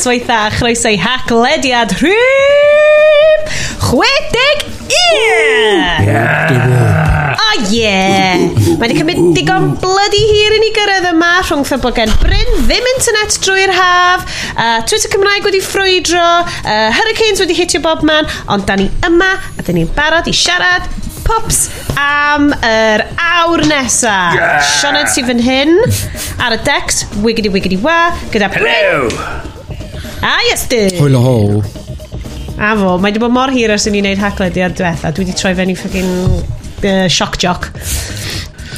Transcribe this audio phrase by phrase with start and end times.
[0.00, 3.48] noswaitha a chroeso i haclediad rhywb
[3.84, 4.88] 61!
[4.88, 7.36] Yeah!
[7.36, 8.40] Oh yeah!
[8.80, 13.36] Mae wedi cymryd digon bloody hir i ni gyrraedd yma rhwng ffebogen Bryn, ddim internet
[13.44, 14.24] drwy'r haf,
[14.54, 19.34] uh, Twitter Cymraeg wedi ffrwydro, uh, hurricanes wedi hitio bob man, ond da ni yma
[19.36, 20.88] a da ni'n barod i siarad
[21.28, 21.66] pops
[22.00, 24.16] am yr awr nesa.
[24.38, 24.64] Yeah.
[24.80, 25.76] Sioned sydd fan hyn,
[26.40, 28.00] ar y decks, wiggity wiggity wa,
[28.32, 29.12] gyda Hello!
[29.12, 29.39] Bryn,
[30.20, 30.98] A Iestyn!
[31.00, 31.60] Hwyl o hol.
[32.60, 35.12] A fo, mae wedi bod mor hir ers i ni wneud haglediad diwetha.
[35.16, 37.70] Dwi wedi troi fewn i ffogin uh, shock jock.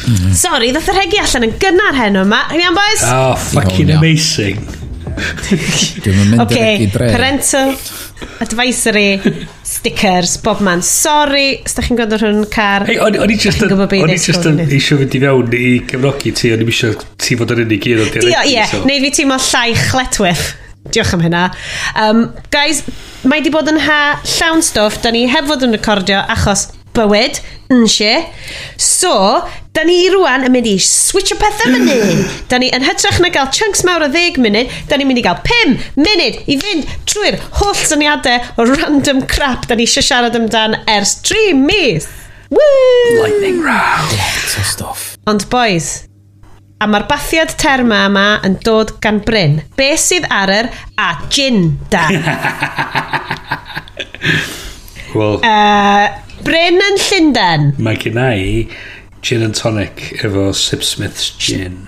[0.02, 0.30] Mm.
[0.38, 2.44] Sorry, ddoth yr hegi allan yn gynnar heno yma.
[2.52, 3.02] Hyn iawn, boys?
[3.10, 3.98] Oh, fucking Iawn, iawn.
[3.98, 4.62] amazing.
[5.12, 6.86] Dwi'n mynd okay.
[6.86, 7.10] i dre.
[7.12, 7.74] parental
[8.42, 9.18] advisory
[9.66, 10.80] stickers, bob man.
[10.86, 12.86] Sorry, os da chi'n gweld hwn car.
[12.88, 13.74] hey, o'n o'n i just Chi'n yn...
[13.74, 14.78] gwbod be i O'n i ddisgwyl, just yn ynddi?
[14.78, 18.02] eisiau fynd i fewn i gefnogi ti, o'n i eisiau ti fod yn unig un
[18.06, 20.48] o'n Dio, ie, dialecti, so- neud fi teimlo llai chletwyth.
[20.90, 21.46] Diolch am hynna.
[21.94, 22.82] Um, guys,
[23.28, 25.00] mae di bod yn ha llawn stwff.
[25.04, 27.38] Da ni heb fod yn recordio achos bywyd,
[27.72, 28.10] yn si.
[28.76, 29.12] So,
[29.72, 32.26] da ni rwan yn mynd i switch o pethau fyny.
[32.50, 35.24] da ni yn hytrach na gael chunks mawr o 10 munud, da ni'n mynd i
[35.24, 40.36] gael 5 munud i fynd trwy'r holl syniadau o random crap da ni eisiau siarad
[40.38, 42.10] amdan ers 3 mis.
[42.52, 43.22] Woo!
[43.22, 44.12] Lightning round.
[44.18, 45.06] Lots of stuff.
[45.30, 46.02] Ond boys,
[46.82, 49.60] a mae'r bathiad terma yma yn dod gan Bryn.
[49.78, 52.08] Be sydd ar yr a gin da?
[55.14, 55.36] Wel...
[55.46, 56.08] Uh,
[56.42, 57.68] Bryn yn Llundain.
[57.78, 58.64] Mae gen i
[59.22, 61.84] gin and tonic efo Sip Smith's gin.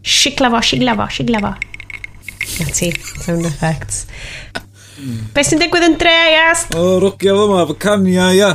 [0.00, 1.52] Siglafo, siglafo, siglafo.
[2.56, 2.88] Na ti,
[3.20, 4.06] sound effects.
[5.36, 6.64] Be sy'n digwydd yn dre, ias?
[6.72, 8.54] O, oh, rogia fo ma, fo cania, ia.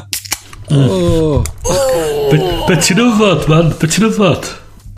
[0.71, 0.87] Mm.
[0.87, 1.43] Oh.
[1.69, 2.33] Oh.
[2.65, 3.75] Be ti'n yfod, man?
[3.77, 4.49] Be ti'n yfod?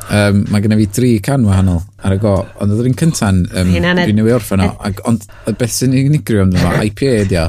[0.09, 3.00] um, mae gen i fi dri can wahanol ar y go, ond oedd yr un
[3.03, 5.25] cynta'n um, dwi'n newid orffen o, ac, ond
[5.59, 7.47] beth sy'n unigryw amdano fo, IPA ydi o,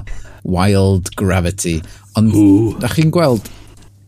[0.55, 1.79] Wild Gravity,
[2.21, 2.35] ond
[2.83, 3.53] da chi'n gweld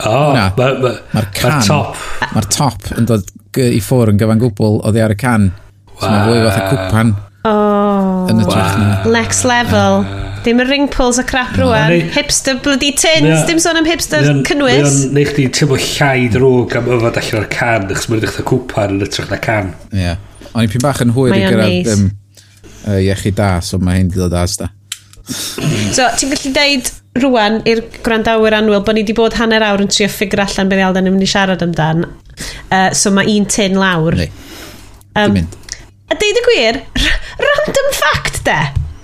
[0.05, 2.01] Oh, mae'r ma, ma, ma can, ma top.
[2.35, 5.49] Mae'r top yn dod i ffwr yn gyfan gwbl oddi ar y can.
[5.95, 6.03] Wow.
[6.03, 7.13] So mae'n fwy fath y cwpan.
[7.49, 8.27] Oh.
[8.29, 9.13] Yn y wow.
[9.15, 10.03] Next level.
[10.05, 10.36] Uh.
[10.47, 11.91] Dim y ring pulls a crap no, rwan.
[11.91, 13.25] Neu, hipster bloody tins.
[13.27, 14.79] Nea, dim sôn am hipster nea, cynnwys.
[14.79, 18.47] Neu o'n neud chdi teimlo llai drwg am yfod allan o'r can, achos mae'n ddechrau
[18.53, 19.73] cwpan yn ytrach na can.
[19.91, 20.05] Ie.
[20.05, 20.23] Yeah.
[20.53, 22.07] O'n i pyn bach yn hwyr i gyrraedd um,
[22.87, 24.71] uh, iechyd da, so mae hyn di dod as da.
[25.27, 29.91] so, ti'n gallu deud rwan i'r gwrandawyr anwyl bod ni wedi bod hanner awr yn
[29.91, 32.07] trio ffigur allan beth Alden yn mynd i siarad amdan.
[32.71, 34.15] Uh, so mae un tin lawr.
[34.23, 34.31] Neu.
[35.17, 35.39] Um,
[36.07, 36.83] a deud y gwir,
[37.43, 38.61] random fact de.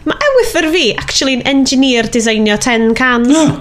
[0.09, 3.31] Mae ewythyr fi, actually, yn engineer designio 10 cans.
[3.31, 3.61] Yeah.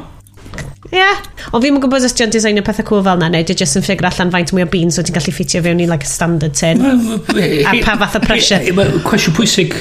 [0.91, 0.97] Ie.
[0.97, 1.19] Yeah.
[1.55, 4.09] Ond fi'n gwybod os ti'n designio pethau cool fel na, neu di jyst yn ffigur
[4.09, 6.81] allan faint mwy o beans o ti'n gallu ffitio fewn i like a standard tin.
[6.83, 8.73] a pa fath o pressure.
[8.75, 9.75] Mae cwestiwn pwysig.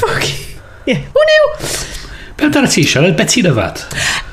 [0.00, 0.28] Fuck.
[0.86, 1.02] Yeah.
[1.14, 1.44] Who knew?
[2.36, 3.08] Be amdano ti, Sian?
[3.16, 3.80] Be ti'n yfad?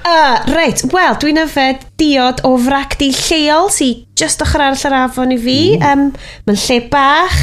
[0.03, 4.97] Uh, reit, wel, dwi'n yfed diod o frac di lleol sy'n just ochr arall yr
[5.05, 5.59] afon i fi.
[5.77, 5.85] Mm.
[5.87, 7.37] Um, Mae'n lle bach,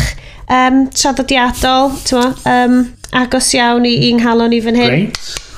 [0.52, 2.80] um, traddodiadol, ti'n um,
[3.16, 4.90] agos iawn i un halon i fan hyn.
[4.90, 5.48] Great.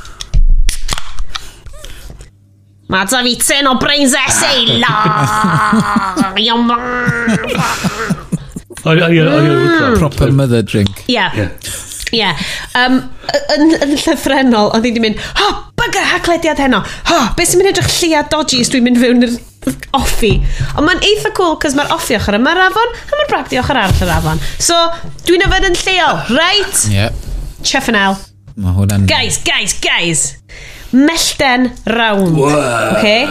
[2.93, 4.97] Mae da fi tyn o brains essay la!
[6.43, 6.69] Iawn
[9.97, 11.05] Proper mother drink.
[11.07, 11.15] Ie.
[11.15, 11.49] Yeah.
[12.13, 12.29] Ie.
[12.77, 12.99] Um,
[13.55, 16.83] yn, yn llythrenol, oedd i wedi mynd, ho, oh, bygger haglediad heno.
[17.09, 19.39] Ho, beth sy'n mynd edrych llia dodgy os dwi'n mynd fewn i'r
[19.97, 20.35] offi.
[20.75, 24.05] Ond mae'n eitha cool, cos mae'r offi ochr yma'r afon, a mae'r bragdi ochr arall
[24.05, 24.43] yr afon.
[24.61, 24.77] So,
[25.25, 26.89] dwi'n yfed yn lleol, right?
[26.91, 26.99] Ie.
[26.99, 27.32] Yeah.
[27.67, 28.19] Cheffanel.
[28.61, 29.07] Mae hwnna'n...
[29.09, 30.23] Guys, guys, guys!
[30.93, 32.37] Mellten round.
[32.37, 33.25] Okay?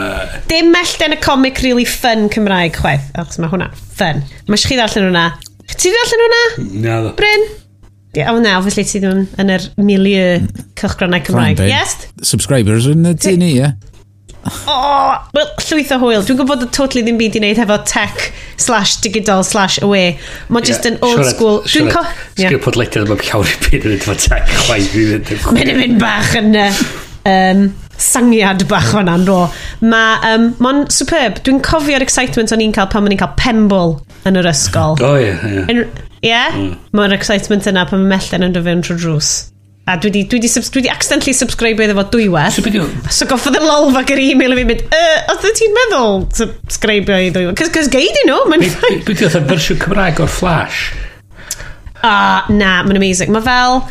[0.49, 4.23] Dim mellten y comic really fun Cymraeg chwaith, achos mae hwnna fun.
[4.49, 5.25] Mae chi ddarllen hwnna.
[5.69, 6.41] Ti di darllen hwnna?
[6.87, 7.13] Na ddo.
[7.19, 7.45] Bryn?
[8.17, 10.65] Yeah, oh, na, obviously ti ddim yn yr milieu mm.
[10.81, 11.61] cychgronau Cymraeg.
[11.69, 11.95] Yes?
[12.25, 13.61] Subscribers yn y tini, ie?
[13.61, 13.77] Yeah?
[14.45, 16.25] oh, well, llwyth o hwyl.
[16.25, 20.17] Dwi'n gwybod bod totally ddim byd i wneud hefo tech slash digital slash away.
[20.49, 21.61] Mae just yn old school.
[21.67, 22.03] Dwi'n co...
[22.33, 22.63] Sgwyr yeah.
[22.65, 25.47] podlediad yma'n llawer i byd yn edrych tech chwaith.
[25.53, 26.59] Mae'n mynd bach yn...
[27.21, 27.65] Um,
[28.01, 29.27] sangiad bach fan an.
[29.85, 31.41] Mae um, ma superb.
[31.45, 34.97] Dwi'n cofio'r excitement o'n i'n cael pan o'n i'n cael pembl yn yr ysgol.
[34.97, 35.59] O oh, ie, yeah, ie.
[35.59, 35.85] Yeah.
[36.21, 36.29] Ie?
[36.31, 36.57] Yeah?
[36.57, 36.73] Mm.
[36.97, 39.31] Mae'r excitement yna pan mae mellon yn dyfyn trwy drws.
[39.89, 42.59] A dwi di, dwi di, subs, dwi di accidentally subscribe iddo fo dwywaith.
[42.61, 46.19] So, so goffodd y lol fag yr e-mail i fi mynd, uh, oedd ti'n meddwl
[46.37, 47.57] subscribe i dwywaith?
[47.63, 48.43] Cys cos geid i nhw.
[48.51, 50.91] Be di oedd yn fersiwn Cymraeg o'r Flash?
[52.05, 53.33] Ah, na, mae'n amazing.
[53.33, 53.81] Mae fel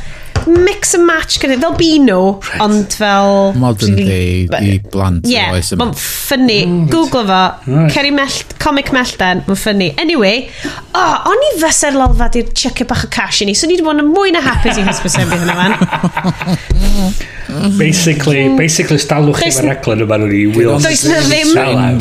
[0.48, 2.60] mix and match gyda fel Beano right.
[2.64, 6.58] ond fel modern day i blant Ie, yeah, mae'n ffynnu.
[6.66, 7.42] Mm, google fo.
[7.66, 7.92] Right.
[7.94, 9.90] Ceri Mellt comic Mellten mae'n ffynnu.
[10.00, 10.48] Anyway
[10.94, 13.86] oh, o'n i fyser lolfa di'r chucky bach o cash i ni so ni wedi
[13.86, 15.72] bod yn mwy na hapus i hysbysebu hwnna fan
[17.78, 18.58] basically mm.
[18.58, 21.50] basically stalwch chi mae'r raglen yma nhw'n i wheels does na ddim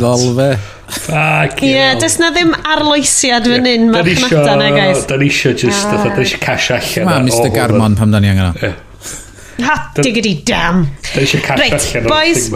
[0.01, 0.51] lolfa
[0.89, 3.93] Fuck Ie, yeah, does na ddim arloesiad fan hyn yeah.
[3.93, 5.05] mae'r chnada na, guys.
[5.09, 6.01] Da ni isio just, ah.
[6.03, 7.09] da ni isio cash allan.
[7.09, 8.51] Ma, Mr Garmon pam da ni angen o.
[8.63, 9.65] Yeah.
[9.67, 10.85] Ha, diggity damn.
[11.11, 12.49] Da ni isio cash right, allan boys,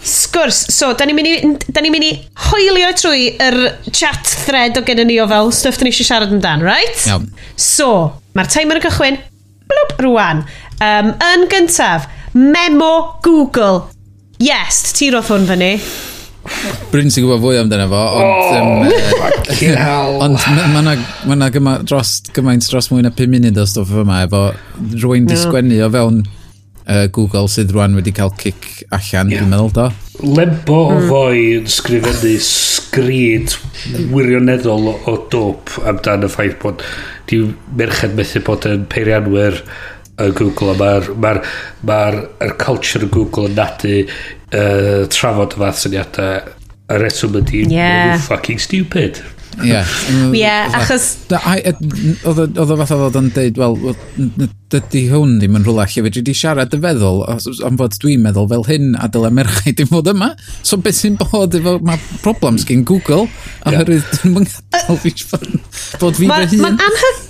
[0.00, 2.10] Sgwrs, so, da ni'n mynd i, ni mynd i
[2.48, 3.58] hoelio trwy yr
[3.92, 7.04] chat thread o gennym ni o fel stuff da ni eisiau siarad amdan, right?
[7.08, 7.28] Iawn.
[7.60, 7.90] So,
[8.36, 9.20] mae'r timer yn cychwyn,
[9.70, 10.44] blwp, rwan.
[10.80, 13.90] Um, yn gyntaf, memo Google.
[14.40, 15.74] Yes, ti roedd hwn fyny.
[16.90, 18.26] Bryn sy'n gwybod fwy amdano fo, ond...
[18.26, 19.30] Oh, um,
[19.84, 20.18] hell!
[20.26, 20.96] Ond mae yna
[21.28, 24.44] ma ma gyma, dros, gymaint dros mwy na 5 munud o stwff yma, efo
[24.96, 25.32] rwy'n no.
[25.32, 26.22] disgwennu o fewn
[26.90, 29.44] uh, Google sydd rwan wedi cael cic allan, yeah.
[29.44, 29.86] dwi'n meddwl do.
[30.20, 31.06] Lembo o hmm.
[31.08, 33.54] foi yn sgrifennu sgrid
[34.12, 36.84] wirioneddol o dop amdan y ffaith bod
[37.30, 37.44] di
[37.78, 39.62] merched methu bod yn peirianwyr
[40.20, 41.32] y Google a mae'r ma
[41.88, 44.02] ma, r, culture y Google yn nadu
[44.54, 46.56] uh, trafod y fath syniadau
[46.90, 48.18] a reswm ydy yeah.
[48.26, 49.22] fucking stupid
[49.64, 49.80] Ie.
[50.40, 51.06] Ie, achos...
[51.30, 53.96] Oedd o fath o fod yn dweud, wel,
[54.72, 57.24] dydy hwn ddim yn rhywle lle fedri di siarad y feddwl,
[57.66, 60.32] am fod dwi'n meddwl fel hyn a dyle merchau dim fod yma.
[60.62, 63.26] So beth sy'n bod efo, mae problems gen Google,
[63.66, 65.16] a hyrwydd dyn nhw'n gadael fi
[66.00, 66.64] bod fi fy hun.
[66.68, 67.28] Mae'n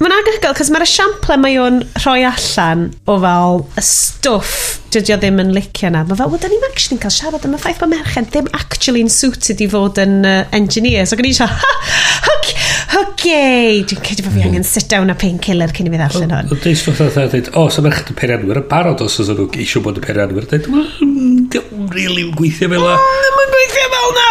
[0.00, 4.54] Mae'n anhygoel, cos mae'r esiample mae o'n rhoi allan o fel y stwff
[4.94, 6.02] dydy o ddim yn licio na.
[6.06, 9.04] Mae fel, wel, da ni'n actually cael siarad am y ffaith bod merched ddim actually
[9.04, 11.06] yn suited i fod yn uh, engineer.
[11.06, 11.72] So, gynnu eisiau, ha,
[13.00, 14.70] okay, dwi'n credu bod fi angen mhm.
[14.72, 16.50] sit down a painkiller cyn i fi ddarllen hwn.
[16.50, 19.84] Dwi'n eisiau fatha dweud, o, so merched yn peirianwyr yn barod os oes nhw eisiau
[19.86, 20.50] bod yn peirianwyr.
[20.50, 22.98] Dwi'n mm, really yn gweithio fel na.
[23.38, 24.28] Mae'n gweithio fel na!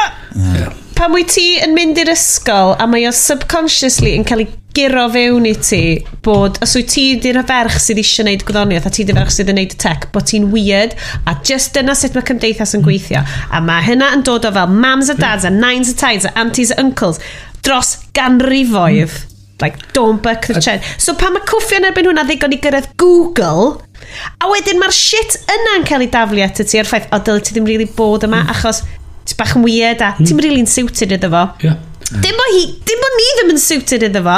[1.00, 5.06] pan wyt ti yn mynd i'r ysgol a mae o subconsciously yn cael ei giro
[5.14, 5.80] fewn i ti
[6.26, 9.54] bod os wyt ti di'r ferch sydd eisiau gwneud gwyddoniaeth a ti di'r ferch sydd
[9.54, 13.24] yn gwneud tech bod ti'n weird a just dyna sut mae cymdeithas yn gweithio.
[13.24, 16.36] A mae hynna yn dod o fel mams a dads a nines a tides a
[16.36, 17.24] aunties a uncles
[17.64, 19.16] dros ganrifoedd.
[19.64, 20.84] Like don't buck the trend.
[21.00, 23.78] So pan mae cwffio yn erbyn hwnna ddigon i gyrraedd Google
[24.44, 27.44] a wedyn mae'r shit yna'n cael ei daflu at y ti o'r ffaith o dylai
[27.44, 28.56] ti ddim really bod yma hmm.
[28.56, 28.84] achos
[29.30, 30.28] ti bach yn weird a mm.
[30.28, 31.46] ti'n really'n suited iddo fo.
[31.66, 31.80] Yeah.
[32.10, 34.38] Dim bo, hi, dim bo ni ddim yn suited iddo fo.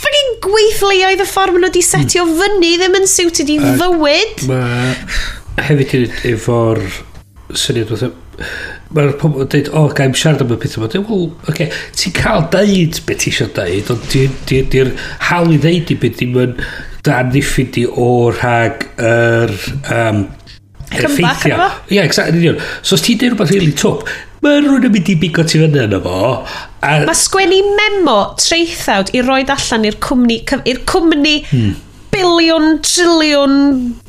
[0.00, 2.40] Fyrin gweithleoedd y ffordd maen nhw wedi setio mm.
[2.40, 4.44] fyny ddim yn suited i uh, fywyd.
[4.50, 6.84] Mae hefyd yn efo'r
[7.56, 8.12] syniad fatha...
[8.90, 10.88] Mae'r pobl yn dweud, o, oh, gael siarad am y pethau yma.
[11.06, 15.10] Wel, oce, okay, ti'n cael deud beth ti eisiau deud, ond di'r di, di, di
[15.28, 16.56] hawl i ddeud i beth ddim yn
[17.06, 19.54] dan ddiffyd i o rhag yr...
[19.94, 20.24] Um,
[20.90, 21.68] effeithio.
[21.90, 22.58] Ie, exactly, union.
[22.82, 24.08] So os ti'n dweud rhywbeth really twp,
[24.44, 26.16] mae rhywun yn mynd i bigo ti fyny yna fo.
[26.80, 26.96] A...
[27.04, 31.78] Mae sgwennu memo treithawd i roed allan i'r cwmni, i'r cwmni hmm
[32.10, 33.52] biliwn, triliwn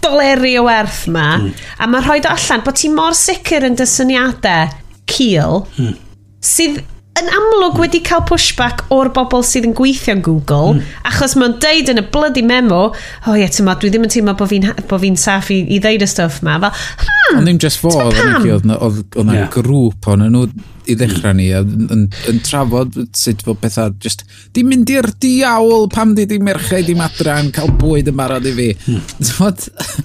[0.02, 1.52] doleri o werth ma mm.
[1.78, 4.72] a mae rhoi allan bod ti mor sicr yn dysyniadau
[5.12, 5.94] cil hmm.
[6.42, 6.82] sydd
[7.20, 11.00] yn amlwg wedi cael pushback o'r bobl sydd yn gweithio yn Google, mm.
[11.10, 14.36] achos mae'n deud yn y bloody memo, o oh, ie, tyma, dwi ddim yn teimlo
[14.40, 16.58] bod fi'n bo fi saff i, i ddeud y stuff ma.
[16.64, 16.72] Fel,
[17.04, 20.46] hmm, Ond ddim just fo, oedd yna grŵp o'n nhw
[20.90, 24.24] i ddechrau ni, yn, yn, yn trafod sut fod pethau just,
[24.56, 28.48] di mynd i'r diawl pam di di merchau di madra yn cael bwyd yn barod
[28.50, 28.70] i fi.
[28.88, 29.04] Hmm.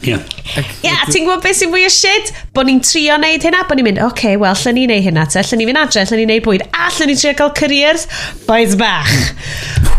[0.06, 2.32] Ie, a ti'n gwybod beth sy'n fwy o shit?
[2.54, 5.26] Bo ni'n trio wneud hynna, bo ni'n mynd, oce, okay, wel, lle ni'n neud hynna
[5.32, 8.06] te, lle ni'n fynd adre, lle ni'n neud bwyd, a lle ni'n trio cael careers,
[8.48, 9.16] boys bach.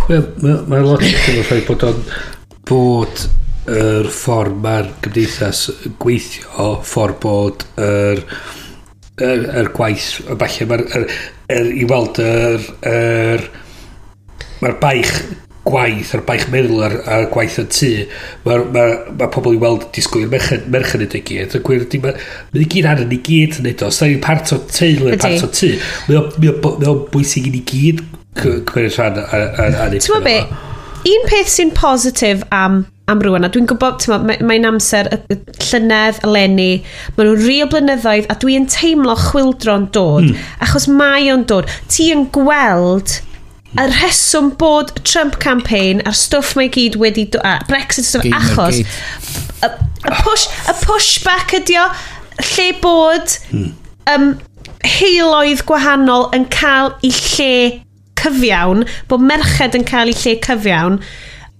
[0.08, 2.06] Wel, mae'r logic yn rhaid bod o'n
[2.68, 3.26] bod
[3.68, 5.66] yr ffordd mae'r gymdeithas
[6.00, 8.24] gweithio, ffordd bod yr er,
[9.24, 11.10] yr, yr gwaith, falle mae'r, er,
[11.58, 13.46] er, i weld yr, er,
[14.62, 15.14] mae'r baich
[15.68, 17.90] gwaith, yr baich meddwl a'r, ar gwaith y tŷ,
[18.46, 18.86] mae ma,
[19.20, 20.32] ma pobl i weld disgwyl i'r
[20.72, 21.58] merched, yn y gyd.
[21.58, 22.16] Y gwir, di, mae
[22.54, 23.92] ma gyd ar yn i gyd yn neud o.
[23.92, 25.74] Os da ni'n part o teulu, part o tŷ,
[26.08, 26.54] mae
[26.94, 28.06] o'n bwysig i ni gyd
[28.38, 30.38] cymryd rhan ar ei Ti'n be,
[31.08, 35.20] un peth sy'n positif am am rwan, a dwi'n gwybod, ti'n mae'n mae amser y,
[35.32, 35.38] y
[35.70, 36.82] llynedd, eleni,
[37.16, 40.42] maen nhw'n rhi blynyddoedd, a dwi'n teimlo chwildro'n dod, mm.
[40.66, 41.72] achos mae o'n dod.
[41.94, 43.16] Ti yn gweld
[43.78, 47.30] y rheswm bod Trump campaign a'r stwff mae gyd wedi...
[47.48, 48.82] A Brexit stwff, achos...
[48.82, 51.88] Y, y, push, y pushback ydi o,
[52.52, 53.40] lle bod...
[53.56, 53.72] Mm.
[54.12, 54.30] Um,
[54.88, 57.54] heiloedd gwahanol yn cael i lle
[58.20, 61.00] cyfiawn, bod merched yn cael ei lle cyfiawn,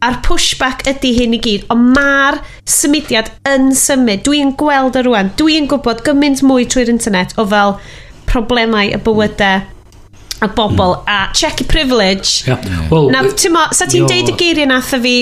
[0.06, 2.38] a'r pushback ydy hyn i gyd, ond mae'r
[2.70, 4.22] symudiad yn symud.
[4.28, 7.78] Dwi'n gweld ar rwan, dwi'n gwybod gymaint mwy trwy'r internet o fel
[8.30, 9.66] problemau y bywydau
[10.42, 11.04] a bobl mm.
[11.08, 12.46] a check your privilege.
[12.48, 12.62] Yeah.
[12.92, 15.16] Well, Nawr, ti'n mo, sa ti'n deud y geiriau nath o fi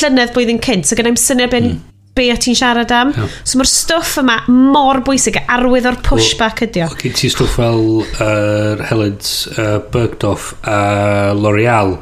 [0.00, 1.78] llynedd blwyddyn cynt, so gyda'i'm syniad ben mm
[2.18, 3.12] be o ti'n siarad am.
[3.16, 3.34] Yeah.
[3.46, 6.92] So mae'r stwff yma mor bwysig, arwydd o'r pushback ydi o.
[7.00, 9.18] Gyn ti stwff fel uh, Helen
[9.54, 10.78] uh, Bergdorf a
[11.30, 11.96] uh, L'Oreal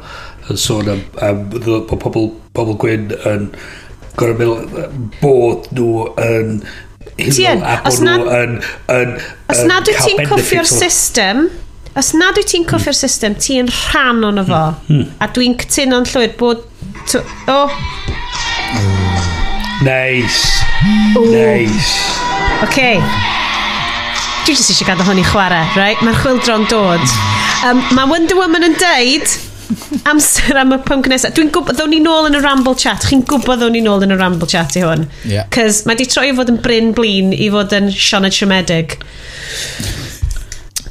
[0.47, 3.49] yn sôn am, am bod pobl, pobl gwyn yn
[4.17, 6.53] gorau meddwl bod nhw yn
[7.17, 8.59] hynol a bod nhw yn,
[8.93, 9.15] yn,
[9.51, 11.47] Os yn nad wyt ti'n coffio'r system,
[11.97, 14.63] os nad wyt ti'n coffio'r system, ti'n rhan o'n efo.
[14.87, 14.87] Mm.
[14.93, 15.11] Hmm.
[15.21, 16.65] A dwi'n cytuno'n llwyr bod...
[17.47, 17.59] O!
[17.59, 19.06] Oh.
[19.81, 20.63] Neis.
[21.15, 21.93] Nice.
[22.65, 22.93] Oce.
[24.45, 25.99] Dwi jyst eisiau gadw hwn i chwarae, right?
[26.01, 27.03] Mae'r chwildro'n dod.
[27.67, 29.35] Um, mae Wonder Woman yn deud
[30.09, 31.35] amser am y pwnc nesaf.
[31.37, 33.05] Dwi'n gwybod, ddown ni nôl yn y Ramble chat.
[33.05, 35.05] Chi'n gwybod ddown ni nôl yn y Ramble chat i hwn.
[35.29, 35.45] Yeah.
[35.53, 38.97] Cys mae di troi i fod yn Bryn Blin i fod yn Siona Siomedig.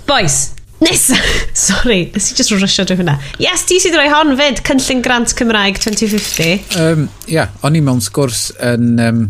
[0.07, 0.53] Boys,
[0.85, 1.17] Nesa!
[1.67, 3.17] Sorry, nes i just rysio drwy hwnna.
[3.41, 6.51] Yes, ti sydd roi hon fyd, cynllun grant Cymraeg 2050.
[6.77, 9.23] Ia, um, yeah, o'n i mewn sgwrs yn, um,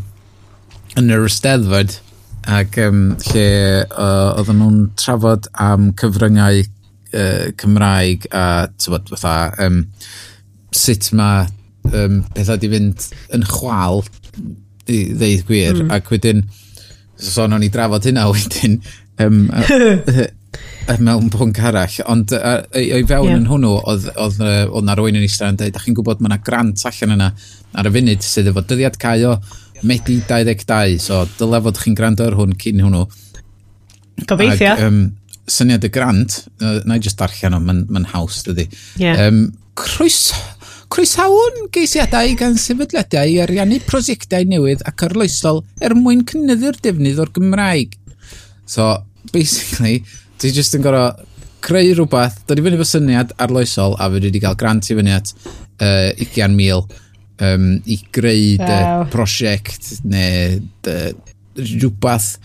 [0.99, 2.01] yn yr Ysteddfod,
[2.47, 3.47] ac um, lle
[3.85, 9.83] uh, oedden nhw'n trafod am cyfryngau uh, Cymraeg a tybod fatha um,
[10.75, 11.47] sut mae
[11.93, 14.05] um, pethau di fynd yn chwal
[14.87, 15.91] i ddeud gwir mm.
[15.95, 16.45] ac wedyn
[17.17, 18.79] sôn so, o'n i drafod hynna wedyn
[19.23, 19.47] um,
[21.03, 23.39] mewn bwnc arall, ond o'i fewn yeah.
[23.41, 24.41] yn hwnnw, oedd
[24.87, 27.31] na rwy'n yn eistedd yn dweud, da chi'n gwybod mae yna grant allan yna
[27.77, 29.37] ar y funud sydd efo dyddiad caio
[29.87, 33.05] Medi 22, so dyle fod chi'n gwrando ar hwn cyn hwnnw.
[34.25, 34.73] Gobeithio.
[34.73, 35.01] Ag, um,
[35.51, 38.67] syniad y grant, uh, na i just darllen o, mae'n ma haws dydy.
[39.01, 39.27] Yeah.
[39.27, 39.43] Um,
[39.79, 40.31] croes,
[40.93, 47.35] croesawn geisiadau gan sefydliadau i ariannu prosiectau newydd ac arloesol er mwyn cynnyddu'r defnydd o'r
[47.37, 47.99] Gymraeg.
[48.67, 48.95] So,
[49.35, 50.01] basically,
[50.41, 51.15] ti just yn gorau
[51.67, 55.15] creu rhywbeth, dod i fyny fy syniad arloesol a fe wedi cael grant i fyny
[55.17, 55.33] at
[55.83, 56.85] uh, 20,000
[57.47, 59.07] um, i greu dy wow.
[59.13, 60.99] prosiect neu dy,
[61.57, 62.37] rhywbeth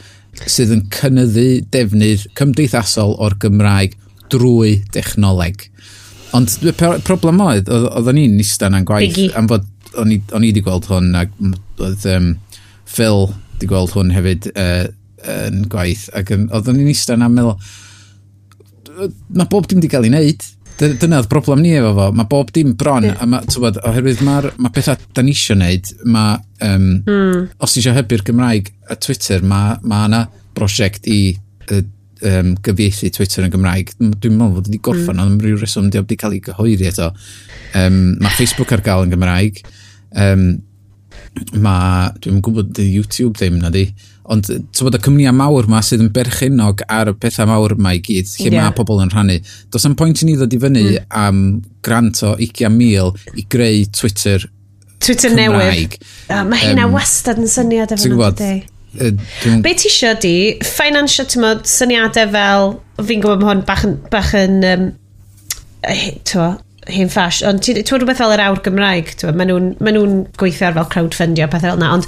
[0.49, 3.97] sydd yn cynnyddu defnydd cymdeithasol o'r Gymraeg
[4.31, 5.67] drwy dechnoleg.
[6.37, 9.33] Ond y problem oedd, oedden ni'n nistan yn gwaith, Biggie.
[9.35, 9.67] am fod
[9.99, 11.33] o'n i wedi gweld hwn, ac
[11.83, 12.31] oedd um,
[12.87, 14.87] Phil wedi gweld hwn hefyd, uh,
[15.29, 17.57] yn gwaith ac oeddwn ni'n eistedd na'n meddwl
[19.37, 20.49] mae bob dim wedi cael ei wneud
[20.81, 24.49] dyna oedd broblem ni efo fo mae bob dim bron a ma, tywed, oherwydd mae'r
[24.61, 27.41] ma pethau da ni eisiau wneud mae um, mm.
[27.61, 30.23] os ti eisiau hybu'r Gymraeg a Twitter mae ma yna
[30.57, 31.19] brosiect i
[31.69, 31.83] uh,
[32.27, 33.93] um, gyfieithu Twitter yn Gymraeg.
[33.99, 35.23] Dwi'n meddwl fod wedi gorffan, mm.
[35.23, 37.11] ond rhyw reswm di wedi cael ei gyhoeddi eto.
[37.77, 39.61] Um, mae Facebook ar gael yn Gymraeg.
[40.11, 40.47] Um,
[41.63, 43.87] mae, dwi'n gwybod dy YouTube ddim na di.
[44.31, 47.91] Ond ti'n bod y cymniau mawr ma sydd yn berchenog ar y pethau mawr ma
[47.97, 48.69] i gyd, lle yeah.
[48.69, 49.41] mae pobl yn rhannu.
[49.73, 51.09] Does am pwynt i ni ddod i fyny mm.
[51.19, 51.43] am
[51.83, 54.47] grant o 20,000 i greu Twitter
[55.01, 55.97] Twitter Cymraeg.
[55.97, 55.97] newydd.
[56.29, 58.69] Oh, mae hynna um, wastad yn syniad efo nhw'n dweud.
[59.63, 60.35] Be ti isio di,
[60.67, 64.89] financial, ti'n modd, syniadau fel, fi'n gwybod mae hwn bach yn, bach yn um,
[66.27, 66.51] twa,
[66.93, 70.05] hen ffash, ond ti'n ti rhywbeth fel yr awr Gymraeg, maen nhw'n ma nhw
[70.39, 72.07] gweithio ar fel crowdfundio pethau fel yna, ond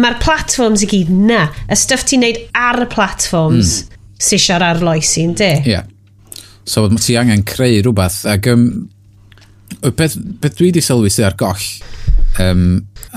[0.00, 4.00] mae'r platforms i gyd na, y stuff ti'n neud ar y platforms mm.
[4.28, 5.52] sy'n siar ar loes i'n de.
[5.62, 5.76] Ie.
[5.76, 5.88] Yeah.
[6.68, 8.66] So mae ti angen creu rhywbeth, ac um,
[9.90, 11.70] beth, beth dwi wedi sylwi sydd ar goll
[12.42, 12.66] um,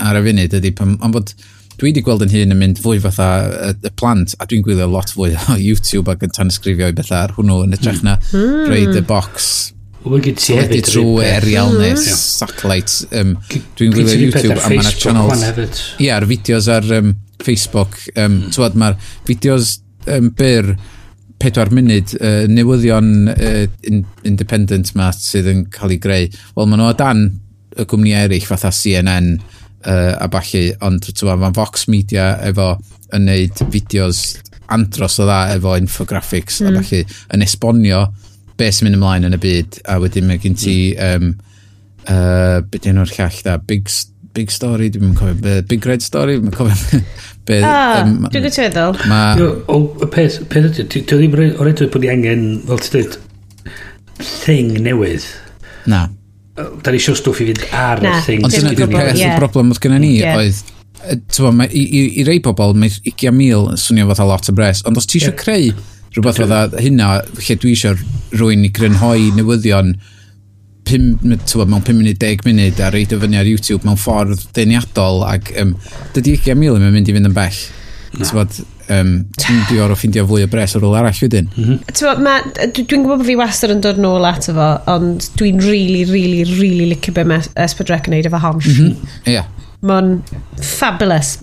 [0.02, 1.36] ar y funud ydy, pam, ond bod
[1.76, 3.28] dwi wedi gweld yn hun yn mynd fwy fatha
[3.68, 7.22] y, y plant, a dwi'n gwylio lot fwy o YouTube ac yn tanysgrifio i bethau
[7.22, 8.66] ar hwnnw yn ytrach na mm.
[8.70, 9.54] roed y box
[10.06, 10.86] Wel, gyd ti hefyd.
[10.86, 12.18] Trwy aerial neu mm-hmm.
[12.20, 13.08] satellite.
[13.16, 13.32] Um,
[13.78, 15.86] Dwi'n gwylio YouTube a mae'na channels.
[15.98, 17.98] Ie, ar fideos ar um, Facebook.
[18.14, 18.52] Um, mm.
[18.54, 18.94] Tywad, mae'r
[19.26, 19.80] fideos
[20.14, 20.76] um, byr
[21.42, 26.30] pedwar munud uh, newyddion uh, in, independent ma sydd yn cael ei greu.
[26.54, 27.26] Wel, maen nhw o dan
[27.76, 32.76] y gwmni eraill fatha CNN uh, a balli, ond tywa, mae'n Vox Media efo
[33.16, 34.22] yn neud fideos
[34.72, 36.70] andros o dda efo infographics mm.
[36.70, 37.02] a balli,
[37.34, 38.06] yn esbonio
[38.56, 41.32] be sy'n mynd ymlaen yn y byd, a wedyn mae gen ti, um,
[42.08, 43.90] uh, beth yna'r llall da, Big,
[44.36, 47.00] big Story, dwi'n cofio, be, Big Red Story, dwi'n cofio,
[47.48, 47.60] be...
[47.62, 49.00] Ah, um, dwi'n gwybod feddwl.
[49.10, 49.22] Ma...
[49.72, 49.80] O,
[50.12, 53.18] peth, peth ydy, dwi ddim o'r edrych bod ni angen, fel ti dweud,
[54.44, 55.26] thing newydd.
[55.90, 56.06] Na.
[56.56, 58.46] Da ni siwr stwff i fynd ar y thing.
[58.46, 60.64] Ond dyna di'r peth, y broblem oedd gyda ni, oedd
[61.30, 64.98] Tewa, i, i, i rei pobl, mae 20,000 yn swnio fatha lot o bres, ond
[64.98, 65.68] os ti eisiau creu
[66.16, 66.46] rhywbeth okay.
[66.46, 67.08] fydda hynna,
[67.38, 67.96] lle dwi eisiau
[68.36, 69.96] rwy'n i grynhoi newyddion
[70.86, 71.10] pum,
[71.48, 75.24] tywa, mewn 5 munud, 10 munud a reid o fyny ar YouTube mewn ffordd deniadol
[75.26, 75.74] ac um,
[76.14, 77.60] dydy 20,000 yn mynd i fynd yn bell.
[78.16, 78.24] No.
[78.24, 78.60] Tywod,
[78.94, 81.50] um, ti'n mynd i o'r ffindio fwy o bres ar ôl arall wedyn.
[81.52, 82.76] Mm -hmm.
[82.76, 86.88] Dwi'n gwybod bod fi wastad yn dod nôl ato fo, ond dwi'n really, really, really
[86.94, 88.72] licio be mae Esbydrec yn neud efo Hamshi.
[88.72, 88.86] Mhm.
[88.86, 88.86] Ie.
[88.86, 89.32] Mm -hmm.
[89.34, 89.52] yeah.
[89.82, 90.22] Mae'n
[90.62, 91.36] fabulous.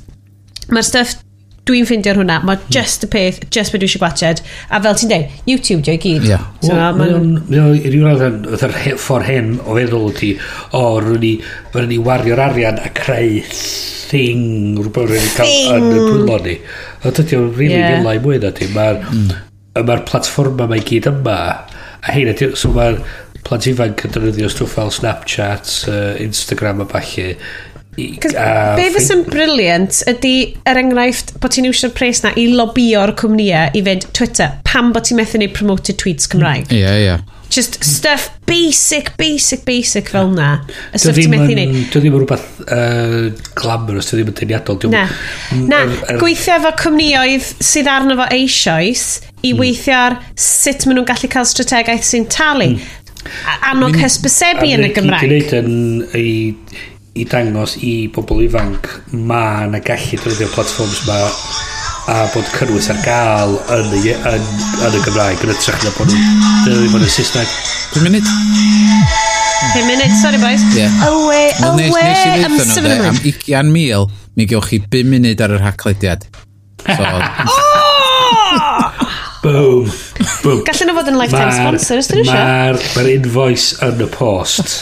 [0.71, 1.19] Mae'r stuff
[1.67, 2.39] dwi'n ffeindio hwnna.
[2.43, 2.73] Mae hmm.
[2.73, 6.27] just y peth just beth dwi eisiau gwachod a fel ti'n dweud, YouTube dwi gyd.
[6.27, 6.45] Yeah.
[6.63, 10.33] so, well, rhyw raddan y ffordd hen o feddwl ti
[10.75, 11.33] o rwy'n ni
[11.75, 16.57] rwy'n ni wario'r arian a creu thing rhywbeth rwy'n ni cael yn y pwylo ni.
[17.03, 17.97] O, dydy o'n rili yeah.
[17.99, 18.69] filau mwy na ti.
[18.75, 19.35] Mae'r mm.
[19.87, 21.37] ma platfforma mae gyd yma
[22.03, 22.99] a hein so mae'r
[23.43, 27.33] plant ifanc yn defnyddio stwff fel Snapchat uh, Instagram a falle
[27.93, 30.33] Cos uh, be fes yn briliant ydy
[30.69, 35.05] er enghraifft bod ti'n iwsio'r pres na i lobio'r cwmnïau i fynd Twitter pam bod
[35.05, 36.73] ti'n methu neu promoted tweets Cymraeg mm.
[36.73, 37.19] ie yeah, ie yeah.
[37.53, 42.23] just stuff basic basic basic fel na y stuff ti'n methu neu dy ddim yn
[42.23, 43.27] rhywbeth uh,
[43.59, 45.03] glamorous dy ddim yn teiniadol na,
[45.53, 49.05] mm, na er, er, gweithio efo cwmnïoedd sydd arno fo eisoes
[49.43, 49.61] i mm.
[49.61, 52.89] weithio ar sut maen nhw'n gallu cael strategaeth sy'n talu mm.
[53.69, 54.01] annog mm.
[54.01, 55.29] hysbysebu yn y Gymraeg.
[55.29, 61.17] Dwi'n yn i dangos i bobl ifanc mae na gallu defnyddio platforms yma
[62.09, 64.47] a bod cynnwys ar gael yn, y, yn,
[64.87, 67.53] yn y Gymraeg yn ytrach na bod nhw'n dylunio fod yn Saesneg.
[67.93, 68.31] 5 munud.
[69.75, 70.65] 5 munud, sorry boys.
[70.75, 70.89] Yeah.
[71.07, 75.45] Away, well, away, nes, am 7 nhw Am 20 mil, mi gewch chi 5 munud
[75.45, 76.25] ar yr haclediad.
[76.83, 77.05] So,
[79.43, 79.85] Boom.
[80.41, 80.59] Boom.
[80.65, 82.83] Gallen nhw fod yn lifetime sponsor, ysdyn nhw eisiau?
[82.97, 84.79] Mae'r invoice yn y post.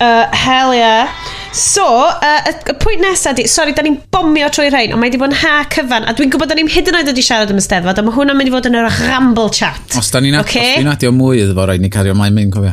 [0.00, 1.12] Uh, hell yeah.
[1.52, 5.10] So, uh, y, y pwynt nesaf di, sori, da ni'n bomio trwy rhain, ond mae
[5.12, 7.50] di bod yn ha cyfan, a dwi'n gwybod da ni'n hyd yn oed wedi siarad
[7.52, 9.98] am y steddfod, a mae hwnna'n mynd i fod yn yr ramble chat.
[9.98, 10.78] Os da ni'n okay?
[10.80, 12.72] ni adio mwy iddo fo, rhaid ni cario mlaen mynd, cofio.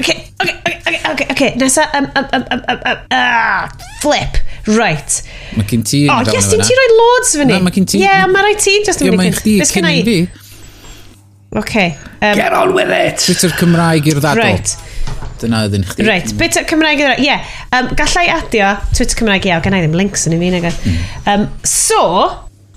[0.00, 1.52] okay, okay, okay, okay, okay.
[1.60, 4.42] nesa, um, um, um, um, um, um, uh, flip,
[4.80, 5.20] right.
[5.60, 6.02] Mae gen ti...
[6.08, 7.52] O, oh, yes, dim ti roi loads fyny.
[7.52, 8.00] Na, mae gen ti...
[8.00, 9.38] Ie, yeah, mae rhaid ti, just yn mynd i gyd.
[9.44, 10.18] Ie, mae chdi, cyn i fi.
[11.62, 13.22] Okay, um, Get on with it!
[13.22, 14.42] Twitter Cymraeg i'r ddadl.
[14.42, 14.95] Right.
[15.42, 16.06] Dyna ydyn chdi.
[16.06, 16.40] Right, mm.
[16.40, 17.54] bit o Cymraeg Ie, yeah.
[17.76, 20.44] um, gallai adio Twitter Cymraeg iawn, gan i ddim links yn i mm.
[20.44, 20.98] fi nag mm.
[21.32, 22.02] um, So,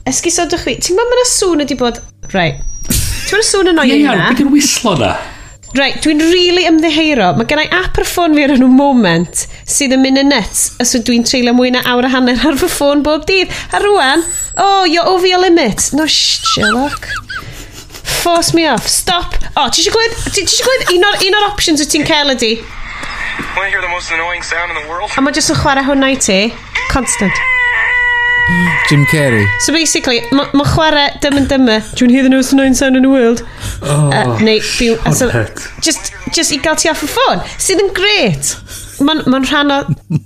[0.10, 2.00] esgusodwch chi, ti'n gwybod mae'n sŵn ydi bod...
[2.36, 2.64] Right.
[2.86, 4.00] ti'n gwybod sŵn yn o'i yna?
[4.00, 5.14] Ie, iawn, bydd wislo na.
[5.78, 7.28] Right, dwi'n really ymddeheiro.
[7.38, 10.96] Mae gennau app ar ffôn fi ar enw moment sydd yn mynd yn net os
[10.98, 13.54] ydw dwi'n treulio mwy na awr a hanner ar fy ffôn bob dydd.
[13.78, 14.26] A rwan,
[14.58, 15.92] oh, you're over your limit.
[15.94, 17.06] No, shh, Sherlock.
[18.10, 18.88] Force me off.
[18.88, 19.38] Stop.
[19.56, 22.08] O, oh, ti eisiau gwed, ti eisiau gwed un o'r, un or options wyt ti'n
[22.08, 22.56] cael ydi?
[23.56, 25.12] Want to hear the most annoying sound in the world?
[25.16, 26.42] A mae jyst yn chwarae hwnna i ti.
[26.92, 27.46] Constant.
[28.90, 29.46] Jim Carrey.
[29.62, 31.78] So basically, mae ma chwarae dym yn dyma.
[31.94, 33.44] Do you want to hear the most annoying sound in the world?
[33.84, 35.30] Oh, uh, neu, byw, so,
[35.86, 38.56] just, just i gael ti off y ffôn, sydd yn gret.
[39.00, 39.80] Mae'n ma, ma rhan o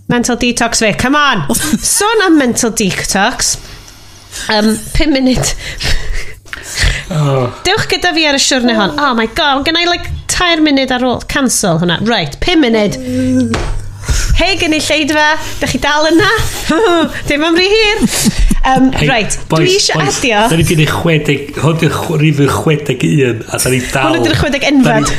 [0.10, 0.94] mental detox fi.
[0.98, 1.46] Come on!
[1.94, 3.58] Sôn am mental detox.
[4.50, 5.54] Um, 5 munud.
[7.12, 7.50] Oh.
[7.68, 8.96] Dewch gyda fi ar y siwrne hon.
[9.02, 11.24] Oh my god, gen i like tair munud ar ôl.
[11.32, 12.00] Cancel hwnna.
[12.08, 12.98] Right, 5 munud.
[14.40, 15.28] Hei, gen i lleidfa,
[15.62, 16.30] Dych chi dal yna?
[17.30, 18.04] Dim am rhy hir.
[18.64, 20.44] Um, hey, right, boys, dwi eisiau adio...
[20.48, 24.16] Da ni gynnu 60, hwn yw'r chwedeg un, a da ni dal...
[24.16, 25.12] Hwn yw'r 60 enfad.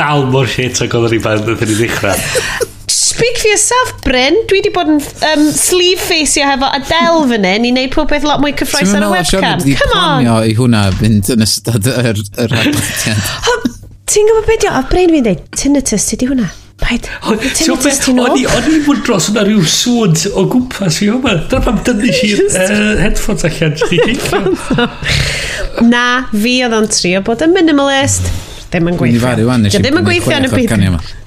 [0.00, 2.18] dal mor shit ac oedd yr ifanc yn ddechrau.
[3.20, 4.36] Speak for yourself, Bryn.
[4.48, 8.24] Dwi wedi bod yn um, sleeve faceio hefo Adele fan hyn i wneud pob beth
[8.24, 9.60] lot mwy cyffroes ar y webcam.
[9.76, 10.22] Come on!
[10.22, 12.80] planio i hwnna fynd yn ystod yr er, rhaglen.
[14.14, 14.80] Ti'n gwybod beth o?
[14.88, 16.48] Bryn fi'n dweud, tinnitus, ti di hwnna?
[16.80, 17.10] Paid,
[17.60, 18.40] tinnitus ti'n ôl?
[18.40, 21.36] O'n i'n fod dros yna rhyw swod o gwmpas i yma.
[21.44, 22.44] Dyna pam dynnu i'r
[23.04, 23.76] headphones allan.
[25.92, 28.32] Na, fi oedd o'n trio bod yn minimalist.
[28.72, 29.36] Ddim yn gweithio.
[29.76, 31.18] Ddim yn gweithio yn y byd.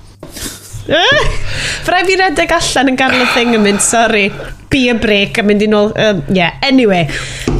[0.87, 4.27] Fyrai fi redeg allan yn ganol y thing yn mynd, sorry.
[4.71, 5.93] Be a break yn mynd i nôl.
[5.99, 7.05] Um, yeah, anyway.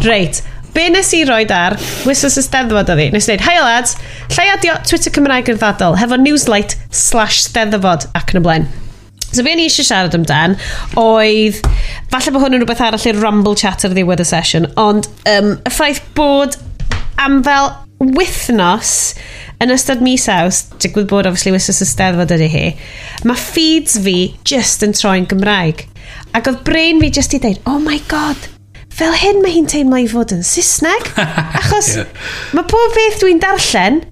[0.03, 0.41] Reit.
[0.73, 1.75] Be nes i roed ar
[2.07, 3.11] Whistlers Esteddfod o fi?
[3.13, 3.93] Nes i dweud, hi lads,
[4.33, 8.65] llai adio Twitter Cymraeg yn ddadol hefo Newslight slash Steddfod ac yn y blaen.
[9.33, 10.57] So be ni eisiau siarad amdan
[10.99, 11.61] oedd,
[12.09, 15.53] falle bod hwn yn rhywbeth arall i'r rumble chat ar ddiwedd y sesiwn, ond um,
[15.61, 16.57] y ffaith bod
[17.21, 17.71] am fel
[18.17, 19.13] wythnos
[19.61, 22.65] yn ystod mis aws, digwydd bod obviously wysys y steddfod ydy hi,
[23.27, 25.85] mae feeds fi just yn troi'n Gymraeg.
[26.33, 28.49] Ac oedd brain fi just i dweud, oh my god,
[28.93, 31.13] fel hyn mae hi'n teimlo i fod yn Saesneg.
[31.61, 32.27] Achos yeah.
[32.57, 34.03] mae pob beth dwi'n darllen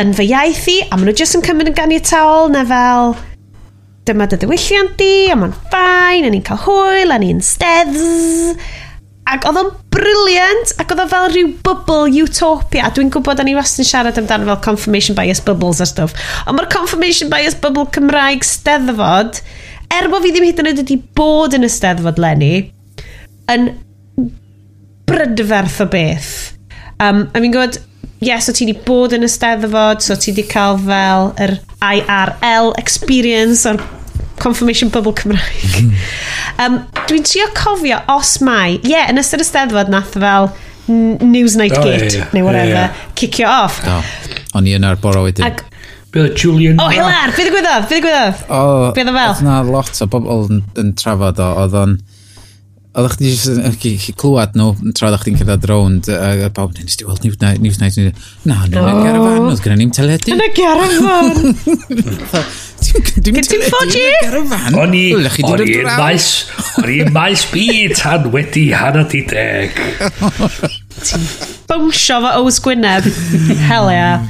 [0.00, 3.16] yn fy iaith i, a maen nhw just yn cymryd yn ganiataol na fel
[4.08, 8.00] dyma dy ddiwylliant di, a mae'n ffain, a ni'n cael hwyl, a ni'n steddz.
[9.30, 12.88] Ac oedd o'n briliant, ac oedd o fel rhyw bubble utopia.
[12.94, 16.16] Dwi'n gwybod, a ni wastad yn siarad amdano fel confirmation bias bubbles a stuff.
[16.46, 19.38] Ond mae'r confirmation bias bubble Cymraeg steddfod,
[19.94, 22.54] er bod fi ddim hyd yn oed wedi bod yn y steddfod lenni,
[23.54, 23.70] yn
[25.10, 26.34] brydferth o beth.
[26.98, 27.78] Um, a fi'n gwybod,
[28.26, 32.74] yes, so ti wedi bod yn y steddfod, so ti wedi cael fel yr IRL
[32.82, 33.78] experience o'r
[34.40, 35.78] confirmation bubble Cymraeg.
[36.60, 40.50] Um, Dwi'n trio cofio os mai, ie, yeah, yn ystod y steddfod nath fel
[40.90, 42.34] Newsnight oh, Gate, yeah, yeah.
[42.36, 43.14] neu whatever, yeah, yeah.
[43.16, 43.78] kicio off.
[43.80, 43.94] Do.
[44.58, 45.46] O'n i yn arboro wedyn.
[45.46, 45.62] Ac,
[46.10, 46.80] Bydd Julian...
[46.80, 48.40] O, oh, Hilar, bydd y gwyddoedd, bydd y gwyddoedd.
[48.50, 48.62] O,
[48.96, 49.34] bydd y fel.
[49.36, 52.00] Oedd na lot o bobl yn, yn trafod o, oedd o'n...
[52.98, 57.22] Oeddech chi jyst clywed nhw tra oeddech chi'n cyrraedd rownd a bawb nes di weld
[57.22, 58.10] Newsnight na,
[58.42, 60.34] na, na, garafan, oedd gen ni'n teledu.
[60.34, 61.54] Yn y garafan!
[62.80, 64.04] Dim ti'n ffodji?
[64.80, 65.04] O'n i,
[65.44, 66.28] o'n i'n maes,
[66.80, 69.76] o'n i'n maes byd tan wedi hana di deg.
[71.70, 73.06] Bwmsio fo Ows Gwynedd.
[73.68, 74.26] Hell yeah.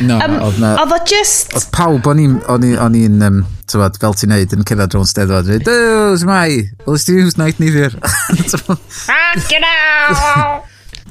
[0.00, 0.72] No, um, oedd na...
[0.78, 1.52] Oedd o just...
[1.58, 5.50] Oedd pawb, o'n i'n, o'n i'n, um, tywad, fel ti'n neud, yn cyrraedd rhwng steddfod.
[5.66, 7.98] Dews, mai, oes ti'n yw'n night nifir.
[9.18, 9.68] Ac yn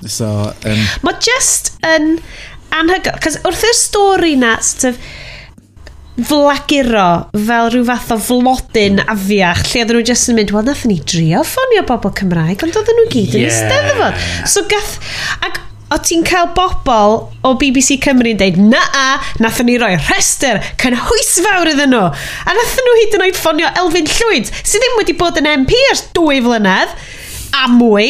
[0.07, 0.27] So,
[0.63, 0.83] um...
[1.03, 2.15] Mae just yn...
[2.77, 4.97] Anhygoel, cos wrth i'r stori na, sort of,
[6.17, 7.07] flaguro
[7.47, 10.97] fel rhyw fath o flodyn afiach lle oedden nhw jyst yn mynd wel nath ni
[11.13, 13.53] drio ffonio bobl Cymraeg ond oedden nhw gyd yn yeah.
[13.53, 14.95] ysteddfod so gath
[15.45, 15.61] ac
[15.93, 19.05] o ti'n cael bobl o BBC Cymru yn deud na a
[19.43, 22.09] nath ni roi rhestr cynhwys fawr iddyn nhw.
[22.11, 25.77] A nath nhw hyd yn oed ffonio Elfyn Llwyd sydd ddim wedi bod yn MP
[25.91, 26.97] ers dwy flynedd
[27.55, 28.09] a mwy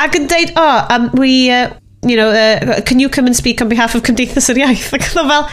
[0.00, 1.70] ac yn deud oh um, we uh,
[2.04, 4.90] you know uh, can you come and speak on behalf of Cymdeithas yr Iaith?
[4.96, 5.48] Ac oedd fel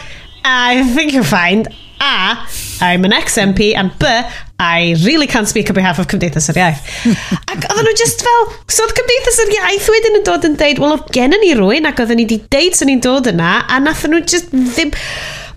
[0.48, 1.68] I think you'll find
[2.00, 2.46] A,
[2.80, 4.06] I'm an ex-MP, and B,
[4.58, 6.80] I really can't speak on behalf of Cymdeithas yr Iaith.
[7.52, 10.80] ac oedden nhw just fel, so oedd Cymdeithas yr Iaith wedyn yn dod yn deud,
[10.80, 14.16] wel, gen ni rwy'n, ac oedden ni wedi deud sy'n ni'n dod yna, a nathon
[14.16, 14.94] nhw just ddim...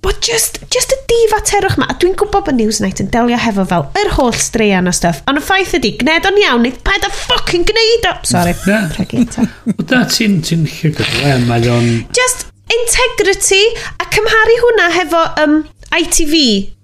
[0.01, 3.67] But just, just y difa terwch ma, a dwi'n gwybod bod Newsnight yn delio hefo
[3.69, 7.05] fel yr holl straean o stuff, ond y ffaith ydi, gned o'n iawn, nid paid
[7.05, 8.15] a ffocin gneud o.
[8.25, 9.45] Sorry, pregi eto.
[9.93, 11.05] Na, ti'n ti llygod,
[11.45, 11.91] mae o'n...
[12.17, 13.63] Just, integrity
[13.99, 15.55] a cymharu hwnna hefo um,
[15.91, 16.35] ITV.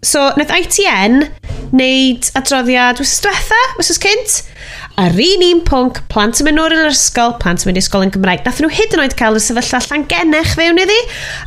[0.04, 1.22] So, wnaeth ITN
[1.72, 4.38] wneud adroddiad wrth diwetha, wrth cynt,
[5.00, 8.14] ar un un pwnc, plant yn mynd yr ysgol, plant yn mynd i ysgol yn
[8.16, 8.44] Gymraeg.
[8.46, 11.00] Nath nhw hyd yn oed cael y sefyllfa llangennech fewn iddi,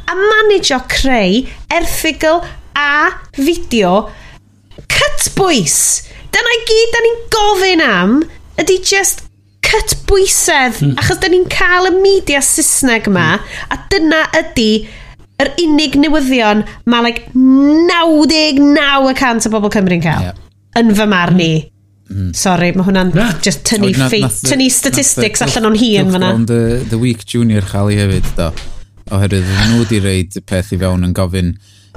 [0.09, 1.40] a manageo creu
[1.76, 2.44] erthigol
[2.79, 2.90] a
[3.37, 3.94] fideo
[4.90, 5.81] cytbwys.
[6.31, 8.20] Dyna i gyd da ni'n gofyn am
[8.61, 9.26] ydy just
[9.66, 10.94] cyt bwysedd, mm.
[11.00, 13.42] achos da ni'n cael y media Saesneg yma, mm.
[13.74, 14.72] a dyna ydy
[15.40, 16.58] yr unig newyddion
[16.90, 20.22] mae like 99% o bobl Cymru'n cael.
[20.30, 20.36] Yeah.
[20.80, 21.44] Yn fy marn i.
[22.10, 22.10] Hmm.
[22.10, 22.32] Mm.
[22.34, 23.32] Sorry, mae hwnna'n yeah.
[23.44, 26.28] just tynnu, oh, fate, tynnu statistics allan o'n hun fyna.
[26.34, 28.48] Ond the, the Week Junior chael i hefyd, do.
[29.10, 31.48] Oherwydd, nhw wedi reid peth i fewn yn gofyn...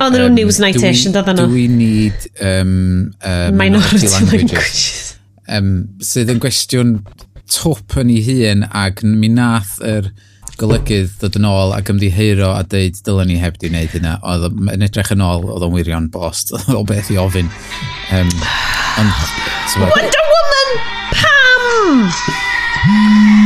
[0.02, 1.46] Ond nhw'n um, Newsnight-ish yn doedden nhw.
[1.50, 4.54] Do we need um, uh, minority, minority languages?
[4.54, 5.14] languages.
[5.50, 5.70] um,
[6.02, 6.90] sydd yn gwestiwn
[7.52, 10.12] twp yn ei hun ac mi nath yr
[10.60, 14.18] golygydd ddod yn ôl ac ymddiheuro a dweud dylen ni heb di wneud hynna.
[14.22, 17.52] Oedd yn edrych yn ôl, oedd o'n wirion bost, o beth i ofyn.
[18.14, 18.32] Um,
[19.02, 19.30] ond,
[19.82, 20.74] Wonder Woman!
[21.18, 22.12] Pam!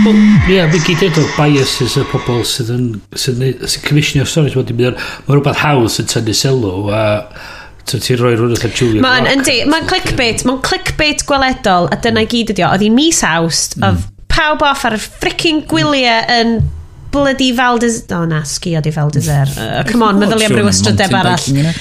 [0.07, 4.27] Wel, ie, yeah, mi gyd edrych biases y pobl sydd yn sydd yn, sydd commissionio
[4.27, 4.57] stories.
[4.57, 4.97] Mae'n
[5.29, 7.45] rhywbeth hawdd sy'n tynnu sylw a uh,
[7.87, 12.25] So ti'n rhoi rhywbeth allan Julia Mae'n yndi, mae'n clickbait, mae'n clickbait gweledol, a dyna
[12.25, 12.71] i gyd ydi o.
[12.75, 13.85] Oedd hi mis awst, mm.
[13.87, 16.33] oedd pawb off ar y fricking gwyliau mm.
[16.41, 18.01] yn bloody Valdez...
[18.11, 19.47] O oh, na, sgio di Valdez er.
[19.47, 19.63] Mm.
[19.63, 21.71] Uh, come on, meddwl i am ryw ystrydeb arall.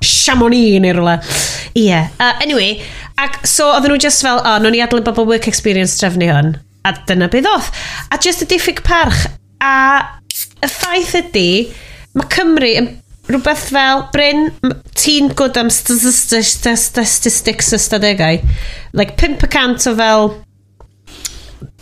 [0.00, 1.18] Chamonix neu rhywle.
[1.76, 1.84] Ie.
[1.84, 2.08] Yeah.
[2.16, 2.80] Uh, anyway,
[3.20, 6.32] ac so oedden nhw just fel, o, oh, nhw'n i adlu bobl work experience trefnu
[6.32, 6.54] hwn.
[6.88, 7.72] A dyna beth oedd.
[8.08, 9.28] A just y diffyg parch.
[9.60, 9.74] A
[10.64, 11.50] y ffaith ydy,
[12.16, 12.94] mae Cymru yn
[13.26, 14.48] rhywbeth fel Bryn
[14.96, 18.38] ti'n gwrdd am statistics y stadegau
[18.96, 20.30] like 5% o fel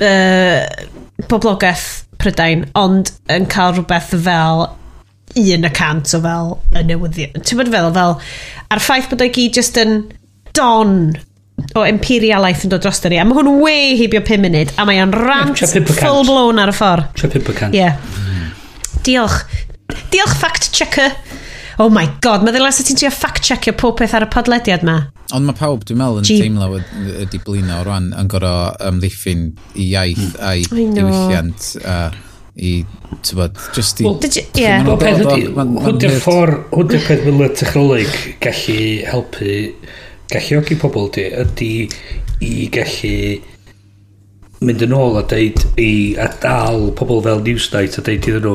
[0.04, 0.62] uh,
[1.28, 1.86] boblogaeth
[2.20, 4.66] Prydain ond yn cael rhywbeth fel
[5.34, 7.42] 1% o fel y newyddion.
[7.42, 8.12] Ti'n bod fel fel
[8.70, 10.04] a'r ffaith bod o'i gyd just yn
[10.54, 10.92] don
[11.74, 15.00] o imperialaeth yn dod dros ni a mae hwn way heibio 5 munud a mae
[15.02, 15.62] o'n rant
[15.98, 17.10] full blown ar y ffordd.
[17.20, 17.98] 5% yeah.
[19.04, 19.42] Diolch.
[20.12, 21.12] Diolch fact-checker.
[21.82, 25.00] Oh my god, mae ddilas ti'n trio fact checkio pob peth ar y podlediad ma.
[25.34, 26.78] Ond mae pawb, dwi'n meddwl, yn G teimlo
[27.24, 30.36] ydi blino rwan yn gorau ymddiffyn i iaith mm.
[30.46, 31.96] a'i diwylliant a
[32.54, 32.84] i,
[33.18, 34.06] ti'n bod, just i...
[34.06, 34.20] Well,
[34.54, 34.84] yeah.
[34.86, 38.78] Bob peth ydi, hwnnw'r ffordd, hwnnw'r peth fel y technoleg gallu
[39.10, 39.56] helpu
[40.30, 41.72] galluogi pobl di, ydi
[42.44, 43.16] i gallu
[44.64, 48.54] mynd yn ôl a deud i a dal pobl fel Newsnight a deud iddyn nhw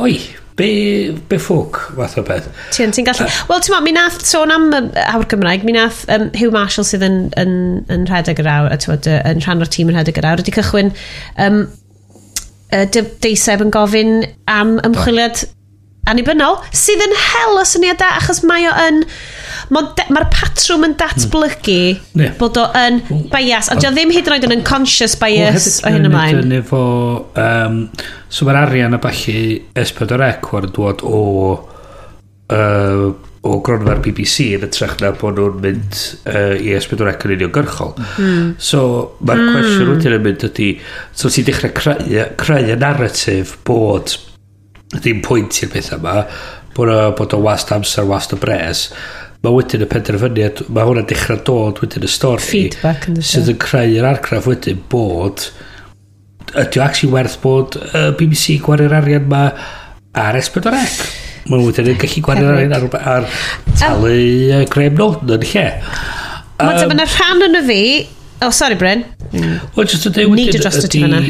[0.00, 0.16] oi,
[0.54, 2.46] Be, be ffwc, fath o beth.
[2.76, 3.26] Ti'n ti gallu...
[3.26, 7.02] Uh, Wel, ti'n mi nath sôn am awr Gymraeg, mi nath um, Hugh Marshall sydd
[7.02, 7.56] yn, yn,
[7.90, 10.54] yn rhedeg yr awr, a ti'n yn rhan o'r tîm yn rhedeg yr awr, wedi
[10.54, 10.92] cychwyn
[11.42, 11.64] um,
[12.70, 12.84] uh,
[13.24, 14.14] deiseb yn gofyn
[14.46, 15.42] am ymchwiliad
[16.12, 19.02] annibynnol, sydd yn hel o syniadau, achos mae o yn...
[19.02, 21.78] Uh, Mae'r ma patrwm yn datblygu
[22.20, 22.32] yeah.
[22.40, 23.00] bod o yn
[23.32, 26.40] bias, a dio ddim hyd yn oed yn unconscious bias o hyn ymlaen.
[26.42, 26.80] Hefyd efo,
[27.40, 27.78] um,
[28.28, 29.38] so mae'r arian a balli
[29.84, 31.22] S4C war yn dod o,
[32.52, 33.06] uh,
[33.44, 37.96] o gronfa'r BBC yn ytrach na bod nhw'n mynd uh, i S4C yn uniongyrchol.
[38.18, 38.52] Mm.
[38.58, 38.84] So
[39.24, 39.56] mae'r mm.
[39.56, 40.70] cwestiwn wedyn yn mynd ydy,
[41.16, 44.16] so ti'n dechrau creu, creu y narratif bod
[44.94, 46.22] ddim pwynt i'r pethau yma,
[46.76, 48.88] bod, o, bod o wast amser, wast o bres,
[49.44, 52.44] mae wedyn y penderfyniad, mae hwnna dechrau dod wedyn y stori.
[52.44, 55.50] Feedback yn Sydd yn creu'r argraff wedyn bod
[56.54, 59.44] ydy o actually werth bod uh, BBC gwario'r arian ma
[60.16, 60.82] ar S4C.
[61.50, 63.28] Mae wedyn yn gallu gwario'r arian ar, ar
[63.76, 65.66] talu um, Graham Norton yn lle.
[66.62, 67.80] Um, Mae'n rhan yn y fi...
[68.44, 69.04] Oh, sorry, Bryn.
[69.32, 69.58] Mm.
[69.76, 70.34] Wel, just yn dweud...
[70.38, 71.20] Need dy drosto ti fanna.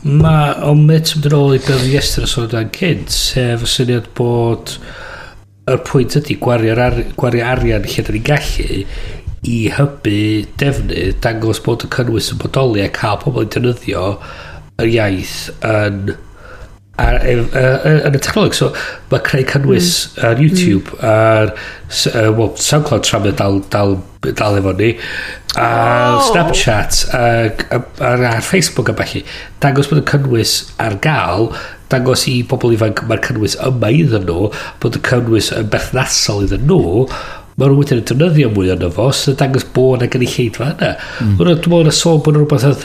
[0.00, 3.74] Mae, o'n ond mae'n ôl i beth i estyn o sôn dan cynt, sef y
[3.74, 4.78] syniad bod...
[4.78, 5.09] Uh,
[5.68, 8.84] yr pwynt ydy gwario, ar, gwario arian lle da ni'n gallu
[9.50, 10.16] i hybu
[10.60, 14.04] defnydd dangos bod y cynnwys yn bodoli a cael pobl yn defnyddio
[14.80, 16.12] yr iaith yn
[17.00, 18.70] ar, e- e- e- yn y technoleg so
[19.12, 20.24] mae creu cynnwys mm.
[20.28, 20.44] ar mm.
[20.44, 21.04] YouTube mm.
[21.08, 23.96] ar uh, well, SoundCloud tra mae dal, dal,
[24.26, 24.92] dal efo ni
[25.56, 26.20] a oh.
[26.28, 27.24] Snapchat a,
[28.04, 29.24] ar, ar Facebook a bellu
[29.64, 31.50] dangos bod y cynnwys ar gael
[31.90, 34.48] dangos i bobl ifanc mae'r cynnwys yma iddyn nhw,
[34.82, 37.06] bod y cynnwys yn berthnasol iddyn nhw,
[37.60, 40.70] mae nhw wedyn yn defnyddio mwy o'n fo, sy'n dangos bod yna gen i lleidfa
[40.72, 40.90] yna.
[41.20, 41.34] Mm.
[41.40, 42.84] Dwi'n meddwl na sôn bod nhw rhywbeth oedd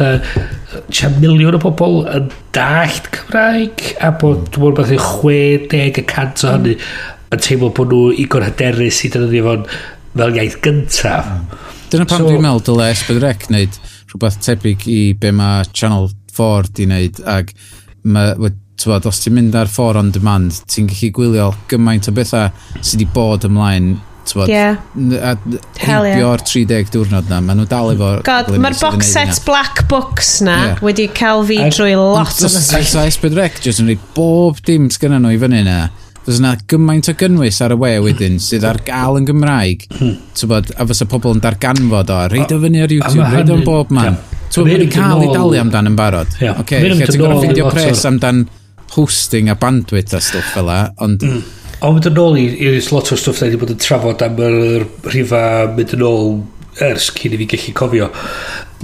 [0.90, 4.50] tia miliwn o bobl yn dallt Cymraeg, a bod hmm.
[4.56, 7.14] dwi'n meddwl beth 60% o hynny hmm.
[7.36, 9.70] yn teimlo bod nhw igon hyderus i defnyddio fo'n
[10.16, 11.32] fel iaith gyntaf.
[11.32, 11.64] Mm.
[11.94, 13.80] Dyna pam so, dwi'n meddwl dyle Esbydrec wneud
[14.12, 17.56] rhywbeth tebyg i be mae Channel 4 di wneud, ac
[18.04, 22.52] mae Tywod, os ti'n mynd ar ffordd on demand, ti'n gallu gwylio gymaint o bethau
[22.82, 24.80] sydd wedi bod ymlaen Tywod, yeah.
[25.22, 25.36] a
[25.78, 26.48] heibio'r yeah.
[26.50, 28.08] 30 diwrnod na, maen nhw dal efo...
[28.26, 30.82] God, mae'r box set black books na yeah.
[30.86, 32.80] wedi cael fi a, drwy lot o bethau.
[32.80, 35.78] Ac Saes Bedrec, jyst yn rhaid bob dim sgynna nhw i fyny na.
[36.26, 39.86] Fes yna gymaint o gynnwys ar y we wedyn sydd ar gael yn Gymraeg.
[40.42, 43.94] Tywod, a fysa pobl yn darganfod o, reid o fyny ar YouTube, reid o'n bob
[43.94, 44.18] man.
[44.50, 46.34] Tywod, mae'n cael ei dalu amdan yn barod.
[46.42, 46.58] Yeah.
[46.66, 48.48] Okay, lle ti'n gorau ffindio pres amdan
[48.96, 51.24] hosting a bandwidth a stwff fel la, ond...
[51.26, 51.46] Mm.
[51.86, 54.40] Ond mynd yn ôl i, i lot o stwff da wedi bod yn trafod am
[54.42, 55.42] yr rhifa
[55.76, 56.38] mynd yn ôl
[56.86, 58.12] ers cyn i fi gallu cofio.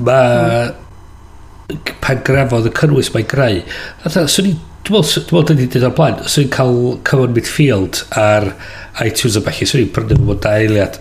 [0.07, 0.69] Mae...
[0.69, 0.77] Mm.
[2.03, 3.61] Pan grafodd y cynnwys mae'n greu.
[4.03, 6.43] Atha, swn so i'n Dwi'n meddwl, dwi'n meddwl, dwi wedi dweud o'r blaen, os so,
[6.49, 8.47] cael cyfan midfield ar
[9.05, 10.97] iTunes a bellu, swn i'n prynu fo da eiliad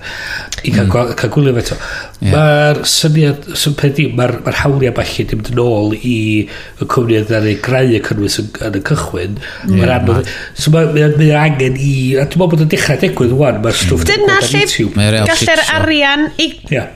[0.69, 1.15] i cael, mm.
[1.17, 1.79] cael gwylio fe to.
[2.21, 2.35] Yeah.
[2.35, 7.49] Mae'r syniad, sy'n pedi, mae'r ma hawliau bellu ddim yn ôl i y cwmni yn
[7.55, 9.41] ei greu y cynnwys yn, yn y cychwyn.
[9.41, 10.31] Yeah, mae'r anodd.
[10.53, 11.97] So mae, mae, mae angen i...
[12.21, 14.13] A dwi'n meddwl bod yn dechrau digwydd wan, mae'r stwff mm.
[14.13, 16.29] Dyna lle gallai'r arian...
[16.37, 16.93] I, yeah.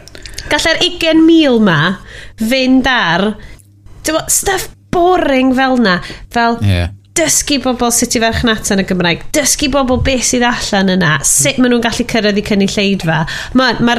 [0.52, 1.80] Gallai'r 20,000 ma
[2.44, 3.30] fynd ar...
[4.28, 5.98] Stuff boring fel na.
[6.34, 10.90] Fel, yeah dysgu bobl sut i farchnata yn y Gymraeg, dysgu bobl beth sydd allan
[10.96, 13.20] yna, sut maen nhw'n gallu cyrraedd i cynulleidfa.
[13.60, 13.94] Mae'r, ma,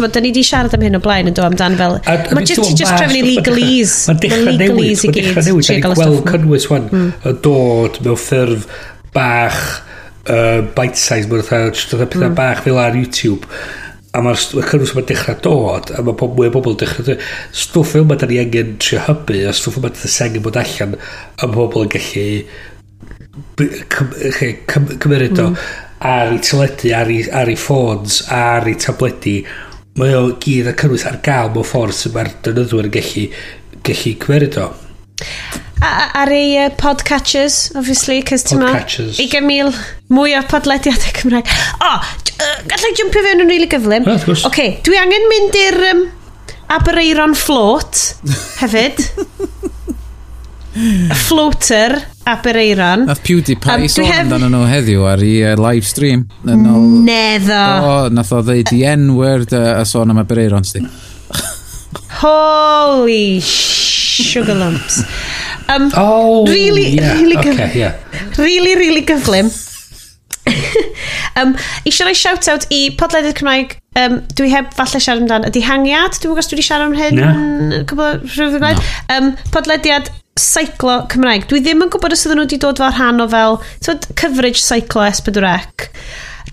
[0.00, 2.64] ma da ni di siarad am hyn o blaen yn dod amdan fel, mae just,
[2.64, 4.06] ti just trefnu legalese.
[4.08, 5.68] Mae'n dechrau newid, mae'n dechrau newid.
[5.68, 7.12] Da ni gweld cynnwys wan, hmm.
[7.28, 8.68] y dod mewn ffurf
[9.12, 9.62] bach,
[10.24, 12.38] uh, bite size, mae'n pethau hmm.
[12.40, 13.44] bach fel ar YouTube
[14.14, 17.24] a mae'r ma cynnwys yma'n dechrau dod a mae pob mwy o bobl dechrau dod.
[17.64, 20.60] Stwff fel mae da ni angen trio hybu a stwff yma da ni angen bod
[20.60, 22.28] allan a mae pobl yn gallu
[25.02, 25.56] cymryd o mm.
[26.06, 29.36] ar ei teledu, ar ei, ar ei ffôns, ar ei tabledi.
[29.98, 33.26] Mae o gyd a cynnwys ar gael mewn ffordd sy'n mae'r dynyddwyr yn gallu
[33.88, 34.68] gallu cymryd o
[35.82, 38.72] ar ei uh, podcatchers, obviously, cos ti'n ma...
[38.74, 39.18] Podcatchers.
[39.18, 39.74] 20,000
[40.14, 41.50] mwy o podlediadau Cymraeg.
[41.80, 44.06] O, oh, uh, gallai jympio fewn yn rili gyflym.
[44.06, 44.36] gyflym.
[44.36, 46.04] Oce, yeah, okay, dwi angen mynd i'r um,
[46.74, 48.00] Abereiron Float
[48.62, 49.02] hefyd.
[51.28, 51.94] Floater
[52.26, 53.04] Abereiron.
[53.06, 54.22] Nath PewDiePie um, sôn hef...
[54.24, 56.24] amdano nhw heddiw ar ei uh, live stream.
[56.44, 57.60] Neddo.
[57.84, 60.82] O, nath o ddeud i N-word uh, a sôn am Abereiron sti.
[62.24, 65.02] Holy sugar lumps.
[65.68, 67.74] Um, oh, really, yeah, really, okay, gyf...
[67.74, 67.98] yeah.
[68.38, 69.52] really, really gyflym.
[71.36, 76.18] um, eisiau rhoi shout-out i podledydd Cymraeg um, dwi heb falle siarad amdan ydy hangiad
[76.18, 77.80] dwi'n gwybod dwi wedi siarad am hyn no.
[77.88, 79.16] cwbl rhywbeth no.
[79.16, 80.10] um, podlediad
[80.40, 83.60] seiclo Cymraeg dwi ddim yn gwybod os ydyn nhw wedi dod fel rhan o fel
[83.84, 85.90] tywed, coverage seiclo S4C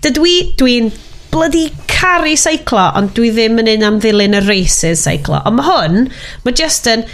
[0.04, 0.92] dydw i dwi'n
[1.32, 5.40] bloody caru seiclo, ond dwi ddim yn un am ddilyn y races seiclo.
[5.48, 6.08] Ond mae hwn,
[6.44, 7.06] mae just yn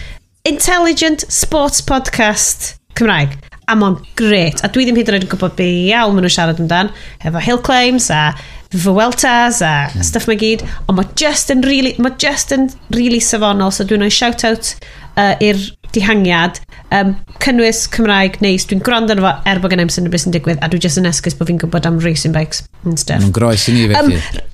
[0.48, 3.36] intelligent sports podcast Cymraeg.
[3.68, 4.62] A mae'n gret.
[4.64, 6.90] A dwi ddim hyd yn oed yn gwybod be iawn maen nhw'n siarad amdan.
[7.20, 8.32] Efo hill claims a
[8.72, 10.06] fyweltas a hmm.
[10.08, 10.64] stuff mae gyd.
[10.88, 13.74] Ond mae just yn really, mae just yn really safonol.
[13.74, 14.72] So dwi'n rhoi shout out
[15.20, 15.60] uh, i'r
[15.96, 16.60] dihangiad,
[16.94, 20.60] um, cynnwys Cymraeg neis, dwi'n gwrando arno fo er bod gennau'n syniad beth sy'n digwydd,
[20.62, 23.22] a dwi jyst yn esgus bod fi'n gwybod am racing bikes and stuff.
[23.24, 24.20] Mae'n groes i ni felly.
[24.20, 24.44] Um,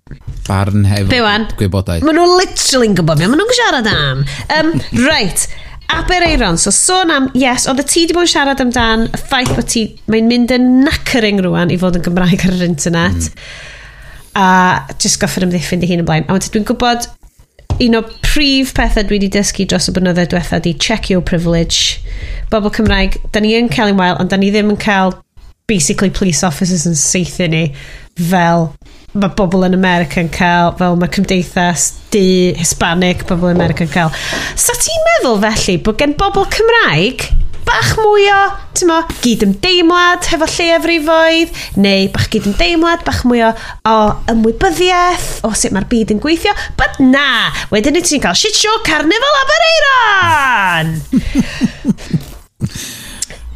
[0.45, 1.11] Barn hefo
[1.59, 2.05] gwybodaeth.
[2.05, 4.25] Maen nhw yn gwybod mi, maen nhw'n siarad am.
[4.59, 4.75] Um,
[5.09, 5.47] right,
[5.95, 9.53] Abereiron, so sôn am, yes, ond y ti di bod yn siarad amdan y ffaith
[9.57, 13.29] bod ti, mae'n mynd yn nackering rwan i fod yn Gymraeg ar yr internet.
[13.29, 13.45] Mm.
[14.35, 14.47] A
[14.99, 16.25] just goffod ymddiffyn di hun ymlaen.
[16.27, 17.07] A dwi'n gwybod
[17.83, 22.01] un o prif pethau dwi wedi dysgu dros y blynyddoedd diwetha di check your privilege.
[22.53, 25.15] Bobl Cymraeg, da ni yn cael ein wael, ond da ni ddim yn cael
[25.71, 27.65] basically police officers yn seithi ni
[28.31, 28.69] fel
[29.15, 33.95] mae bobl yn America yn cael, fel mae cymdeithas di Hispanic bobl yn America yn
[33.95, 34.15] cael.
[34.59, 37.29] Sa ti'n meddwl felly bod gen bobl Cymraeg
[37.65, 38.41] bach mwy o,
[38.77, 43.51] ti'n mo, gyd ymdeimlad hefo lleiafrifoedd, neu bach gyd ymdeimlad, bach mwy o,
[43.89, 43.97] o
[44.33, 47.27] ymwybyddiaeth, o sut mae'r byd yn gweithio, but na,
[47.73, 50.95] wedyn i ti'n cael shit show Carnival Abereiron!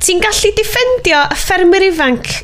[0.05, 2.37] ti'n gallu diffendio y ffermwyr ifanc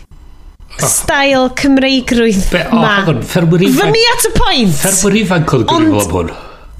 [0.74, 0.88] Oh.
[0.90, 2.96] Stael Cymreigrwydd Be, oh, ma.
[3.06, 3.94] On, ffermwyr ifanc.
[3.94, 4.74] Fyny at y pwynt.
[4.80, 6.32] Ffermwyr ifanc oedd gwirionedd am hwn.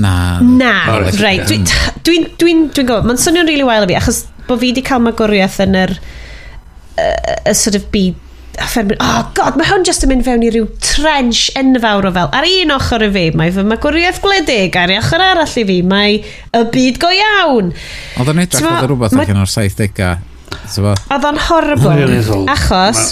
[0.03, 0.15] Na.
[0.43, 0.73] Na,
[1.21, 1.47] reit.
[1.47, 1.63] Dwi'n
[2.03, 5.03] dwi, dwi, dwi gwybod, mae'n swnio'n really wael i fi, achos bod fi wedi cael
[5.05, 7.09] magwriaeth yn yr y,
[7.51, 8.21] y sort of byd
[8.55, 12.13] a ffermwyr, oh god, mae hwn just yn mynd fewn i ryw trench enfawr o
[12.15, 12.31] fel.
[12.39, 16.21] Ar un ochr i fi, mae fy magwriaeth gwledig, ar ochr arall i fi, mae
[16.21, 17.73] y byd go iawn.
[18.21, 20.15] Oedd yn edrych, oedd rhywbeth rhywbeth allan o'r 70au.
[20.55, 23.03] Oedd o'n horrible, achos...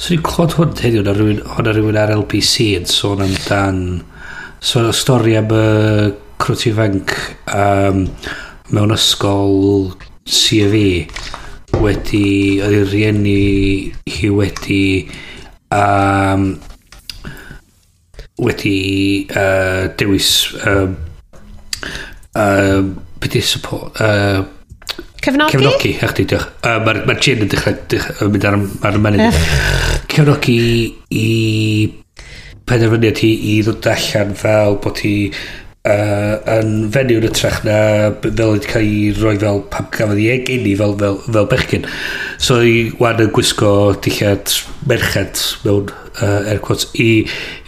[0.00, 3.82] Swn i'n clod hwn heddiw, hwnna rhywun ar LBC yn sôn amdan...
[4.60, 5.66] Sôn o stori am y
[6.40, 7.18] crwt ifanc...
[7.52, 8.06] Um,
[8.74, 9.92] mewn ysgol
[10.30, 11.06] CFE
[11.80, 12.24] wedi,
[12.62, 13.40] oedd ei rieni
[14.10, 14.82] hi wedi
[15.74, 16.46] um,
[18.40, 18.76] wedi
[19.34, 20.30] uh, dewis
[20.66, 20.96] um,
[22.34, 22.80] uh,
[23.20, 24.42] beth i support uh,
[25.20, 25.52] Cefnogi?
[25.52, 26.46] Cefnogi, ach di, diolch.
[26.64, 28.54] Uh, Mae'r ma gin yn dechrau mynd ar,
[28.88, 29.40] ar y menydd.
[30.08, 30.60] Cefnogi
[31.12, 31.26] i
[32.70, 35.14] penderfyniad hi i ddod allan fel bod hi
[35.88, 37.78] uh, yn fenyw yn ytrach na
[38.20, 41.88] fel wedi cael ei roi fel pam gafodd ei egeni fel, fel, fel bechgyn.
[42.42, 43.72] So i wan yn gwisgo
[44.04, 44.52] dillad
[44.90, 47.10] merched mewn uh, air quotes i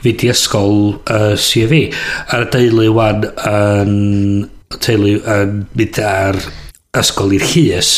[0.02, 1.86] fynd i ysgol uh, CFE.
[2.34, 3.96] A'r deulu wan yn
[4.82, 6.40] teulu yn mynd ar
[6.98, 7.92] ysgol i'r llys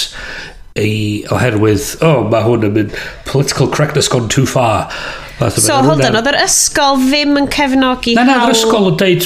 [0.78, 2.96] i oherwydd, o, oh, mae hwn yn mynd
[3.28, 4.90] political correctness gone too far.
[5.34, 9.24] So, hold on, oedd yr ysgol ddim yn cefnogi Na, na, yr ysgol yn deud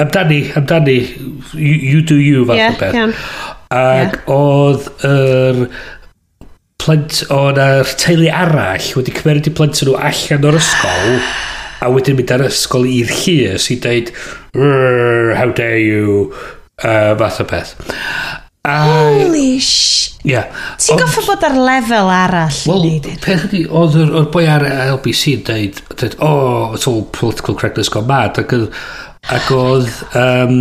[0.00, 0.98] amdani, amdani,
[1.54, 2.94] you, you do you fath yeah, o beth.
[2.94, 3.14] Iawn.
[3.74, 4.34] Ac yeah.
[4.34, 5.64] oedd yr
[6.84, 11.18] plent, plant, o'n yr teulu arall wedi cymeryd i plant nhw allan o'r ysgol
[11.84, 14.12] a wedyn mynd ar ysgol i'r llys i dweud
[15.38, 16.32] how dare you
[16.82, 17.74] uh, fath o beth.
[18.64, 20.12] A, Holy sh...
[20.24, 20.48] Yeah.
[20.80, 24.64] Ti'n goffa bod ar lefel arall well, i wneud peth ydi, oedd yr boi ar
[24.94, 25.82] LBC yn dweud,
[26.16, 28.70] o, oh, it's all political correctness gone mad, ac oedd
[29.32, 29.92] Ac oedd...
[30.20, 30.56] Um,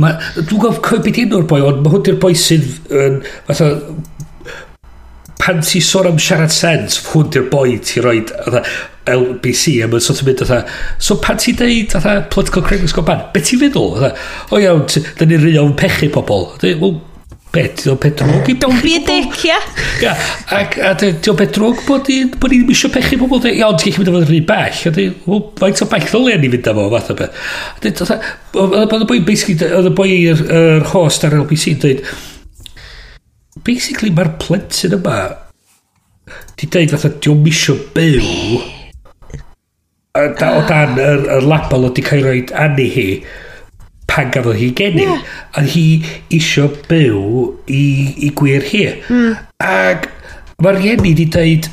[0.00, 3.18] ma, Dwi'n gofio cofio beth un o'r boi, ond mae hwn di'r boi sydd yn...
[3.48, 3.72] Fatha,
[5.38, 8.22] pan ti sôn am siarad sens, hwn di'r boi ti roi
[9.08, 10.62] LBC, a mae'n sort of mynd atha,
[11.00, 13.94] so pan ti dweud atha political correctness go ban, beth ti'n feddwl?
[13.96, 14.10] Atha,
[14.52, 16.50] o iawn, dyn ni'n rhywun pechu pobl.
[16.64, 16.98] Wel,
[17.48, 19.56] Be, ti'n o'n peth drwg i bewn Be a dick, ia?
[20.02, 20.12] Ia,
[20.52, 24.18] ac ti'n o'n peth drwg bod ni ddim eisiau pechu pobl, iawn, ti'n gallu mynd
[24.20, 27.12] o'n rhy bell, a ti'n, wel, faint o bell ddolio ni fynd â fo, fath
[27.14, 27.40] o beth.
[27.80, 32.04] Oedd e, y boi, basically, oedd y boi yr host ar LBC yn dweud,
[33.64, 35.18] basically, mae'r plentyn yma,
[36.60, 38.32] di dweud fatha, ti'n o'n misio byw,
[40.20, 43.10] o dan yr label oedd di cael ei roed anu hi,
[44.08, 45.06] pan gafodd hi geni.
[45.06, 45.24] Yeah.
[45.58, 45.86] A hi
[46.34, 47.24] isio byw
[47.66, 47.82] i,
[48.28, 48.84] i gwir hi.
[49.08, 49.34] Mm.
[49.64, 50.08] Ac
[50.64, 51.68] mae'r geni di dweud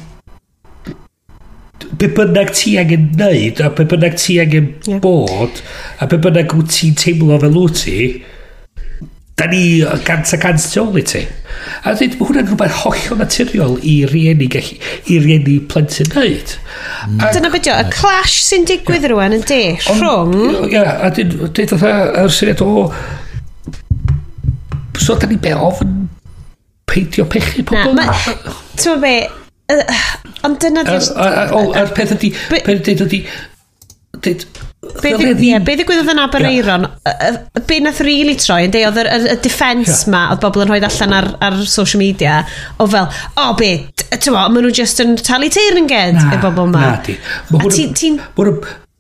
[2.00, 5.00] be bynnag ti angen neud a be bynnag ti angen yeah.
[5.04, 5.62] bod
[6.02, 7.98] a be bynnag wyt ti'n teimlo fel wyt ti
[9.36, 11.26] da ni gant a gant tu ôl i ti.
[11.84, 14.78] A dweud, mae hwnna'n rhywbeth hollol naturiol i rieni, gallu,
[15.12, 16.56] i rieni plentyn neud.
[17.10, 17.20] Mm.
[17.36, 19.12] Dyna beth y clash sy'n digwydd yeah.
[19.12, 20.36] rwan yn de, rhwng...
[20.40, 21.88] Ie, yeah, a dweud, oedd
[22.24, 22.88] yr syniad o...
[24.96, 26.06] So, da ni be ofn
[26.88, 27.92] peidio pechu pobl.
[27.98, 28.56] Na, ma...
[28.80, 29.16] Ti'n be...
[30.48, 30.86] Ond dyna...
[30.88, 32.32] Ar peth ydi...
[32.56, 33.26] Peth ydi...
[34.16, 34.48] Dweud,
[35.02, 36.86] Be ddigwyddodd yn Abereiron?
[37.68, 41.16] Be nath really troi yn deud, oedd y defence ma, oedd bobl yn rhoi allan
[41.18, 42.40] ar, ar social media,
[42.78, 43.10] o fel,
[43.42, 43.72] o be,
[44.14, 46.82] tywa, maen nhw just yn talu teir yn ged, y bobl ma.
[46.86, 47.18] Na, di.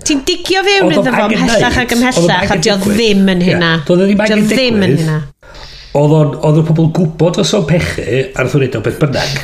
[0.05, 3.71] Ti'n digio fewn iddo fo ymhellach ac ymhellach, a diodd ddim yn hynna.
[3.87, 5.19] Diodd ddim yn hynna.
[5.95, 8.03] Oedd y pobl gwybod os o'n pechu
[8.35, 9.37] ar ddwrnod o beth bynnag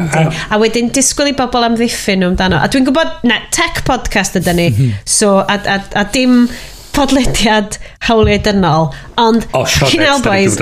[0.00, 0.24] Yndi.
[0.50, 2.60] A wedyn disgwyl i bobl amddiffyn nhw amdano.
[2.60, 4.68] A dwi'n gwybod, na, tech podcast ydy ni.
[5.04, 6.46] so, a, a, a dim
[6.96, 8.88] podlediad hawliau dynol.
[9.20, 10.58] Ond, oh, Cynal Boys,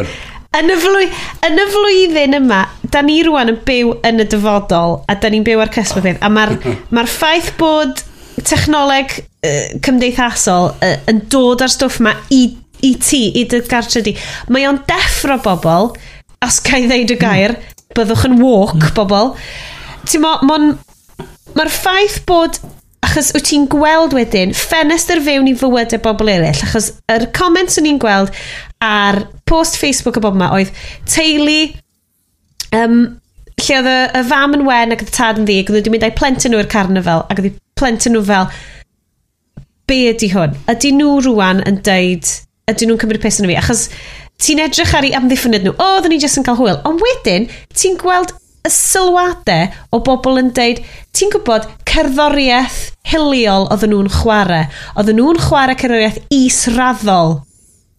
[0.58, 1.08] yn y, flwy,
[1.46, 5.46] yn y flwyddyn yma, da ni rwan yn byw yn y dyfodol, a da ni'n
[5.46, 6.20] byw ar cysbydd hyn.
[6.24, 6.56] A mae'r
[6.94, 8.04] ma ffaith bod
[8.48, 12.44] technoleg uh, cymdeithasol uh, yn dod ar stwff ma i,
[12.86, 14.14] i ti, i dy gartre di,
[14.54, 15.92] mae o'n deffro bobl,
[16.44, 18.90] os gael ddeud y gair, mm byddwch yn walk, mm.
[18.96, 19.32] bobl.
[20.08, 20.74] Ti'n mo, mo'n...
[21.56, 22.60] Mae'r ffaith bod...
[23.06, 27.78] Achos wyt ti'n gweld wedyn ffenestr fewn i fywyd y bobl eraill, achos yr comments
[27.78, 28.32] o'n i'n gweld
[28.82, 30.72] ar post Facebook y bobl yma oedd
[31.06, 31.60] teulu
[32.74, 32.98] um,
[33.62, 35.94] lle oedd y, y fam yn wen ac oedd y tad yn ddig, oedd wedi
[35.94, 38.50] mynd â'i plentyn nhw i'r carnifal ac oedd i plentyn nhw fel
[39.88, 40.58] be ydy hwn?
[40.74, 42.34] Ydy nhw rwan yn deud
[42.68, 43.56] ydyn nhw'n cymryd pes yn fi?
[43.62, 43.86] Achos
[44.42, 46.78] ti'n edrych ar ei amddiffyniad nhw, o, oedden ni jyst yn cael hwyl.
[46.88, 48.34] Ond wedyn, ti'n gweld
[48.66, 50.80] y sylwadau o bobl yn deud,
[51.16, 52.78] ti'n gwybod, cerddoriaeth
[53.10, 54.68] hiliol oedden nhw'n chwarae.
[54.94, 57.38] Oedden nhw'n chwarae cerddoriaeth israddol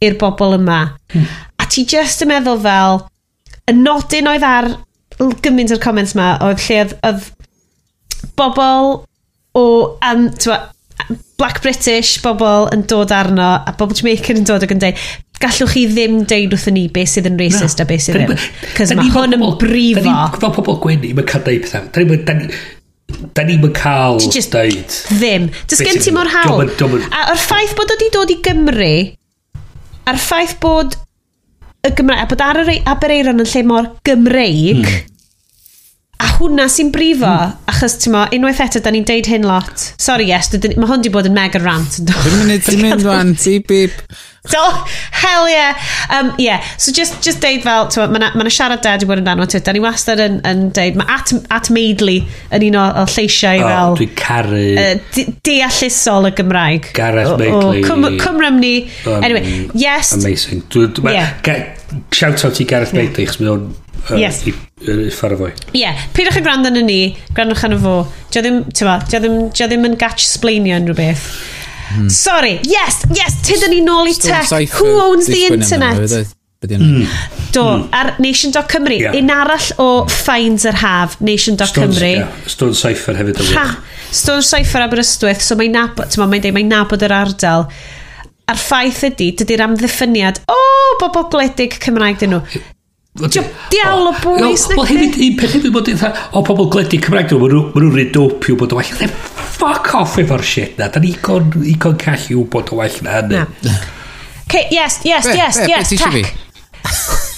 [0.05, 0.81] i'r bobl yma.
[1.11, 1.27] Hmm.
[1.59, 3.03] A ti jyst yn meddwl fel,
[3.67, 4.71] y nodyn oedd ar
[5.43, 8.93] gymaint o'r comments yma, oedd lle oedd, oedd bobl
[9.59, 9.63] o,
[10.05, 10.61] um, twa,
[11.39, 15.03] black British bobl yn dod arno a bobl Jamaican yn dod ac yn dweud
[15.39, 17.86] gallwch chi ddim deud wrthyn ni beth sydd yn racist no.
[17.86, 18.47] a beth sydd ddim.
[18.78, 20.03] cos mae hwn yn brifo.
[20.03, 22.49] da ni fel pobl gwenu mae'n cael deud pethau da ni'n da ni,
[23.38, 25.47] da ni'n cael deud ddim.
[25.72, 28.95] Dys gen ti mor hawl a o'r ffaith bod o wedi dod i Gymru
[30.10, 30.99] a'r ffaith bod
[31.88, 35.09] y Gymraeg a bod ar yr Abereiron yn lle mor Gymreig mm
[36.20, 37.67] A hwnna sy'n brifo, mm.
[37.72, 39.86] achos ti'n mo, unwaith eto, da ni'n deud hyn lot.
[39.95, 42.01] Sorry, yes, mae hwn di bod yn mega rant.
[42.03, 44.01] Dwi'n mynd, ti'n mynd fan, ti bip.
[44.51, 44.59] Do,
[45.15, 45.80] hell yeah.
[46.09, 49.24] Um, yeah, so just, just deud fel, ti'n mo, mae yna siarad da i bod
[49.24, 52.20] yn dan o da ni wastad yn, yn deud, mae at, at meidlu
[52.51, 53.99] yn un o, o lleisiau oh, fel...
[54.01, 54.63] Dwi'n caru...
[54.76, 56.93] Uh, deallusol y Gymraeg.
[56.99, 57.84] Gareth oh, Meidlu.
[57.88, 58.74] Oh, Cymrym ni.
[59.07, 60.17] Um, anyway, yes.
[60.20, 60.67] Amazing.
[60.67, 61.78] Dwi, dwi, yeah.
[62.11, 63.70] Shout out i Gareth Meidlu, chos mae o'n
[64.18, 64.41] Yes.
[65.16, 65.52] Ffarafoi.
[65.74, 66.04] Ie, yeah.
[66.16, 67.00] peidiwch y gwrando yn ni,
[67.36, 67.95] gwrandwch yn fo.
[68.34, 71.30] Dio ddim, tyfa, dio ddim, dio ddim yn gatch sblaenio unrhyw beth.
[71.89, 72.10] Hmm.
[72.14, 74.52] Sorry, yes, yes, tydyn ni nôl i tech.
[74.78, 76.36] Who owns the internet?
[76.60, 77.06] Mm.
[77.56, 77.86] Do, mm.
[77.95, 78.97] ar nation.cymru.
[79.00, 79.16] Yeah.
[79.16, 82.10] Un arall o finds yr haf, nation.cymru.
[82.18, 82.34] Yeah.
[82.52, 83.39] Stone Cipher hefyd.
[83.56, 83.64] Ha,
[84.12, 87.70] Stone Cipher Aberystwyth, so mae'n nabod, mae'n ma deud, mae'n nabod yr ardal.
[88.50, 92.62] A'r ffaith ydy, dydy'r amddiffyniad, o, oh, bobl gwledig Cymraeg dyn nhw.
[93.20, 94.65] Diawl o bwys.
[94.72, 98.57] Wel, hefyd, un peth hefyd bod eitha, o pobl gledu Cymraeg, maen nhw'n rhaid dopio
[98.59, 99.15] bod o well.
[99.59, 100.88] Fuck off efo'r shit na.
[100.93, 103.41] Da ni igon, igon call i wybod o well na hynny.
[104.49, 106.36] Okay, yes, yes, be, yes, be, yes, tac.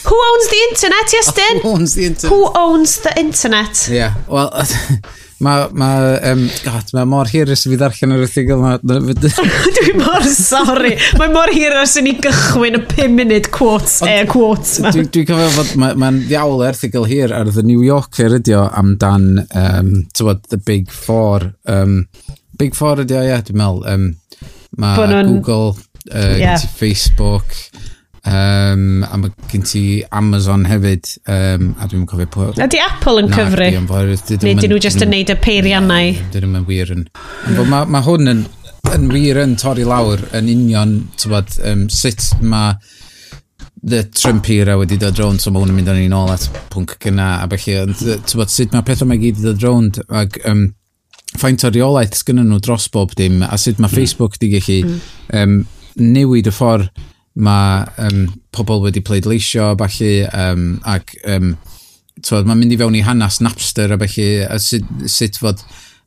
[0.05, 1.27] Who owns the internet, yes,
[1.63, 2.31] Who owns the internet?
[2.31, 3.87] Who owns the internet?
[3.89, 4.51] Yeah, well,
[5.41, 5.89] Mae, ma,
[6.31, 8.75] um, god, mae mor hir ys i fi ddarllen yr erthigol yma.
[9.79, 10.93] Dwi mor sori.
[11.17, 14.91] Mae mor hir hirus i ni gychwyn y 5 munud quotes, air quotes yma.
[14.95, 18.65] Dwi'n dwi cofio fod mae'n ma ddiawl erthigol hir ar The New Yorker ydi o
[18.81, 21.51] amdan, um, tywod, The Big Four.
[21.69, 22.03] Um,
[22.59, 23.85] Big Four ydi o, ie, yeah, dwi'n meddwl.
[23.91, 24.09] Um,
[24.81, 25.75] mae Google,
[26.09, 26.67] uh, yeah.
[26.81, 27.55] Facebook,
[28.21, 32.49] Um, a mae gen ti Amazon hefyd, um, a dwi'n cofio pwy...
[32.61, 33.69] Ydy Apple yn na, cyfri?
[33.73, 34.11] Di, fawr,
[34.45, 36.11] Neu dyn nhw just yn neud y peiriannau?
[36.35, 37.07] Dyn nhw'n wir yn...
[37.57, 38.43] Mae ma hwn yn,
[38.93, 42.75] yn wir yn torri lawr yn union, tybod, um, sut mae
[43.81, 46.45] the Trump era wedi dod rownd, so mae hwn yn mynd â ni nôl at
[46.69, 47.79] pwnc gyna, a felly,
[48.29, 50.67] tybod, sut mae pethau mae gyd wedi dod rownd, ac um,
[51.41, 53.97] faint o reolaeth sgynnyn nhw dros bob dim, a sut mae mm.
[53.97, 55.01] Facebook di gallu um,
[55.33, 55.65] hmm.
[55.97, 56.91] newid y ffordd
[57.43, 61.53] mae um, pobl wedi pleidleisio falle um, ac um,
[62.21, 65.63] mae'n mynd i fewn i hanes Napster a felly a sut, sut fod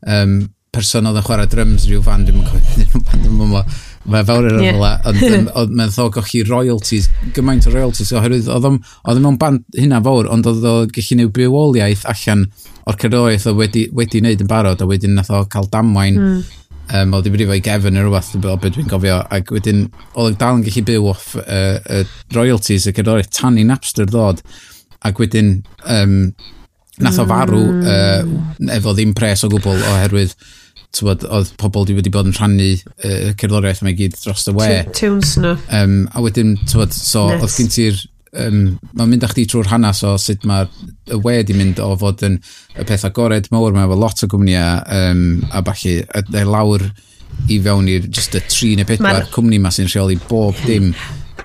[0.06, 3.66] um, person oedd yn chwarae drums rhyw fan dwi'n cofio fan dwi'n mwyn
[4.04, 7.06] Mae fawr yr yfla, ond mae'n ddo gochi royalties,
[7.36, 11.32] gymaint o royalties, oherwydd oedd o'n mewn band hynna fawr, ond oedd o'n gallu neud
[11.38, 12.44] bywoliaeth allan
[12.84, 16.42] o'r cerdoeth oedd wedi, wedi wneud yn barod, a wedyn nath o cael damwain mm
[16.92, 19.86] um, oedd i brifo i gefn neu rhywbeth o beth dwi'n gofio ac wedyn
[20.20, 22.02] oedd dal yn gallu byw off uh, uh,
[22.36, 24.42] royalties y cerddoriaeth tan i Napster ddod
[25.04, 25.56] ac wedyn
[25.90, 26.18] um,
[27.04, 27.88] nath o farw mm.
[27.88, 30.36] uh, efo ddim pres o gwbl oherwydd
[30.94, 34.68] tywod, oedd pobl wedi bod yn rhannu uh, cerddoriaeth yma i gyd dros y we.
[34.94, 35.56] Tunes nhw.
[35.74, 37.42] Um, a wedyn, tywod, so nice.
[37.42, 38.02] oedd gen ti'r
[38.40, 38.60] um,
[38.94, 40.70] mae'n mynd â chdi trwy'r hanes o sut mae'r
[41.14, 42.38] y we di mynd o fod yn
[42.74, 46.86] y peth agored mawr, mae efo lot o gwmnïau um, a falle, y lawr
[47.50, 50.92] i fewn i'r just y tri neu pedwar cwmni ma sy'n rheoli bob dim.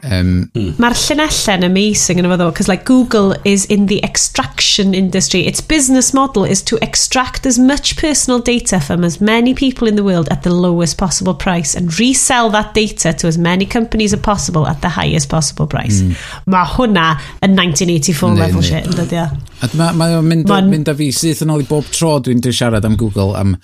[0.03, 0.49] Um.
[0.53, 0.75] Hmm.
[0.79, 5.41] Mae'r llinellen amazing yn efo because like Google is in the extraction industry.
[5.47, 9.95] Its business model is to extract as much personal data from as many people in
[9.95, 14.13] the world at the lowest possible price and resell that data to as many companies
[14.13, 16.01] as possible at the highest possible price.
[16.01, 16.15] Mm.
[16.55, 17.09] Mae hwnna
[17.43, 18.69] yn 1984 ne, level ne.
[18.69, 19.27] shit, yn dydio.
[19.75, 22.43] Mae ma o'n mynd, ma mynd â fi syth yn ôl i bob tro dwi'n
[22.47, 23.57] siarad am Google am,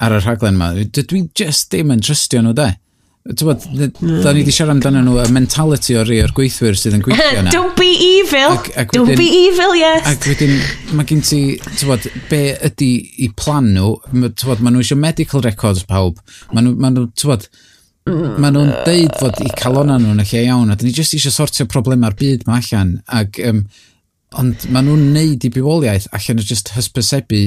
[0.00, 0.72] ar y rhaglen yma.
[0.96, 2.72] Dwi'n just dim yn trystio nhw, de.
[3.26, 7.02] Dwod, da ni wedi siarad amdano nhw y mentality o rei o'r gweithwyr sydd yn
[7.02, 7.50] gweithio yna.
[7.54, 8.54] Don't be evil!
[8.54, 10.06] Ac, ac Don't wedyn, be evil, yes!
[10.12, 10.54] Ac wedyn,
[10.94, 11.40] mae gen ti,
[11.80, 12.90] tywod, be ydy
[13.26, 13.96] i plan nhw,
[14.38, 16.22] tywod, maen nhw eisiau medical records pawb,
[16.52, 17.48] maen nhw, maen nhw tywod,
[18.06, 21.18] maen nhw'n deud fod i calona nhw yn y lle iawn, a dyn ni jyst
[21.18, 23.64] eisiau sortio problemau'r byd mae allan, ac, um,
[24.38, 27.44] ond maen nhw'n neud i bywoliaeth allan o jyst hysbysebu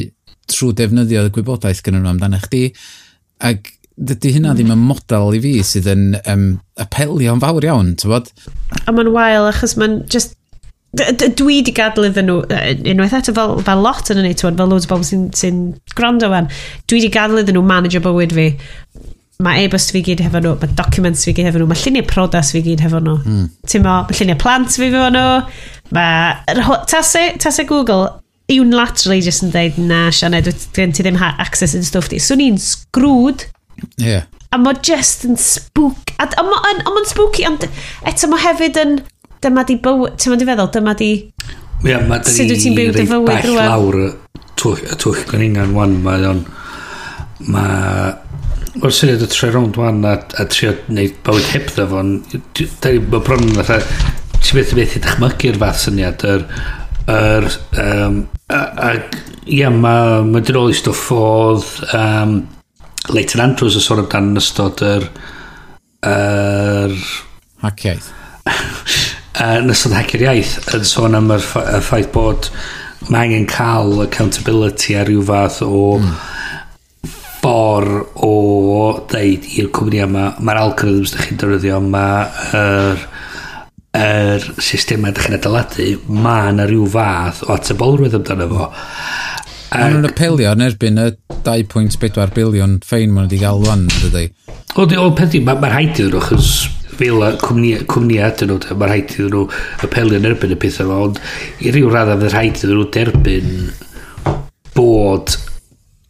[0.51, 2.67] trwy defnyddio y gwybodaeth gyda nhw amdano chdi,
[3.47, 8.14] ac dydy hynna ddim yn model i fi sydd yn um, apelio'n fawr iawn, ti'n
[8.14, 8.30] bod?
[8.86, 10.38] A mae'n wael achos mae'n just
[11.38, 12.39] dwi di gadw iddyn nhw
[12.89, 15.52] unwaith eto fel, fel lot yn y neud fel loads o bobl sy'n sy
[15.93, 16.50] gwrando fan
[16.89, 18.47] dwi di gadw iddyn nhw manager bywyd fi
[19.45, 22.50] mae e-bost fi gyd hefo nhw mae documents fi gyd hefo nhw mae lluniau prodas
[22.56, 23.45] fi gyd hefo nhw mm.
[23.70, 25.28] ti'n mo mae lluniau plant fi hefo nhw
[25.95, 26.58] mae
[26.89, 28.10] tasau tase Google
[28.50, 32.41] unilaterally just yn dweud na Sianed gen ti ddim ha access i'n stwff di swn
[32.47, 33.45] i'n sgrwd
[34.01, 34.27] Yeah.
[34.49, 36.13] A mae just yn spook...
[36.17, 37.65] A, a mae'n ma spooky, ond
[38.09, 38.95] eto mae hefyd yn...
[39.43, 40.15] Dyma di bywyd...
[40.19, 41.11] Ti'n mynd feddwl, dyma di...
[41.19, 43.69] Ie, yeah, mae dyn ni byw dy fywyd rwan.
[43.69, 44.07] lawr y
[44.59, 46.41] twch gyningan wan, mae o'n...
[47.53, 48.17] Mae...
[48.80, 52.13] O'r syniad y tre rownd wan a, a trio gwneud bywyd heb dda fo'n...
[52.25, 53.80] Mae bron yn fatha...
[54.39, 56.45] Ti'n beth i beth i ddechmygu'r fath syniad, yr...
[57.13, 57.51] yr
[57.86, 58.93] um, a, a,
[59.45, 61.75] ia, mae ma dyn ôl i stwff oedd...
[61.93, 62.39] Um,
[63.08, 65.08] Leighton Andrews yn sôn amdan yn ystod yr...
[66.06, 66.97] yr
[67.64, 68.12] Haciaeth.
[69.39, 72.50] yn ystod hacio'r iaith yn sôn am y ffaith bod
[73.08, 76.10] mae angen cael accountability a rhyw fath o mm.
[78.28, 78.34] o
[79.10, 83.06] ddeud i'r cwmni yma mae'r algorithms ydych chi'n defnyddio mae'r
[84.00, 85.88] er systemau ydych chi'n adeiladu
[86.26, 88.70] mae yna rhyw fath o atebolrwydd amdano fo
[89.70, 91.07] Mae nhw'n apelio yn erbyn y
[91.45, 94.26] 2.4 biliwn ffein maen nhw wedi gael wan, dydy.
[94.74, 96.53] O, o peth i, mae'r ma rhaid iddyn nhw, chys
[96.99, 99.43] fel cwmnïa ydyn nhw, mae'r rhaid iddyn nhw
[99.86, 101.22] apelio yn erbyn y pethau yma, ond
[101.61, 103.51] i ryw raddau fydd rhaid iddyn nhw derbyn
[104.74, 105.38] bod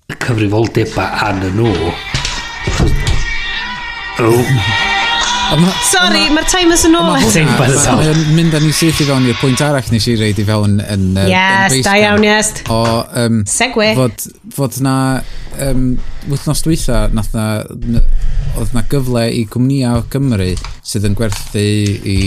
[0.08, 1.98] y cyfrifoldebau an y nhw.
[4.20, 4.89] Oh.
[5.50, 7.08] Sorry, mae'r timers yn ôl.
[7.10, 10.78] Mae'n mynd â ni syth i fewn i'r pwynt arall nes i reid i fewn
[10.84, 11.06] yn...
[11.30, 12.52] Yes, da iawn, yes.
[12.70, 12.84] O,
[13.18, 13.90] um, Segwe.
[13.98, 14.96] Fod, fod na...
[15.60, 15.96] Um,
[16.30, 17.48] wythnos dwytha, nath na,
[18.60, 20.52] oedd na gyfle i cwmnïa Cymru
[20.86, 21.66] sydd yn gwerthu
[22.06, 22.20] i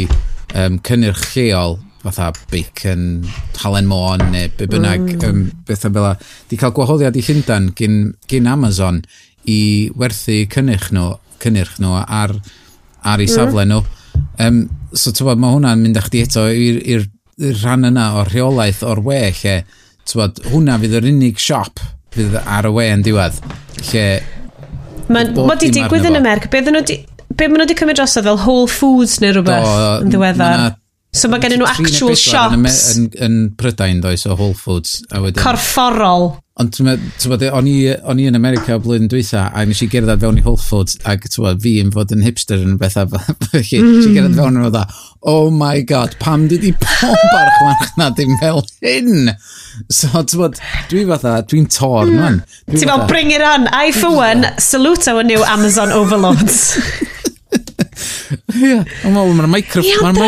[0.59, 3.23] um, cynnyrch lleol fatha bacon,
[3.63, 5.29] halen môn neu be bynnag mm.
[5.29, 6.09] um, bethau fel
[6.51, 8.99] di cael gwahoddiad i Llundain gyn, gyn Amazon
[9.47, 9.61] i
[9.95, 11.13] werthu cynnyrch nhw,
[11.43, 12.35] cynnyrch nhw ar
[13.03, 13.73] ar eu safle mm-hmm.
[13.73, 14.27] nhw.
[14.43, 17.07] Um, so, ti'n bod, mae hwnna'n mynd â chdi eto i'r
[17.63, 19.57] rhan yna o'r rheolaeth o'r we, lle,
[20.09, 21.83] ti'n bod, hwnna fydd yr unig siop
[22.13, 23.41] fydd ar y we yn diwedd,
[23.91, 24.05] lle...
[25.13, 27.01] Mae'n bod i digwydd yn America, be nhw di...
[27.33, 30.65] Be maen nhw wedi cymryd drosodd fel Whole Foods neu rhywbeth Do, yn ddiweddar?
[31.17, 32.77] So mae gen nhw actual shops.
[32.93, 34.99] Yn, yn, yn Prydain, does, o Whole Foods.
[35.09, 35.41] A wedyn...
[35.41, 36.35] Corfforol.
[36.61, 40.21] Ond tywed, o'n i, o'n i yn America o blwyddyn dwytha, a nes i gerdded
[40.21, 43.81] fewn i Whole Foods, ac tywed, fi yn fod yn hipster yn bethau, a felly,
[43.87, 44.19] nes i mm.
[44.19, 44.83] gerdded fewn yn dda,
[45.33, 49.33] oh my god, pam dydi pob ar na dim fel hyn?
[49.89, 50.61] So, ti'n tywed,
[50.93, 52.21] dwi fatha, dwi'n tor, mm.
[52.21, 52.39] man.
[52.69, 56.77] Dwi Ti'n fel, bring it on, I for one, salute our new Amazon overlords.
[58.59, 60.19] Ie, ond wel, mae'r microffon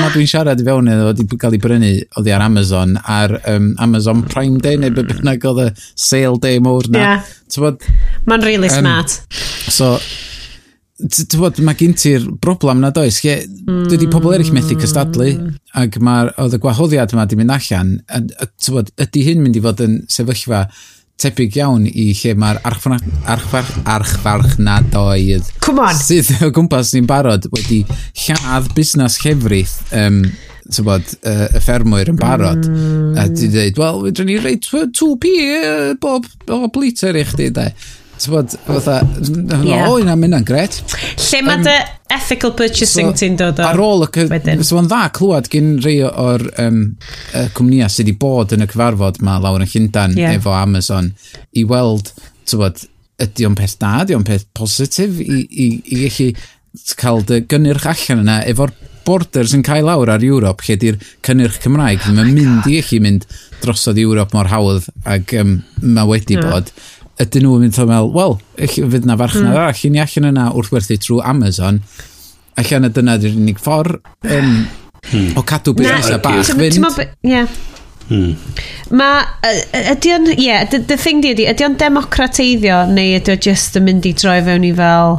[0.00, 3.72] ma dwi'n siarad i fewn iddo wedi cael ei brynu oddi ar Amazon, ar um,
[3.82, 7.02] Amazon Prime Day, neu beth bynnag oedd y sale day mowr na.
[7.02, 7.90] Yeah.
[8.26, 9.18] Mae'n really um, smart.
[9.72, 9.96] So,
[10.96, 13.20] ti'n bod, mae gen ti'r broblem na does.
[13.26, 13.38] Ie,
[13.90, 15.54] dydy pobl eraill methu cystadlu, mm.
[15.82, 19.64] ac mae'r oedd y gwahoddiad yma di mynd allan, a, a, ydy hyn mynd i
[19.64, 20.66] fod yn sefyllfa
[21.20, 25.48] tebyg iawn i lle mae'r archfarch, archfarchnadoedd
[25.96, 27.82] sydd o gwmpas ni'n barod wedi
[28.26, 30.20] lladd busnes llefrith um,
[30.84, 32.64] bod, uh, y ffermwyr yn barod.
[32.66, 33.14] Mm.
[33.20, 37.70] a di dweud, wel, fedrwn ni reid 2p uh, bob, bob liter i chdi de.
[38.16, 39.00] Tybod, fatha,
[39.84, 40.78] o, yna mynd gret.
[41.20, 41.74] Lle mae dy
[42.16, 43.66] ethical purchasing so, ti'n dod o?
[43.68, 46.82] Ar ôl y cyfnod, so yn dda clywed gyn rhai o'r um,
[47.58, 50.36] cwmnïau sydd wedi bod yn y cyfarfod ma lawr yn Llundain yeah.
[50.38, 51.12] efo Amazon
[51.52, 52.14] i weld,
[52.48, 52.86] tybod,
[53.22, 56.30] ydy o'n peth da, ydy o'n peth positif i, i, i gallu
[57.00, 58.72] cael dy gynnyrch allan yna efo'r
[59.06, 63.00] borders yn cael lawr ar Ewrop lle di'r cynnyrch Cymraeg oh mae'n mynd i allu
[63.04, 63.26] mynd
[63.62, 66.50] drosodd Ewrop mor hawdd ac um, mae wedi yeah.
[66.50, 66.72] bod
[67.22, 68.34] ydyn nhw'n mynd o'n meddwl, wel,
[68.92, 69.60] fydd na farchnad mm.
[69.60, 71.80] arall, i ni allan yna wrth werthu trwy Amazon,
[72.60, 74.52] allan y dyna di'r unig ffordd um,
[75.10, 75.32] hmm.
[75.36, 77.00] o cadw busnes y bach fynd.
[77.26, 77.46] Ie.
[78.06, 78.36] Hmm.
[78.94, 79.24] Mae,
[79.94, 83.76] ydy o'n, ie, the, the thing di ydy, ydy o'n democrateiddio neu ydy o just
[83.80, 85.18] yn mynd i droi fewn i fel,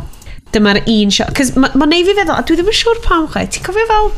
[0.55, 3.27] dyma'r un siot, cos mae'n ma neud fi feddwl, a dwi ddim yn siŵr pam
[3.33, 4.09] chai, ti'n cofio fel,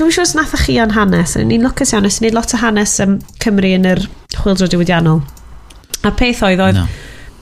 [0.00, 2.96] dwi'n siŵr os nath chi o'n hanes, ni'n lwcus iawn, nes ni'n lot o hanes
[3.04, 4.02] um, Cymru yn yr
[4.34, 5.22] chwildro diwydiannol.
[6.06, 6.78] A peth oedd oedd...
[6.78, 6.86] No.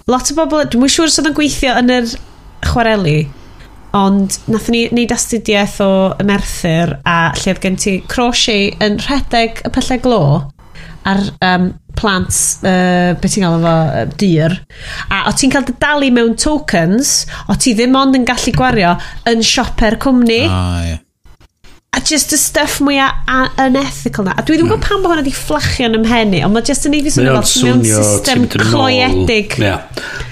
[0.06, 2.12] Lot o bobl, dwi'n siŵr sydd yn gweithio yn yr
[2.66, 3.16] chwareli,
[3.96, 5.90] ond nath ni wneud astudiaeth o
[6.22, 10.20] ymerthyr a lle oedd gen ti crochet yn rhedeg y pyllau glo
[11.06, 14.54] ar um, plant, uh, beth ti'n gael efo, uh, dyr.
[15.10, 17.16] A o ti'n cael dy dalu mewn tokens,
[17.50, 18.94] o ti ddim ond yn gallu gwario
[19.30, 20.42] yn sioper cwmni.
[20.50, 21.02] Ah, yeah
[21.96, 24.34] a just y stuff mwyaf unethical na.
[24.36, 24.88] A dwi ddim yn gwybod hmm.
[24.88, 27.70] pam bod hwnna di fflachio yn ymhenni ond mae just yn ei fi swnio fel
[27.70, 29.70] mewn system cloiedig ie.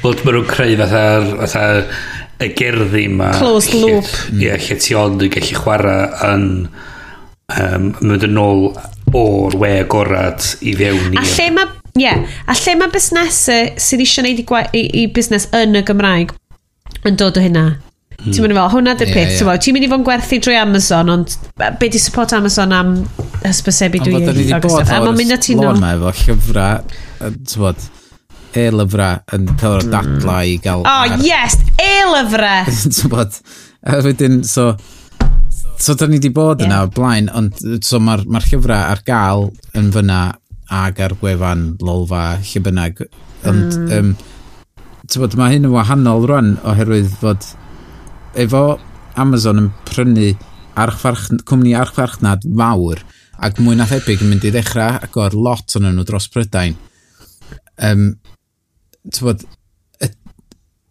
[0.03, 1.05] Wel mae nhw'n creu fatha
[1.41, 1.65] fatha
[2.45, 4.11] y gerddi ma closed loop.
[4.37, 8.67] ie lle ti ond yn gallu chwarae yn um, mynd yn ôl
[9.15, 12.25] o'r we agorad i fewn i a lle mae Ie, yeah.
[12.51, 16.33] a lle mae busnesau sydd eisiau gwneud i, i, i busnes yn y Gymraeg
[17.07, 17.69] yn dod o hynna?
[18.23, 19.59] Ti'n mynd i fel, hwnna dy'r yeah, peth, yeah.
[19.61, 21.35] ti'n mynd i fod yn gwerthu drwy Amazon, ond
[21.81, 22.95] be di support Amazon am
[23.43, 24.55] hysbysebu dwi ei ddweud.
[24.57, 27.87] Ond bod yn mynd at lôn ma efo llyfrau, ti'n bod,
[28.55, 29.93] e-lyfrau yn cael o'r mm.
[29.93, 30.85] dadlau i gael...
[30.89, 31.59] Oh, yes!
[31.83, 32.71] E-lyfrau!
[32.97, 33.41] ti'n bod,
[33.85, 34.71] a wedyn, so,
[35.77, 39.51] so da ni wedi bod yna o blaen, ond so mae'r ma llyfrau ar gael
[39.77, 40.23] yn fyna
[40.75, 43.05] ag ar gwefan lolfa lle bynnag.
[43.45, 43.93] Ond, mm.
[43.99, 47.45] um, ti'n bod, mae hyn yn wahanol rwan oherwydd fod
[48.41, 48.65] efo
[49.21, 50.33] Amazon yn prynu
[50.81, 53.03] archfarch, cwmni archfarchnad fawr
[53.45, 56.77] ac mwy na thebyg yn mynd i ddechrau agor lot o'n nhw dros Prydain.
[57.83, 58.13] Um,
[59.21, 59.43] bod,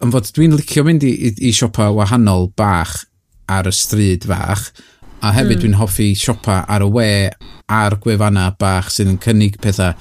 [0.03, 3.03] yn fod dwi'n licio mynd i, i, i siopa wahanol bach
[3.51, 4.69] ar y stryd fach
[5.23, 5.61] a hefyd mm.
[5.63, 7.13] dwi'n hoffi siopa ar y we
[7.71, 9.95] a'r gwefanna bach sydd yn cynnig pethau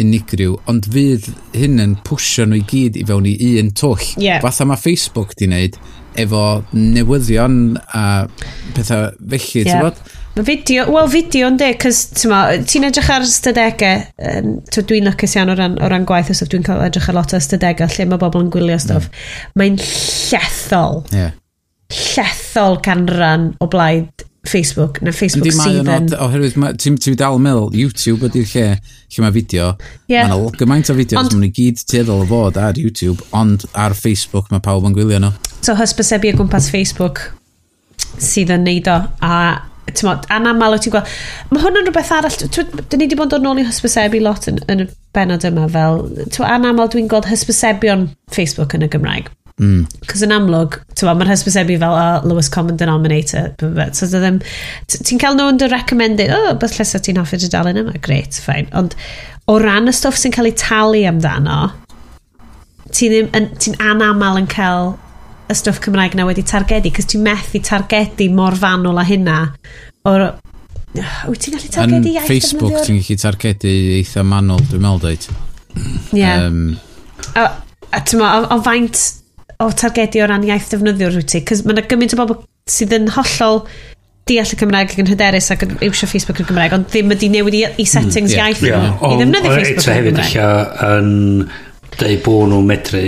[0.00, 4.06] unigryw, ond fydd hyn yn pwysio nhw i gyd i fewn i un twll.
[4.16, 4.40] Yeah.
[4.40, 5.76] Fatha mae Facebook di wneud,
[6.18, 8.04] efo newyddion a
[8.76, 9.76] pethau felly, yeah.
[9.76, 10.00] ti'n bod?
[10.36, 15.50] Mae fideo, wel fideo yn de, cys ti'n edrych ar ystadegau, um, dwi'n lycus iawn
[15.50, 18.22] o ran, o ran gwaith os dwi'n cael edrych ar lot o ystadegau lle mae
[18.22, 19.10] bobl yn gwylio stwff.
[19.10, 19.60] Mm.
[19.60, 21.02] Mae'n llethol.
[21.10, 21.34] Yeah
[21.90, 26.06] llethol canran o blaid Facebook na Facebook Yndi, sydd yn...
[26.16, 29.66] Oherwydd, ti'n ti dal yn meddwl, YouTube ydy'r lle lle mae fideo.
[30.08, 30.30] Yeah.
[30.30, 31.34] Mae gymaint o fideos, ond...
[31.36, 35.20] maen nhw gyd tueddol o fod ar YouTube, ond ar Facebook mae pawb yn gwylio
[35.20, 35.34] nhw.
[35.60, 37.26] So hysbysebu o gwmpas Facebook
[38.16, 39.34] sydd yn neud o, a
[39.90, 41.12] ti'n modd anamal o ti'n gweld...
[41.50, 44.62] Mae hwn yn rhywbeth arall, dyn ni wedi bod yn ôl i hysbysebu lot yn,
[44.72, 46.06] yn y benod yma fel...
[46.32, 49.28] Tw, anaml dwi'n gweld hysbysebion Facebook yn y Gymraeg.
[49.60, 49.82] Mm.
[50.08, 53.50] Cos yn amlwg, mae'r hysbysebu fel a lowest common denominator.
[53.92, 54.38] So, ddim...
[54.88, 57.92] Ti'n cael nhw'n dy recommended, oh, beth llesa ti'n hoffi dy dalen yma?
[58.00, 58.70] Great, fine.
[58.78, 58.96] Ond
[59.50, 61.58] o ran y stwff sy'n cael ei talu amdano,
[62.96, 63.28] ti'n
[63.60, 64.94] ti anamal yn cael
[65.50, 69.38] y stwff Cymraeg na wedi targedu, cos ti'n methu targedu mor fanwl a hynna.
[70.08, 70.30] O'r...
[71.28, 72.24] Wyt ti'n gallu targedu iaith?
[72.24, 75.30] Yn Facebook ti'n gallu targedu eitha manwl, dwi'n meddwl dweud.
[75.76, 76.22] Ie.
[76.24, 76.48] Yeah.
[76.48, 76.78] Um,
[77.36, 77.50] a,
[77.92, 79.19] a ti'n o, o faint
[79.60, 81.42] o targedu o ran iaith defnyddiwr wyt ti.
[81.48, 82.38] Cys mae yna gymaint o bobl
[82.70, 83.64] sydd yn hollol
[84.30, 87.30] deall y Cymraeg ac yn hyderus ac yn iwsio Facebook yn Gymraeg, ond ddim ydi
[87.32, 88.88] newid i, i mm, settings mm, yeah, iaith yeah.
[89.10, 90.06] i ddefnyddio Facebook yn Gymraeg.
[90.06, 90.38] Hefyd eich
[90.86, 91.12] yn
[91.98, 93.04] dweud bod nhw'n medru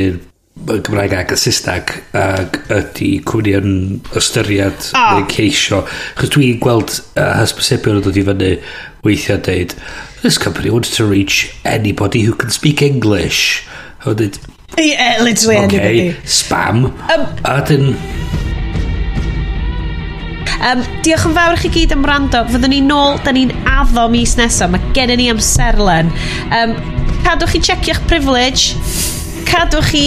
[0.72, 3.76] Gymraeg ac y Saesneg ac ydy cwmni yn
[4.18, 5.18] ystyried oh.
[5.18, 5.82] neu ceisio.
[6.18, 8.50] Chos dwi'n gweld uh, hysbysebion yn dod i fyny
[9.06, 9.76] weithiau dweud,
[10.22, 13.66] this company wants to reach anybody who can speak English.
[14.04, 14.38] A dweud,
[14.78, 15.78] Yeah, literally okay.
[15.78, 16.12] anybody.
[16.24, 16.86] Spam.
[16.86, 17.92] Um, a dyn...
[20.62, 22.44] Um, diolch yn fawr i chi gyd am rando.
[22.48, 24.70] Fyddwn ni nôl, da ni'n addo mis nesaf.
[24.70, 26.12] Mae gennym ni amserlen.
[26.54, 26.76] Um,
[27.26, 28.76] cadwch chi checio'ch privilege.
[29.48, 30.04] Cadwch chi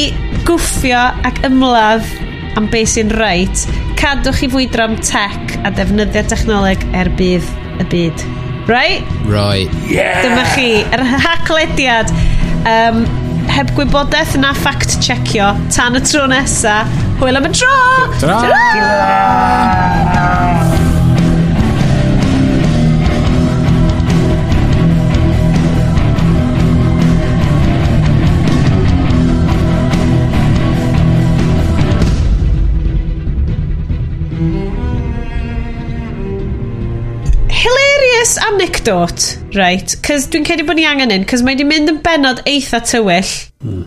[0.47, 2.07] gwffio ac ymladd
[2.55, 3.67] am beth sy'n reit.
[3.99, 7.51] Cadwch chi fwydro am tech a defnyddio technoleg er bydd
[7.83, 8.25] y byd.
[8.65, 9.03] Right?
[9.27, 9.69] Right.
[9.91, 10.23] Yeah!
[10.23, 12.15] Dyma chi, yr er haclediad.
[12.65, 13.03] Um,
[13.53, 16.75] heb gwybodaeth na fact checio tan y tro nesa
[17.21, 17.73] hwyl am y tro!
[18.19, 18.37] Ta-ra!
[18.43, 18.65] Ta-ra!
[38.25, 41.99] this anecdote, right, cys dwi'n credu bod ni angen un, cys mae di mynd yn
[42.01, 43.33] benod eitha tywyll.
[43.61, 43.83] Hmm.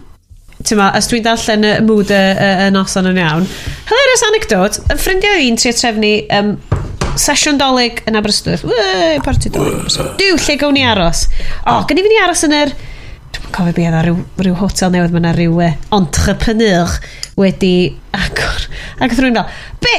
[0.62, 3.48] Ti'n ma, os dwi'n darllen y mood y, y, y noson yn iawn.
[3.88, 6.52] Hilarious anecdote, y ffrindiau un tri trefnu um,
[7.18, 8.62] sesiwn dolyg yn Aberystwyth.
[8.68, 9.98] Wee, party dolyg.
[10.22, 11.24] Dyw, lle gawn ni aros?
[11.26, 11.80] O, ah.
[11.80, 12.74] oh, gynnu fi ni aros yn yr...
[13.34, 16.94] Dwi'n cofio beth ar ryw, ryw hotel newydd, mae yna ryw e, entrepreneur
[17.42, 17.74] wedi
[18.14, 18.70] agor.
[19.02, 19.98] Ac oedd rhywun fel, be,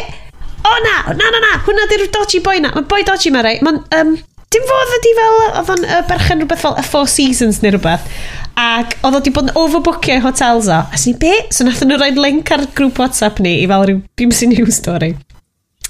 [0.66, 2.74] O na, na, na, na, hwnna di'r dodgy boi na.
[2.76, 3.60] Mae boi dodgy ma rei.
[3.66, 4.14] Mae'n, um,
[4.54, 8.08] dim fodd ydi fel, oedd o'n uh, berchen rhywbeth fel y Four Seasons neu rhywbeth.
[8.60, 10.82] Ac oedd o wedi bod yn overbookio i hotels o.
[10.84, 11.32] A sy'n be?
[11.56, 15.14] So nath nhw roed link ar grŵp WhatsApp ni i fel rhyw BBC News story.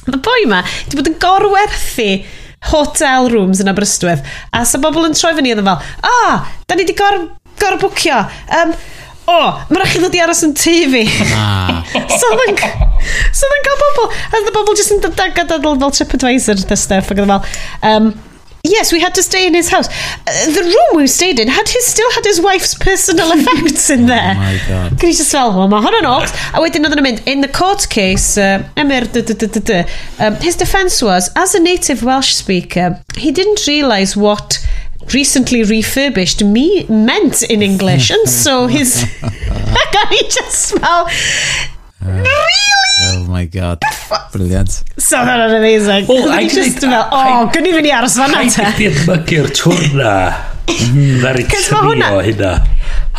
[0.10, 2.12] Mae boi ma wedi bod yn gorwerthu
[2.70, 4.24] hotel rooms yn Aberystwyth.
[4.54, 7.22] A sa bobl yn troi fyny oedd yn fel, o, oh, da ni wedi gor,
[7.62, 8.20] gorbwcio.
[8.60, 8.74] Um,
[9.30, 11.04] o, oh, mae'n rhaid i ddod i aros yn tu fi.
[11.90, 12.58] So oedd yn
[13.34, 17.14] so cael bobl, a oedd y bobl jyst yn dod ag fel TripAdvisor the stuff,
[17.14, 18.12] ac oedd e fel, um,
[18.64, 19.88] Yes, we had to stay in his house.
[19.88, 24.06] Uh, the room we stayed in had his, still had his wife's personal effects in
[24.06, 24.34] there.
[24.36, 24.92] Oh my god.
[25.00, 26.34] Gwni just fel, well, mae hwn yn ox.
[26.52, 29.08] A wedyn oedden yn mynd, in the court case, uh, Emyr,
[30.20, 34.60] um, his defence was, as a native Welsh speaker, he didn't realise what
[35.14, 42.66] recently refurbished me meant in English, and so his can he just smell uh, really?
[43.02, 43.80] Oh my god,
[44.32, 44.84] brilliant!
[44.98, 46.06] Something amazing.
[46.10, 47.08] Oh, I just smell.
[47.12, 48.58] Oh, I, gwni fynd i aros fan at.
[48.60, 50.16] Haid i'r mygyr twrna.
[51.24, 52.52] Na'r i trio hynna.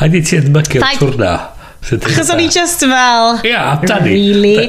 [0.03, 1.33] Haid i ti'n mygyr twrna.
[1.81, 3.41] Achos o'n i just fel...
[3.41, 4.69] Ia, yeah, Really?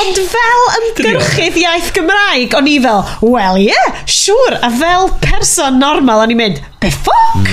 [0.00, 4.58] Ond fel ymgyrchydd iaith Gymraeg, o'n i fel, well ie, yeah, siwr.
[4.62, 7.50] A fel person normal, o'n i'n mynd, be ffoc?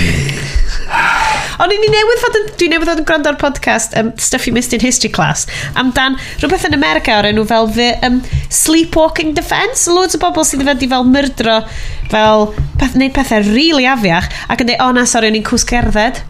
[1.62, 4.54] o'n i'n newydd fod yn, Dwi'n newydd fod yn gwrando ar podcast um, Stuff You
[4.56, 5.48] Missed in History Class
[5.80, 8.20] amdan rhywbeth yn America o'r enw fel the, um,
[8.52, 9.88] Sleepwalking defence.
[9.90, 11.62] loads o bobl sydd wedi fel myrdro
[12.12, 15.48] fel peth, neud pethau rili really afiach ac yn dweud o na sori o'n i'n
[15.48, 16.22] cwsgerdded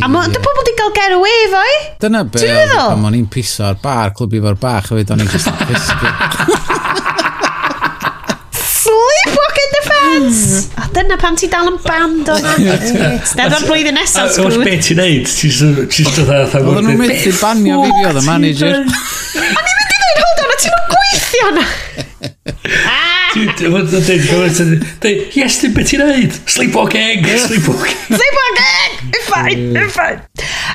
[0.00, 1.74] A ma, dy pobl di gael getaway e efo i?
[2.00, 2.86] Dyna be, Ti'n meddwl?
[2.94, 5.48] pan o'n i'n piso ar bar, clwb i fo'r bach, a fyd o'n i'n just
[5.52, 6.08] yn pisgu.
[8.64, 10.40] Sleepwalk in the fence!
[10.80, 12.48] A dyna pam ti dal yn band o'n
[13.38, 14.64] Ned o'r blwyddyn nesaf, A oes sgrwy.
[14.70, 15.28] beth ti'n neud?
[15.92, 18.74] Ti'n dod a tha Oedden nhw'n mynd i banio fi fi oedd y manager.
[18.80, 21.66] O'n i'n mynd i ddweud, hold on, a ti'n nhw'n gweithio na?
[25.34, 26.36] Yes, dim beth i'n neud.
[26.46, 27.26] Sleepwalking.
[27.44, 27.98] Sleepwalking.
[28.06, 29.10] Sleepwalking!
[29.10, 29.80] It's fine, mm.
[29.82, 30.22] it's fine.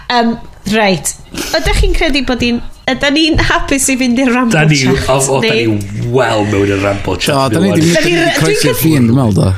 [0.09, 0.35] Um,
[0.75, 1.13] right.
[1.55, 2.59] Ydych chi'n credu bod i'n...
[2.89, 4.67] Ydych ni'n hapus i fynd i'r ramble chat?
[4.67, 7.53] Da ni, o, da ni wel mewn i'r ramble chat.
[7.53, 9.51] Da ni wedi mynd i'r croesi'r ffin, dwi'n meddwl da.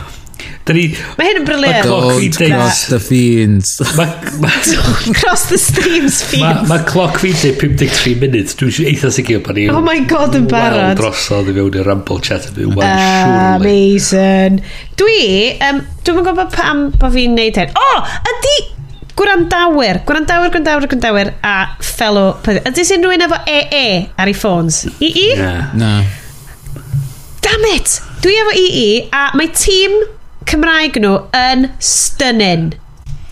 [0.70, 0.84] Ni,
[1.18, 1.88] mae hyn yn briliant.
[1.88, 3.72] Don't cross the fiends.
[3.98, 4.06] Ma,
[4.44, 4.52] ma,
[5.20, 6.70] cross the streams fiends.
[6.70, 8.54] Mae ma cloc fi'n dweud 53 munud.
[8.60, 9.66] Dwi'n eitha sicr bod ni...
[9.74, 10.84] Oh my god, yn barod.
[10.94, 14.62] Wel drosodd i fewn i'r ramble chat yn well, uh, Amazing.
[15.02, 15.18] Dwi,
[15.66, 17.74] um, dwi'n gwybod pam bod fi'n neud hyn.
[17.74, 18.56] O, oh, ydi
[19.18, 22.38] gwrandawyr, gwrandawyr, gwrandawyr, gwrandawyr a fellow...
[22.62, 23.84] Ydy sy'n rhywun efo EE
[24.14, 24.86] ar ei ffôns?
[25.02, 25.28] EE?
[25.76, 25.98] Na.
[27.42, 28.00] Damn it!
[28.22, 29.98] Dwi efo EE a mae tîm
[30.50, 32.72] Cymraeg nhw yn stunning.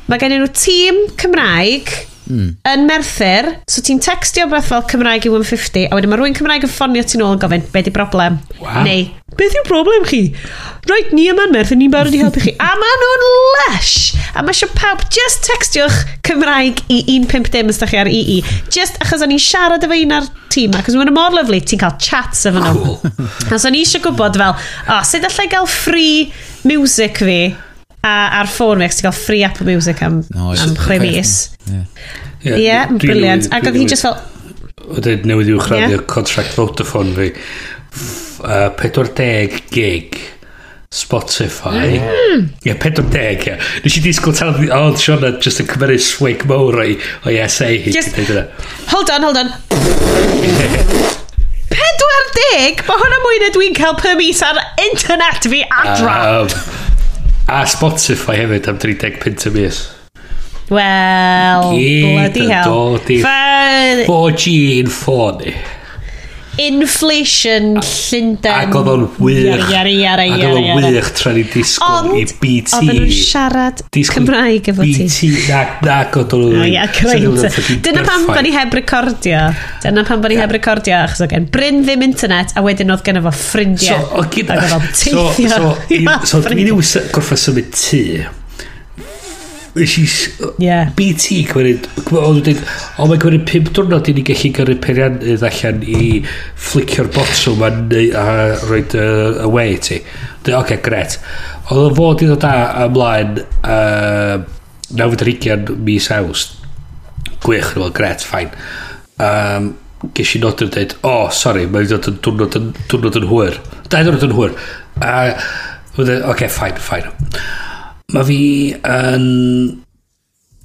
[0.09, 1.91] Mae gen nhw tîm Cymraeg
[2.29, 2.49] mm.
[2.69, 6.65] yn Merthyr, so ti'n textio beth fel Cymraeg i 150, a wedyn mae rhywun Cymraeg
[6.67, 8.39] yn ffonio ti'n ôl yn gofyn, be di broblem?
[8.61, 8.81] Wow.
[8.87, 10.21] Neu, beth yw'r broblem chi?
[10.89, 12.53] Reit, ni yma'n merth, ni'n barod i helpu chi.
[12.59, 14.17] A maen nhw'n lush!
[14.33, 18.39] A mae eisiau pawb just textiwch Cymraeg i 150 os da chi ar EE.
[18.73, 21.97] Just achos o'n i'n siarad efo un ar tîm, achos mae'n mor lyflu, ti'n cael
[22.01, 22.95] chats efo nhw.
[22.99, 23.27] Cool.
[23.57, 24.55] Os o'n i eisiau gwybod fel,
[24.87, 26.29] o, sut allai gael free
[26.69, 30.73] music fi a, ar ffôn fi, achos ti'n cael free Apple Music am, no, am
[30.79, 31.35] chwe mis.
[32.45, 33.51] Ie, briliant.
[33.53, 34.17] Ac oedd hi just fel...
[34.89, 36.07] Oedd e'n newydd i'w chraddio yeah.
[36.09, 37.29] contract Vodafone fi
[38.43, 40.19] uh, 40 gig
[40.89, 41.99] Spotify.
[41.99, 42.49] Mm.
[42.65, 43.57] Ie, yeah, 40, ie.
[43.83, 46.97] Nes i disgwyl tan, o, oh, Siona, Just yn cymryd swig mowr o'i,
[47.29, 47.93] o'i SA hi.
[47.93, 48.17] just,
[48.89, 49.53] Hold on, hold on.
[51.69, 52.81] 40?
[52.89, 54.57] Mae hwnna mwy na dwi'n cael permis ar
[54.89, 56.17] internet fi adra.
[56.41, 56.49] Um,
[57.49, 59.85] a Spotify hefyd am 30 pint y mis.
[60.69, 62.69] Wel, bloody hell.
[62.69, 63.21] Dod i
[64.05, 65.53] 4G yn ffôn ni.
[66.59, 68.67] Inflation Llundain.
[68.67, 69.69] Ac oedd o'n wych.
[69.71, 70.27] Iari, iari, iari.
[70.35, 72.73] Ac oedd o'n wych tra ni disgwyl i BT.
[72.75, 75.07] Ond, oedden nhw'n siarad Cymraeg efo ti.
[75.07, 75.53] BT,
[75.93, 76.47] ac oedd o'n...
[76.59, 77.59] O ia, great.
[77.85, 79.45] Dyna pam bod ni heb recordio.
[79.85, 83.05] Dyna pam bod ni heb recordio, achos oedd gen Bryn ddim internet, a wedyn oedd
[83.07, 84.03] gen efo ffrindiau.
[84.09, 84.51] So, o gyd...
[84.51, 85.29] Ac oedd o'n teithio.
[85.39, 85.71] So, so,
[86.25, 88.35] so, so, so, so, so, so, so, so, so,
[90.57, 90.89] yeah.
[90.97, 92.55] BT cymryd oedd wedi
[92.97, 96.07] o mae'n cymryd 5 diwrnod i ni gallu gyrru peiriannydd allan i
[96.69, 97.69] flicio'r botwm a,
[98.21, 98.25] a
[98.63, 99.99] rhoi uh, away ti.
[100.39, 101.19] Oce okay, gret.
[101.69, 102.55] Oedd yn fod i ddod a
[102.87, 104.39] ymlaen uh,
[104.89, 106.57] 920 mis awst.
[107.45, 108.49] Gwych yn gret ffain
[109.23, 109.71] um,
[110.15, 113.63] ges i nodyn dweud o oh, sori mae'n dod yn diwrnod yn, diwrnod yn hwyr.
[113.87, 114.55] Da diwrnod yn hwyr.
[114.99, 115.49] A uh,
[115.99, 117.11] oce okay, ffain ffain
[118.09, 118.41] Mae fi
[118.73, 119.27] yn...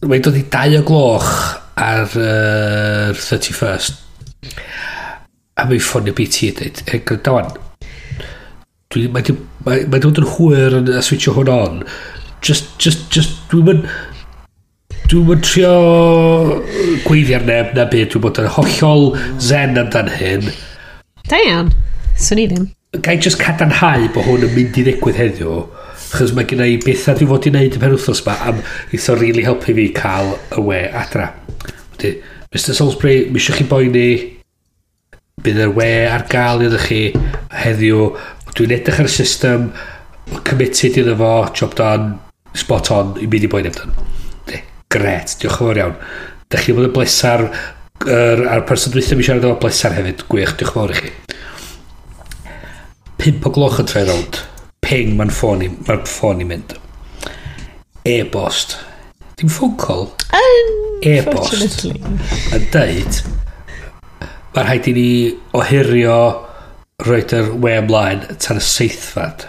[0.05, 1.29] Mae'n dod i dau o gloch
[1.81, 4.01] ar uh, 31st.
[5.61, 7.53] A mi ffonio BT i dweud, e, grydawan,
[9.15, 9.37] mae dwi,
[9.67, 11.79] mae, mae dod yn hwyr yn y switcho hwn on.
[12.45, 13.87] Just, just, just, dwi'n mynd...
[15.05, 15.73] Dwi'n mynd trio
[17.05, 19.11] gweiddiau'r neb na byd, dwi'n bod yn hollol
[19.43, 20.49] zen amdan hyn.
[21.29, 21.73] Da iawn,
[22.17, 22.69] swn i ddim.
[23.05, 25.65] Gai just cadarnhau bod hwn yn mynd i ddigwydd heddiw
[26.15, 28.61] achos mae gen i bethau dwi fod i wneud y pen wythnos ma am
[28.95, 31.33] eitho rili really helpu fi cael y we adra.
[31.95, 32.13] Wedi,
[32.55, 34.07] Mr Salisbury, mi eisiau chi boeni,
[35.43, 37.01] bydd yr we ar gael iddo chi
[37.65, 38.07] heddiw.
[38.55, 39.67] Dwi'n edrych ar y system,
[40.47, 42.13] committed iddo fo, job done,
[42.55, 43.99] spot on, i mynd i boen efdyn.
[44.95, 45.99] Gret, diolch yn fawr iawn.
[46.47, 50.29] Da chi bod yn blesar er, a'r person dwi'n ddim siarad o blesar hefyd.
[50.31, 51.15] Gwych, diolch yn fawr i chi.
[53.25, 54.45] 5 o gloch yn tre rownd
[54.85, 56.77] ping mae'n ffôn i, mae'r ffôn i mynd.
[58.05, 58.77] E-bost.
[59.41, 60.11] Dim phone call.
[61.05, 61.87] E-bost.
[62.53, 63.23] A deud,
[64.55, 65.09] mae'n rhaid i ni
[65.57, 66.19] ohirio
[67.09, 69.49] roed yr we ymlaen tan y seithfad.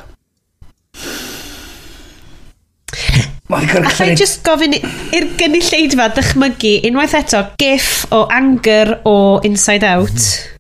[3.55, 9.15] A chai just gofyn i'r gynulleidfa dychmygu unwaith eto gif o anger o
[9.45, 10.17] Inside Out.
[10.17, 10.54] Mm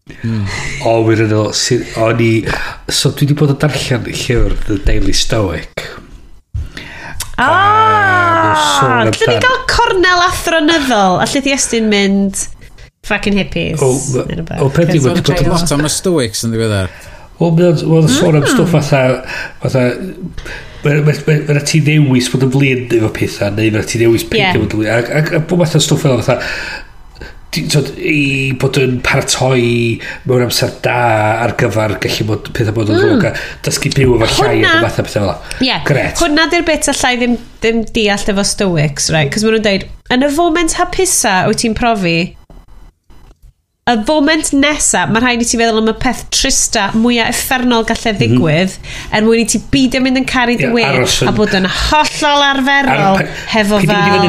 [0.85, 2.27] O, wir yn o, o'n i...
[2.93, 5.81] So, dwi wedi bod yn darllen llyfr The Daily Stoic.
[7.41, 9.01] Ah!
[9.09, 11.17] Dyn ni gael cornel athronyddol.
[11.23, 12.43] A di Estyn mynd...
[13.09, 13.81] Fucking hippies.
[13.81, 13.97] O,
[14.61, 15.41] o peth i wedi bod...
[15.41, 15.49] yn...
[15.49, 16.93] Lot am y Stoics yn ddiweddar.
[17.41, 17.81] O, mae'n
[18.13, 18.77] sôn am stwff hmm.
[18.77, 19.01] fatha...
[19.65, 19.87] Fatha...
[20.85, 24.83] Mae'n ti ddewis bod yn flin efo pethau, neu mae'n ti ddewis pethau bod yn
[24.83, 25.13] flin.
[25.17, 26.43] Ac bod fatha stwff fel fatha
[27.71, 30.97] tod, i bod yn paratoi mewn amser da
[31.45, 33.25] ar gyfer gallu bod pethau bod yn mm.
[33.29, 33.33] a
[33.65, 35.33] dysgu byw efo llai a efo o pethau fel
[35.65, 35.83] yeah.
[35.87, 36.19] Gret.
[36.21, 39.31] Hwna di'r bit allai ddim, ddim deall efo stoics, right?
[39.33, 42.17] Cos maen nhw'n dweud, yn y foment hapusa wyt ti'n profi
[43.85, 48.15] y foment nesa, mae rhaid i ti feddwl am y peth trista mwyaf effernol gallai
[48.17, 49.11] ddigwydd, mm -hmm.
[49.13, 53.19] er mwyn i ti beidio mynd yn carried yeah, away, a bod yn hollol arferol,
[53.19, 54.25] ar, hefo fel,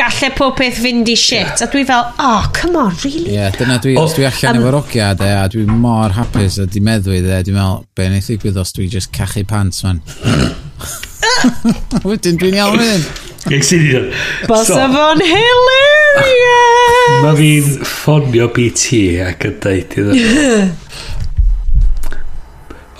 [0.00, 1.66] gallai pob peth fynd i shit, yeah.
[1.66, 3.34] a dwi fel, oh, come on, really?
[3.34, 6.56] Ie, yeah, dyna dwi, oh, dwi allan um, efo rogiad, e, a dwi mor hapus,
[6.64, 10.00] a di meddwi, e, dwi'n meddwl, be wneud ddigwydd os dwi just cachu pants, man.
[12.08, 13.04] Wedyn, dwi'n iawn wedyn.
[13.52, 14.08] Ex-Synion.
[14.48, 14.80] Bos so.
[14.96, 15.95] fo'n hilyr!
[17.16, 20.16] Mae fi'n ffonio BT ac yn deud iddo.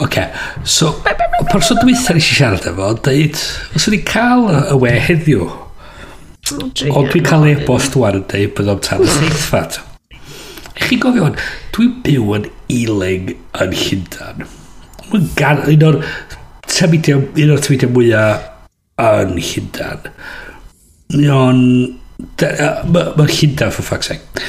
[0.05, 0.23] Oce,
[0.65, 3.37] so, y person dwytha nes i siarad efo, deud,
[3.77, 8.73] os ydy cael y we heddiw, mm, ond dwi'n cael e-bost wan yn dweud bydd
[8.75, 9.73] o'n tan y seithfad.
[10.87, 11.39] Chi gofio hwn,
[11.77, 14.39] dwi'n byw yn ileg yn Llundain.
[15.11, 15.99] Mae'n gan, un o'r
[16.69, 18.39] tymidiau, un o'r tymidiau mwyaf
[19.07, 20.11] yn Llundain.
[21.15, 21.63] Mae o'n
[22.17, 24.45] Mae'n llundan for fuck's sake.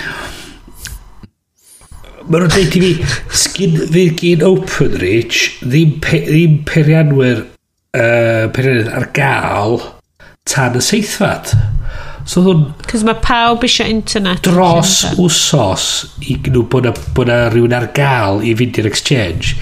[2.27, 2.91] Mae nhw'n dweud i fi,
[3.43, 9.79] sgyn fi gyn open reach, ddim, pe, ddim perianwyr uh, perianwyr ar gael
[10.47, 11.53] tan y seithfad.
[12.27, 12.65] So hwn...
[12.87, 14.43] Cos mae pawb eisiau internet.
[14.43, 15.87] Dros wsos
[16.27, 19.55] i nhw bod na, bod na rhywun ar gael i fynd i'r exchange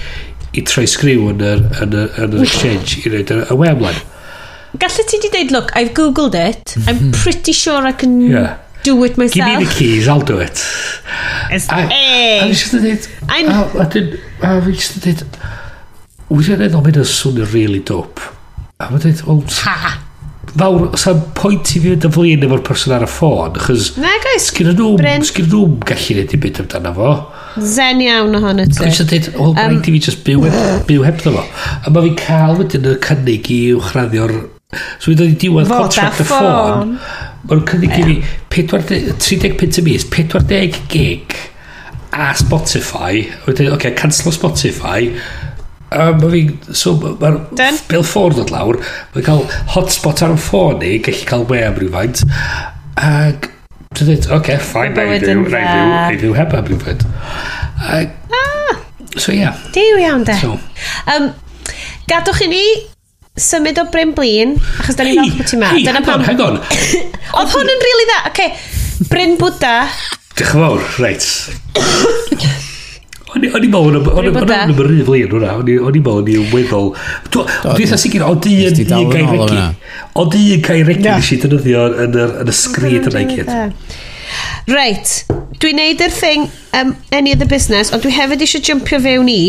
[0.56, 4.02] i troi sgriw yn yr, yn yr, yn yr exchange i roed y y wemlaen
[4.82, 7.10] gallu ti di deud, look, I've googled it, I'm mm-hmm.
[7.12, 8.58] pretty sure I can yeah.
[8.82, 9.34] do it myself.
[9.34, 10.64] Give me the keys, I'll do it.
[11.50, 11.86] It's a...
[11.86, 13.08] A fi sy'n dweud...
[13.30, 15.28] A fi sy'n dweud...
[16.26, 18.32] Wyt ti'n edrych o'n mynd yn swnio really dope.
[18.82, 19.44] A fi'n dweud, well...
[19.62, 19.96] Ha!
[20.56, 23.90] fawr, sa'n pwynt i fi fynd y flin efo'r person ar y ffôn, achos...
[24.00, 24.48] Na, gais.
[24.50, 27.12] Sgyn nhw gallu neud i byd amdano fo.
[27.76, 28.78] Zen iawn ohono ti.
[28.80, 30.46] Gais yn dweud, o, um, rhaid i fi just byw,
[30.88, 31.34] byw heb fo.
[31.42, 34.36] A mae fi'n cael wedyn y cynnig i uwchraddio'r
[34.74, 36.96] So mi dod i diwedd contract y ffôn.
[37.46, 38.16] Mae'n cynnig i
[38.50, 41.36] fi 35 mis, 40 gig
[42.16, 43.26] a Spotify.
[43.46, 45.12] Wedyn, oce, okay, cancel o Spotify.
[45.94, 46.74] Um, mae fi'n...
[46.74, 47.38] so mae'r
[47.86, 48.80] bil ffôn dod lawr,
[49.14, 49.44] mae'n cael
[49.76, 52.24] hotspot ar y ffôn ni, gallu cael we am rhywfaint.
[52.98, 53.46] Ac,
[53.92, 56.58] dwi'n dweud, oce, okay, ffain, na i fyw, na i fyw, na i fyw heb
[56.58, 57.06] am rhywfaint.
[57.86, 58.82] Ac, ah!
[59.14, 59.46] so ia.
[59.46, 59.64] Yeah.
[59.76, 60.36] Diw iawn de.
[60.42, 60.58] So.
[61.14, 61.30] Um,
[62.10, 62.64] gadwch i ni
[63.36, 65.72] symud o Bryn Blin, achos da ni'n hey, falch bod ti'n ma.
[65.74, 66.24] hei, Dyna pam...
[66.24, 66.60] hang on.
[67.38, 68.20] Oedd hwn yn really dda.
[68.30, 68.52] Oce.
[69.10, 69.74] Bryn Bwda
[70.36, 71.26] Diolch yn fawr, reit.
[73.36, 75.86] O'n i meddwl, o'n i bod i'n meddwl yn rhy flin hwnna, o'n i i'n
[75.96, 76.90] meddwl yn i'n weddol.
[77.32, 79.62] Dwi'n eitha sicr, o di yn cael regi.
[80.16, 83.50] O di yn cael regi nes i dynyddio yn y sgrid yna i gyd.
[84.72, 85.14] Reit,
[85.62, 89.32] dwi'n neud yr thing, um, any of the business, ond dwi hefyd eisiau jumpio fewn
[89.32, 89.42] i.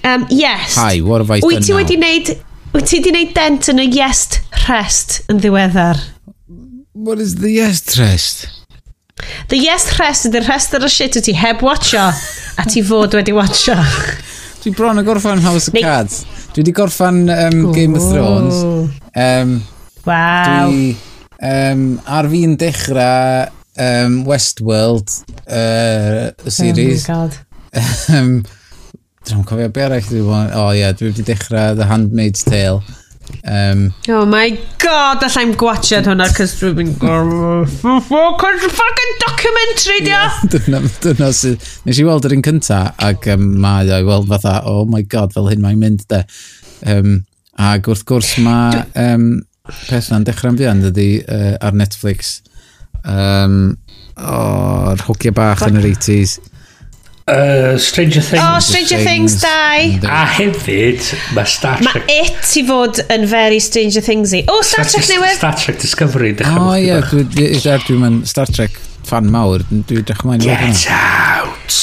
[0.00, 0.76] Um, yes.
[0.80, 1.56] Hi, what have I done now?
[1.56, 2.36] Wyt ti wedi neud
[2.76, 4.34] Wyt ti di wneud dent yn y yes
[4.66, 5.96] rest yn ddiweddar?
[6.92, 8.42] What is the yes rest?
[9.48, 13.32] The yes rest ydy'r rest ar y shit ti heb watcho a ti fod wedi
[13.32, 13.78] watcho.
[14.60, 16.18] Dwi bron yn gorffan House of Cards.
[16.52, 18.60] Dwi wedi gorffan um, Game of Thrones.
[19.16, 19.56] Um,
[20.04, 20.68] wow.
[20.68, 20.92] Dwi,
[21.48, 23.48] um, ar fi'n dechrau
[23.86, 25.16] um, Westworld
[25.48, 27.08] uh, series.
[27.08, 27.40] Oh my god.
[28.20, 28.36] um,
[29.26, 30.52] Dwi'n cofio be arall dwi bod...
[30.54, 32.82] O ie, dwi wedi dechrau The Handmaid's Tale.
[33.42, 37.02] Um, oh my god, allai'm gwachod hwnna, cos dwi'n mynd...
[37.02, 40.20] Oh, cos fucking documentary, dio!
[40.52, 41.66] Dyna, dyna sydd...
[41.88, 45.34] Nes i weld yr un cynta, ac um, mae o'i weld fatha, oh my god,
[45.34, 46.22] fel hyn mae'n mynd, de.
[46.86, 47.18] Um,
[47.58, 49.30] ac wrth gwrs mae um,
[49.66, 52.36] Peth na'n dechrau'n fian, dydy, uh, ar Netflix.
[53.02, 53.74] Um,
[54.14, 56.38] o'r oh, bach yn yr 80s.
[57.28, 58.42] Uh, Stranger Things.
[58.44, 60.06] Oh, Stranger Things, Things 2.
[60.06, 61.00] A hefyd,
[61.34, 62.04] mae Star Trek...
[62.06, 64.44] Mae it i fod yn very Stranger Things i.
[64.46, 65.34] O, oh, Star, Trek newydd!
[65.34, 66.68] Star Trek Discovery, dechrau.
[66.70, 67.00] oh, ie,
[67.66, 68.78] dwi'n mynd Star Trek
[69.10, 69.66] fan mawr.
[69.72, 70.46] Dwi'n dechrau mynd.
[70.46, 71.80] Get out!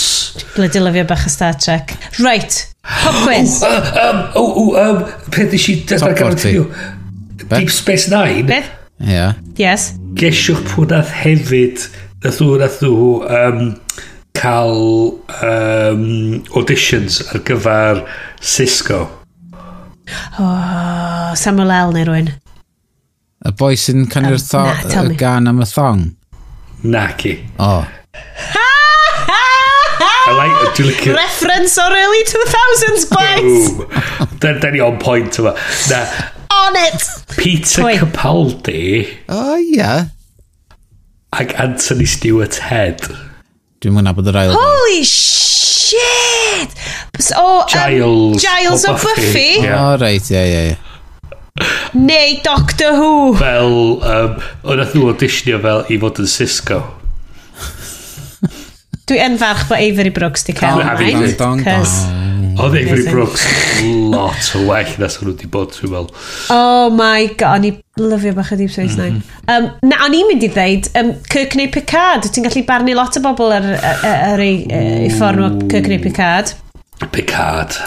[0.56, 1.92] Bloody lyfio bach o Star Trek.
[2.24, 3.60] Right, pop quiz.
[3.68, 3.76] O,
[4.06, 6.40] um, o, um, peth nes i dargan
[7.50, 8.48] Deep Space Nine.
[8.48, 8.72] Beth?
[9.04, 9.12] Ie.
[9.12, 9.36] Yeah.
[9.60, 9.92] Yes.
[10.16, 11.90] Gesiwch pwy nath hefyd,
[12.24, 13.74] nath nhw, nath nhw, um,
[14.44, 18.04] cael um, auditions ar gyfer
[18.42, 19.08] Cisco.
[20.40, 22.32] Oh, Samuel L neu rwy'n.
[23.44, 26.04] Y boi sy'n canu'r um, na, gan am y thong?
[26.84, 27.38] Na, ci.
[27.56, 27.72] O.
[27.80, 27.86] Oh.
[30.24, 31.16] I like, dwi'n licio...
[31.16, 33.66] Reference o'r early 2000s, boys!
[34.44, 35.56] Da, da ni on point yma.
[35.92, 36.06] Na.
[36.52, 37.04] On it!
[37.38, 38.00] Peter Pwy?
[38.00, 38.88] Capaldi.
[39.28, 39.60] O, oh.
[39.60, 40.10] Yeah.
[41.36, 43.08] Ac Anthony Stewart Head.
[43.84, 44.54] Dwi'n mwyn abod yr ail.
[44.56, 46.72] Holy shit!
[47.36, 48.08] O, Giles.
[48.08, 49.60] Um, Giles o Buffy.
[49.60, 49.82] O, yeah.
[49.82, 50.78] oh, reit, ie, ie, ie.
[52.00, 53.12] Neu Doctor Who.
[53.38, 56.80] Fel, um, o'n ath nhw auditionio fel i fod yn Cisco.
[59.04, 60.80] Dwi yn farch bod Avery Brooks di cael.
[60.80, 61.98] Dong, dong, dong, dong, Cos
[62.44, 62.60] Mm.
[62.60, 63.44] Oedd Avery Brooks
[64.12, 66.10] lot o well nes hwnnw wedi bod, dwi'n meddwl.
[66.52, 67.72] Oh my god, o'n i
[68.02, 69.22] lyfio bach o Deep Space Nine.
[69.22, 69.54] Mm-hmm.
[69.54, 73.16] Um, na, o'n i'n mynd i ddeud, um, Kirk neu Picard, ti'n gallu barnu lot
[73.20, 76.52] o bobl ar, ar, ar ei, ei ffordd o Kirk neu Picard.
[77.16, 77.80] Picard.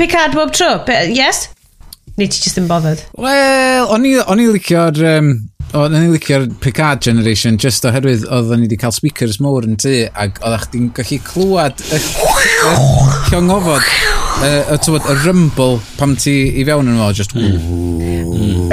[0.00, 0.72] Picard bob tro,
[1.12, 1.50] yes?
[2.16, 3.04] Neu ti just yn bothered?
[3.20, 5.04] Wel, o'n i licio'r...
[5.18, 5.36] Um,
[5.76, 9.94] oedd yn licio'r Picard Generation just oherwydd oedden ni wedi cael speakers mowr yn tu
[10.08, 12.00] ac oeddech chi'n gallu clywed y
[13.32, 17.42] llongofod y, y, y, y rumble pam ti i fewn yn fo just mm.
[17.60, 18.66] mm.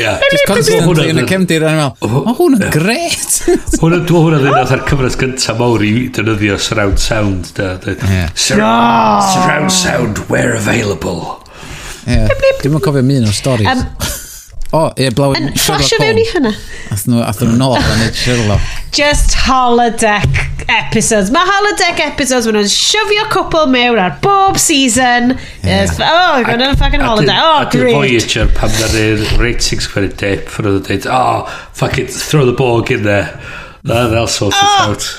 [0.00, 0.20] Yeah.
[0.30, 3.40] Just constantly yn y cefndir yn fel, o hwn yn gret.
[3.82, 7.50] Hwna, dwi'n hwnna ddyn nhw'n cyfres gyntaf mawr i defnyddio surround sound.
[8.38, 11.36] Surround sound where available.
[12.06, 14.28] Dwi'n yn cofio mi'n o'r storys.
[14.72, 15.92] O, oh, ie, yeah, blawyn Sherlock Holmes.
[15.92, 16.50] Yn fewn i hynna.
[16.94, 18.68] Ath nhw, athyn nhw nôl a neud Sherlock.
[18.94, 20.36] Just holodeck
[20.70, 21.32] episodes.
[21.34, 25.34] Mae holodeck episodes maen nhw'n syfio cwpl mewn ar bob season.
[25.34, 25.72] Yeah.
[25.72, 27.34] Yes, oh, we're going on a fucking holiday.
[27.34, 27.96] Oh, great.
[27.96, 30.46] A Voyager pam na ni'r ratings gwneud dip.
[30.54, 33.26] Fyna nhw'n dweud, oh, fuck it, throw the bog in there.
[33.82, 34.94] That, that'll sort oh.
[34.94, 35.10] it out.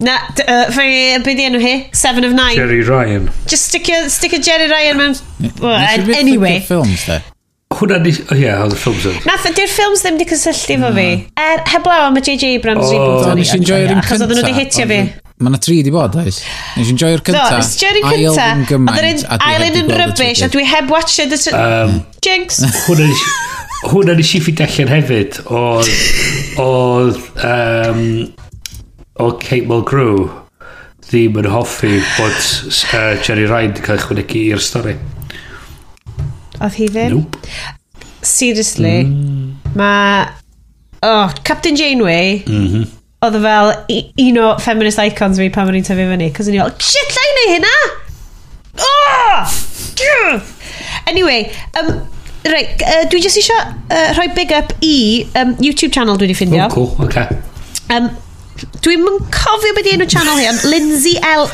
[0.00, 0.16] Na,
[0.48, 1.76] uh, fe, be di enw hi?
[1.92, 2.56] Seven of Nine.
[2.56, 3.28] Jerry Ryan.
[3.44, 5.16] Just stick a, stick a Jerry Ryan mewn...
[5.60, 6.60] Well, anyway.
[6.60, 7.35] films, ffilms,
[7.76, 8.12] hwnna ni...
[8.30, 9.20] O ie, oedd y ffilms yn.
[9.28, 11.06] Nath, dy'r ffilms ddim di cysylltu fo fi.
[11.42, 12.58] Er, heblaw am y J.J.
[12.58, 13.26] Abrams reboot.
[13.28, 15.00] O, nes i'n joio'r un Achos oedden nhw di hitio fi.
[15.36, 16.40] Mae yna tri di bod, oes?
[16.78, 17.58] Nes i'n joio'r cynta.
[17.58, 18.80] Nes i'n joio'r cynta.
[18.94, 21.52] Oedd yr ailen yn rybys, a dwi heb watched y...
[21.52, 22.62] Um, Jinx.
[23.86, 25.92] Hwna nes i ffid allan hefyd, oedd...
[26.64, 27.20] oedd...
[27.44, 28.02] Um,
[29.20, 30.26] oedd Kate Mulgrew
[31.06, 34.96] ddim yn hoffi bod uh, Jerry Ryan wedi cael ei ychwanegu i'r stori.
[36.60, 37.20] Oedd hi ddim?
[37.20, 38.06] Nope.
[38.22, 39.04] Seriously.
[39.04, 39.74] Mm.
[39.78, 40.26] Mae...
[41.06, 42.42] Oh, Captain Janeway...
[42.46, 42.92] Mm -hmm.
[43.26, 43.70] Oedd e fel
[44.26, 46.28] un o feminist icons fi pan o'n i'n tyfu fyny.
[46.36, 47.76] Cos o'n i'n fel, shit, llai neu hynna?
[48.76, 49.56] Oh!
[51.06, 51.50] Anyway,
[51.80, 51.94] um,
[52.46, 53.58] Reit, uh, dwi jyst eisiau
[53.90, 56.66] uh, rhoi big up i um, YouTube channel dwi wedi ffindio.
[56.66, 57.26] Oh, cool, okay.
[57.90, 58.10] Um,
[58.84, 61.46] Dwi'm yn cofio beth enw channel hi, ond Lindsay, El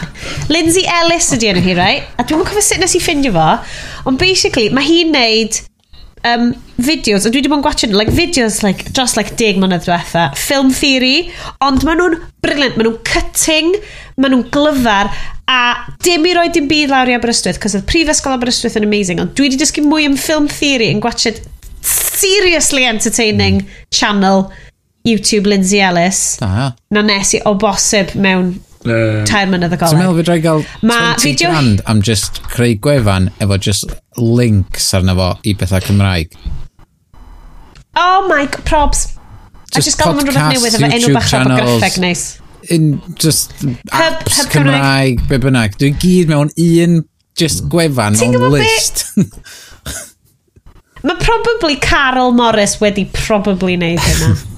[0.52, 2.08] Lindsay Ellis ydi enw hi, right?
[2.18, 3.50] A dwi'm yn cofio sut nes i ffindio fo,
[4.08, 5.60] ond basically, mae hi'n neud
[6.28, 6.48] um,
[6.82, 10.30] videos, a dwi wedi bod yn gwachod, like, videos like, dros like 10 mlynedd diwetha,
[10.38, 11.28] film theory,
[11.64, 13.76] ond maen nhw'n brilliant, maen nhw'n cutting,
[14.16, 15.12] maen nhw'n glyfar,
[15.52, 15.60] a
[16.06, 19.34] dim i roi dim byd lawr i Aberystwyth, cos oedd prifysgol Aberystwyth yn amazing, ond
[19.36, 21.42] dwi wedi dysgu mwy am film theory yn gwachod
[21.82, 23.70] seriously entertaining mm.
[23.90, 24.46] channel
[25.04, 26.72] YouTube Lindsay Ellis da.
[26.90, 28.52] na nes i o bosib mewn
[28.86, 29.94] uh, tair mynydd y goleg.
[29.94, 31.50] Ti'n meddwl fi drwy gael 20 fideo...
[31.50, 36.36] grand am just creu gwefan efo just links arno fo i bethau Cymraeg?
[37.98, 39.08] Oh my god, probs.
[39.72, 42.26] Just I just gael mynd rhywbeth newydd efo enw bach o graffeg neis.
[42.70, 45.76] In just apps Hub, Hub Cymraeg, Cymraeg, be bynnag.
[45.80, 47.02] Dwi'n gyd mewn un
[47.38, 49.04] just gwefan o'n list.
[51.02, 54.34] Mae probably Carol Morris wedi probably wneud hynna.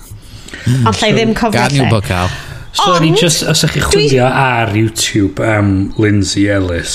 [0.84, 2.02] Ond llai ddim cofio lle.
[2.08, 2.34] Gan
[2.74, 6.94] So Ond, ni just, os ydych chi chwilio ar YouTube am Lindsay Ellis.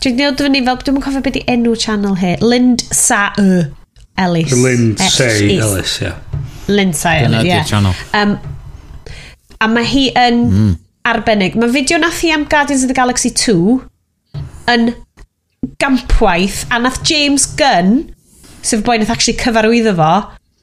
[0.00, 2.38] Dwi'n gwneud fyny fel, dwi'n cofio beth i enw channel hi.
[2.40, 3.66] Lind Sa -y.
[4.16, 4.54] Ellis.
[4.56, 6.14] Lind e- Sa Ellis, ie.
[6.72, 7.92] Lind Sa Ellis, ie.
[8.16, 8.38] Um,
[9.60, 10.70] a mae hi yn mm.
[11.12, 11.58] arbennig.
[11.60, 13.80] Mae fideo nath hi am Guardians of the Galaxy 2
[14.72, 14.94] yn
[15.80, 18.14] gampwaith, a nath James Gunn,
[18.64, 20.12] sef boi nath actually cyfarwyddo fo,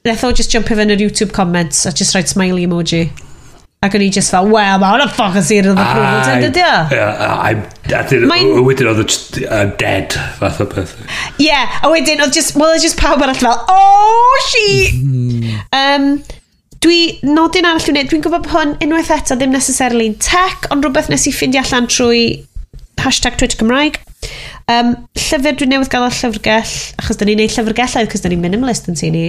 [0.04, 3.04] Nath o just jumpio fe'n yr YouTube comments a just write smiley emoji.
[3.82, 6.74] Ac o'n i just fel, well, mae hwnna ffocas i'r ydw approval, dyn nhw ddia?
[8.30, 8.50] Mae'n...
[8.66, 9.00] Wedyn oedd
[9.46, 10.94] I'm dead, fath o beth.
[11.42, 14.64] Yeah, a wedyn oedd just, well, just pawb arall fel, oh, she...
[14.98, 16.16] um, mhm.
[16.82, 20.86] dwi nodyn arall i wneud, dwi'n gwybod bod hwn unwaith eto ddim necessarily tech, ond
[20.86, 22.24] rhywbeth nes i ffindio allan trwy
[23.02, 24.02] hashtag Twitter Cymraeg.
[24.70, 28.46] Um, llyfr dwi'n newydd gael o llyfrgell, achos da ni'n neud llyfrgellau, achos da ni'n
[28.46, 29.26] minimalist yn tu ni.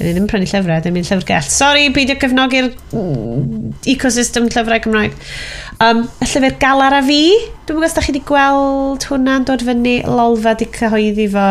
[0.00, 1.48] Dyn ni ddim yn prynu llyfrau, dyn ni'n llyfrgell.
[1.52, 5.18] Sori, beidio cefnogi'r mm, ecosystem llyfrau Cymraeg.
[5.84, 7.18] Um, y llyfr Galar a fi,
[7.68, 11.44] dwi'n gwybod os da chi wedi gweld hwnna'n dod fyny lolfa di cyhoeddi fo.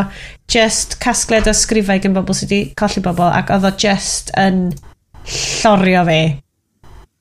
[0.49, 4.71] Just casgled o sgrifau gen bobl sydd wedi colli bobl ac oedd o just yn
[5.29, 6.19] llorio fi.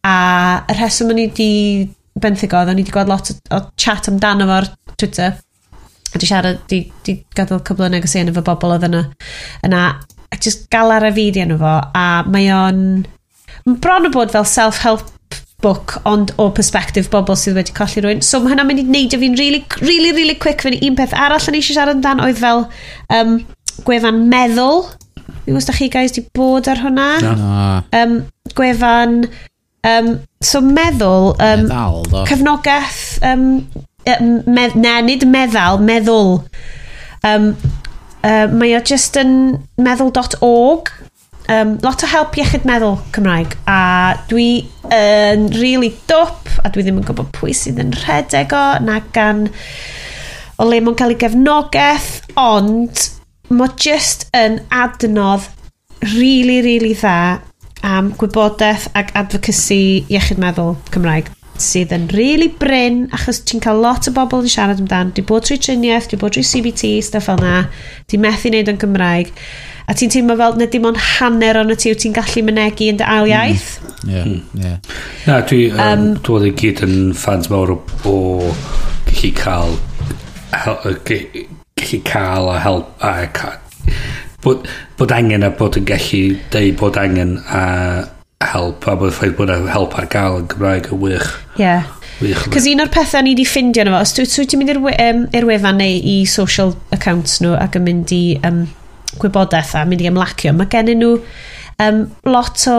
[0.08, 0.18] A
[0.64, 1.52] y rheswm o'n i wedi
[2.16, 5.36] benthyg oedd o'n i wedi gweld lot o, o chat amdano fo'r Twitter.
[6.08, 9.10] A di siarad, di, di gadael cyflwynau gysyniad efo bobl oedd yna.
[9.68, 9.90] Yna
[10.32, 12.82] a just gael ar y fideo nhw fo a mae o'n
[13.82, 15.06] bron o bod fel self-help
[15.62, 19.18] book ond o perspective bobl sydd wedi colli rhywun so mae hynna'n mynd i neidio
[19.18, 20.78] fi'n really, really, really quick fyny.
[20.86, 22.66] Un peth arall yn eisiau siarad amdan oedd fel
[23.16, 23.40] um,
[23.86, 24.84] gwefan meddwl.
[25.42, 27.08] Fi gwrs da chi guys di bod ar hwnna?
[27.24, 27.58] No.
[27.98, 28.14] um,
[28.54, 29.18] gwefan
[29.90, 30.12] um,
[30.44, 32.22] so meddwl um, meddal, do.
[32.30, 33.48] cefnogaeth um,
[34.46, 36.36] me, ne, nid meddal meddwl.
[37.26, 37.50] Um,
[38.18, 39.32] Uh, mae o just yn
[39.78, 40.90] meddwl.org
[41.48, 44.48] um, lot o help iechyd meddwl Cymraeg a dwi
[44.90, 48.98] yn uh, really dop a dwi ddim yn gwybod pwy sydd yn rhedeg o na
[49.14, 49.46] gan
[50.58, 52.10] o le mae'n cael ei gefnogaeth
[52.42, 53.06] ond
[53.54, 55.46] mae just yn adnodd
[56.18, 57.38] really really dda
[57.86, 61.30] am gwybodaeth ac advocacy iechyd meddwl Cymraeg
[61.64, 65.46] sydd yn really bryn, achos ti'n cael lot o bobl yn siarad amdan, di bod
[65.46, 67.66] trwy triniaeth, di bod trwy CBT, stuff fel na,
[68.10, 69.32] di methu wneud yn Gymraeg,
[69.88, 73.00] a ti'n teimlo fel na dim ond hanner o'n y ti ti'n gallu mynegu yn
[73.00, 73.32] dy ail hmm.
[73.32, 73.70] iaith.
[74.04, 74.60] Ie, hmm.
[74.60, 74.74] ie.
[75.28, 77.78] Na, dwi, um, um, dwi oedd gyd yn fans mawr o,
[78.08, 78.16] o
[79.08, 79.78] gallu cael
[80.52, 83.16] gallu cael a help a,
[84.44, 84.68] bod,
[85.00, 86.22] bod angen a bod yn gallu
[86.52, 87.64] deud bod angen a
[88.44, 91.30] help a bod ffaith bod yna help ar gael yn Gymraeg yn wych.
[91.58, 91.64] Ie.
[91.64, 91.88] Yeah.
[92.50, 94.94] Cos un o'r pethau ni wedi ffindio yna fo, os dwi ti'n mynd i'r we,
[95.02, 98.64] um, er wefan neu i social accounts nhw ac yn mynd i um,
[99.18, 101.12] gwybodaeth a mynd i ymlacio, mae gennyn nhw
[101.82, 102.78] um, lot o...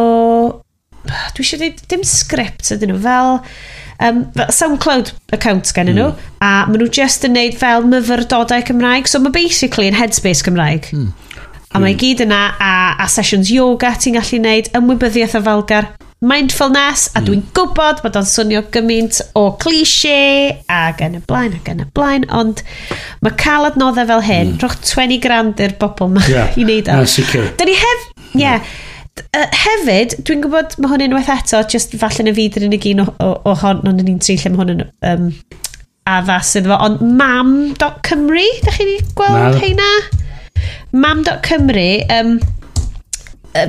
[1.36, 3.38] Dwi eisiau dweud dim sgript ydyn nhw, fel...
[4.00, 6.00] Um, fel SoundCloud accounts gennyn mm.
[6.00, 6.36] nhw, hmm.
[6.40, 10.88] a maen nhw just yn neud fel myfyrdodau Cymraeg, so mae basically yn headspace Cymraeg.
[10.96, 11.12] Mm
[11.70, 12.02] A mae hmm.
[12.02, 12.74] gyd yna a,
[13.04, 17.54] a sessions yoga ti'n gallu neud ymwybyddiaeth o falgar, mindfulness, a dwi'n hmm.
[17.56, 20.18] gwybod bod o'n swnio gymaint o cliché
[20.74, 22.64] ac yn y blaen ac yn y blaen, ond
[23.22, 24.60] mae cael adnoddau fel hyn, mm.
[24.64, 27.00] rwch 20 grand i'r bobl ma yeah, i wneud o.
[27.00, 27.52] No, sicr.
[27.60, 28.06] Da ni hef...
[28.20, 28.38] Hmm.
[28.38, 28.46] Ie.
[28.46, 28.78] Yeah,
[29.36, 32.80] Uh, hefyd, dwi'n gwybod mae hwn unwaith eto, just falle na fi dyn yn y
[32.80, 35.26] gyn o, o, o hon, ond yn un tri lle mae hwn yn um,
[36.08, 39.60] addas iddo fo, ond mam.cymru, da chi wedi gweld Na.
[39.60, 39.90] heina?
[40.92, 42.40] Mam.Cymru, um,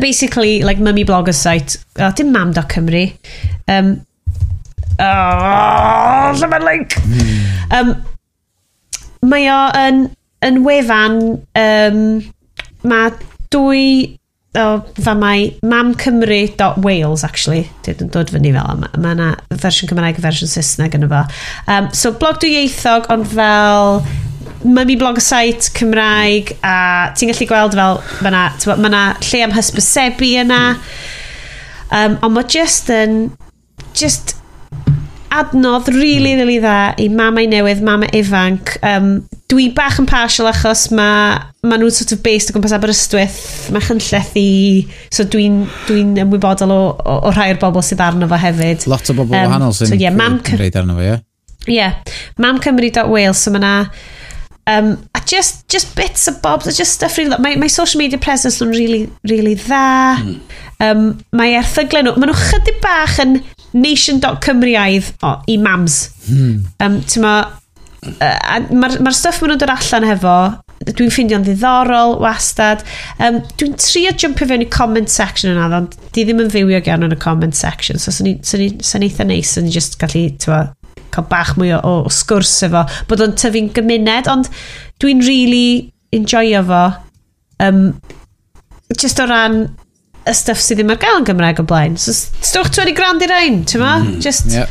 [0.01, 1.77] basically, like, mummy blogger site.
[1.98, 3.05] Oh, dim mam.Cymru.
[3.69, 4.07] Um,
[4.98, 6.97] oh, lle mae'n link?
[7.70, 7.93] Um,
[9.27, 10.07] mae o yn,
[10.47, 11.20] yn wefan,
[11.61, 12.01] um,
[12.89, 13.12] mae
[13.51, 13.85] dwy
[14.59, 19.28] o fa mai mamcymru.wales actually dyd yn dod fyny fel mae yna
[19.62, 21.20] fersiwn Cymraeg a fersiwn Saesneg yn efo
[21.70, 24.01] um, so blog dwyieithog ond fel
[24.65, 29.55] Mummy Blog site Cymraeg a ti'n gallu gweld fel mae yna ma, ma lle am
[29.57, 30.61] hysbysebu yna
[31.97, 33.16] um, ond mae just yn
[33.97, 34.37] just
[35.31, 38.74] adnodd really, really dda i mamau newydd, mamau ifanc.
[38.87, 39.12] Um,
[39.51, 43.41] dwi bach yn partial achos mae ma nhw'n sort of based o gwmpas Aberystwyth,
[43.74, 44.51] mae chynlleth i...
[45.15, 48.89] So dwi'n dwi, ymwybodol o, o, o rhai o'r bobl sydd arno fo hefyd.
[48.91, 51.12] Lot o bobl um, wahanol sy'n so, yeah, mam, reid arno fo, ie?
[51.12, 51.27] Yeah?
[51.70, 53.74] Yeah, mamcymru.wales, so mae yna
[54.66, 57.37] Um, a just, just bits of bobs, a just stuff really...
[57.39, 60.19] Mae, mae social media presence nhw'n really, really dda.
[60.20, 60.41] Mm.
[60.85, 61.07] Um,
[61.37, 62.16] mae erthyglau nhw...
[62.20, 63.41] Mae nhw chydig bach yn
[63.73, 66.03] nation.cymruaidd oh, i mams.
[66.28, 66.66] Mm.
[66.81, 67.37] Um, Tyma...
[68.01, 70.37] Uh, Mae'r ma stuff maen nhw'n dod allan hefo
[70.89, 72.81] dwi'n ffeindio'n ddiddorol wastad
[73.20, 77.05] um, dwi'n trio jumpio fewn i comment section yna ond di ddim yn fywio gan
[77.05, 80.62] yn y comment section so sy'n eitha neis yn just gallu tywa,
[81.11, 84.51] cael bach mwy o, o sgwrs efo, bod o'n tyfu'n gymuned, ond
[85.03, 86.85] dwi'n really enjoyo fo.
[87.61, 87.85] Um,
[88.99, 89.62] just o ran
[90.29, 91.97] y stuff sydd ddim ar gael yn Gymraeg o blaen.
[92.01, 93.95] So, stwch ti'n ei grand i'r ein, ti'n ma?
[94.03, 94.71] Mm, just yeah.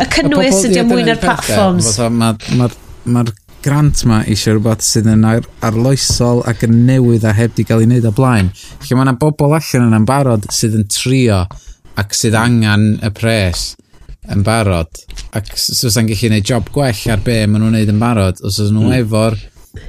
[0.00, 1.94] y cynnwys ydy o mwy na'r platforms.
[1.98, 2.30] Mae'r ma,
[2.60, 2.68] ma,
[3.16, 3.24] ma
[3.64, 7.84] grant ma eisiau rhywbeth sydd yn ar arloesol ac yn newydd a heb di gael
[7.84, 8.50] ei wneud o blaen.
[8.84, 11.44] lle mae yna bobl allan yna'n barod sydd yn trio
[12.00, 13.72] ac sydd angen y pres
[14.32, 15.02] yn barod
[15.36, 18.60] ac os yna'n gallu gwneud job gwell ar be maen nhw'n gwneud yn barod os
[18.62, 18.96] oes nhw mm.
[19.02, 19.38] efo'r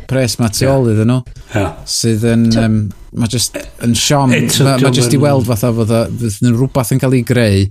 [0.09, 1.19] pres ma tu ôl iddyn nhw
[1.53, 1.75] yeah.
[1.89, 2.79] sydd yn um,
[3.15, 7.15] mae just yn siom mae ma just i weld fatha fod yn rhywbeth yn cael
[7.15, 7.67] ei greu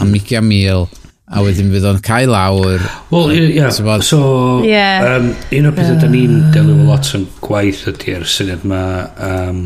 [0.00, 0.88] am 20 mil
[1.28, 2.80] a wedyn fydd o'n cael lawr
[3.12, 4.00] Wel, ie, yeah.
[4.00, 5.04] so yeah.
[5.18, 6.50] Um, un o'r pethau da ni'n mm.
[6.56, 8.82] delio lot yn gwaith ydy'r syniad ma
[9.28, 9.62] um,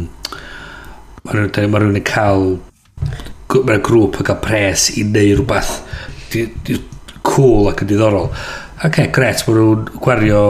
[1.23, 2.57] mae rhywun yn cael
[3.53, 5.77] mae'r grŵp yn cael pres i neu rhywbeth
[7.27, 8.29] cool ac yn diddorol.
[8.83, 10.43] Ac okay, gret, mae nhw'n gwario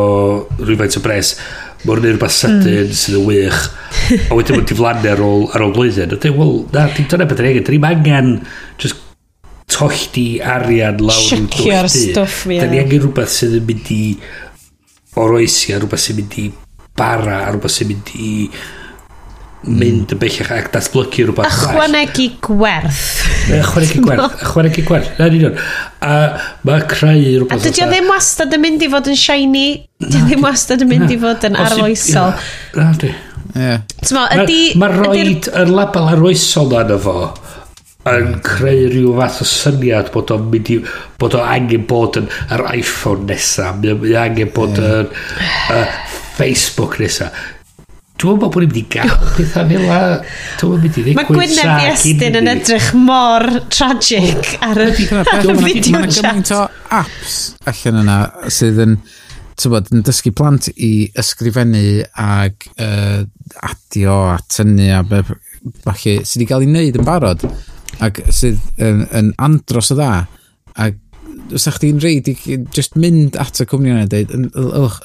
[0.62, 1.34] rhywfaint o bres.
[1.82, 2.96] Mae nhw'n rhywbeth sydyn mm.
[2.96, 3.62] sydd yn wych.
[4.28, 6.14] A wedyn maen diflannu ar ôl, ar ôl blwyddyn.
[6.14, 7.66] A dweud, wel, na, dim dyna beth yn egin.
[7.68, 8.30] Dyn ni'n angen
[8.80, 9.00] just
[9.72, 12.06] tolldi arian lawr yn dwch di.
[12.12, 12.60] stwff ie.
[12.62, 14.02] Dyn ni angen rhywbeth sydd yn mynd i
[15.22, 16.46] oroesi a rhywbeth sy'n mynd i
[16.96, 18.30] bara a rhywbeth sy'n mynd i...
[18.46, 18.81] Uh,
[19.66, 23.02] mynd yn bellach ac datblygu rhywbeth Ychwanegu gwerth.
[23.58, 24.40] Ychwanegu gwerth.
[24.42, 25.12] Ychwanegu gwerth.
[25.18, 25.58] Na, union.
[26.02, 26.14] A
[26.66, 27.54] mae creu rhywbeth...
[27.54, 29.66] A dydy o ddim wastad yn mynd i fod yn shiny.
[30.02, 32.34] Dydy o ddim wastad yn mynd i fod yn arloesol.
[32.78, 33.12] Na, di.
[34.80, 37.16] Mae roed yr label arloesol na na fo
[38.10, 40.80] yn creu rhyw fath o syniad bod o'n mynd i
[41.22, 45.92] bod o angen bod yn yr iPhone nesaf mae angen bod yn uh,
[46.34, 47.36] Facebook nesaf
[48.22, 49.98] Dwi'n meddwl bod ni'n mynd i gael pethau fel la.
[50.60, 55.24] Dwi'n meddwl mynd i ddigwyd Mae Gwynedd Iestyn yn edrych mor tragic ar y video
[55.26, 55.48] chat.
[55.58, 56.60] Mae gymaint o
[56.94, 57.40] apps
[57.72, 58.18] allan yna
[58.52, 58.94] sydd yn,
[59.58, 61.84] tywod, yn dysgu plant i ysgrifennu
[62.22, 63.24] ag uh,
[63.72, 65.24] adio a tynnu a be,
[65.82, 67.46] falle sydd wedi cael ei wneud yn barod
[68.02, 70.12] ac sydd yn, yn andros o dda
[70.86, 71.01] ac
[71.56, 72.34] os ydych chi'n reid i,
[72.74, 74.98] just mynd at y cwmni yna dweud, ylwch,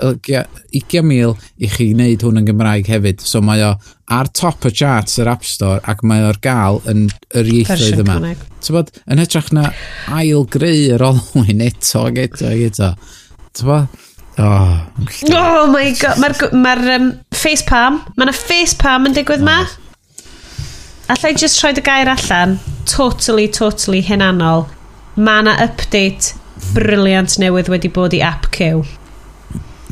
[0.73, 3.23] 20,000 i chi wneud hwn yn Gymraeg hefyd.
[3.23, 3.73] So mae o
[4.13, 7.07] ar top y charts yr App Store ac mae o'r gael yn
[7.37, 8.33] yr ieithoedd yma.
[8.63, 9.71] Tybod, yn hytrach na
[10.19, 12.93] ail greu yr olwyn eto ac eto ac eto.
[13.57, 14.03] Tybod,
[14.37, 14.77] Oh,
[15.33, 19.47] oh my god, mae'r ma um, face palm, mae yna face palm yn digwydd oh.
[19.49, 19.55] ma.
[21.09, 24.67] Alla i just rhoi dy gair allan, totally, totally hunanol
[25.17, 26.35] mae yna update
[26.75, 28.83] briliant newydd wedi bod i app Q.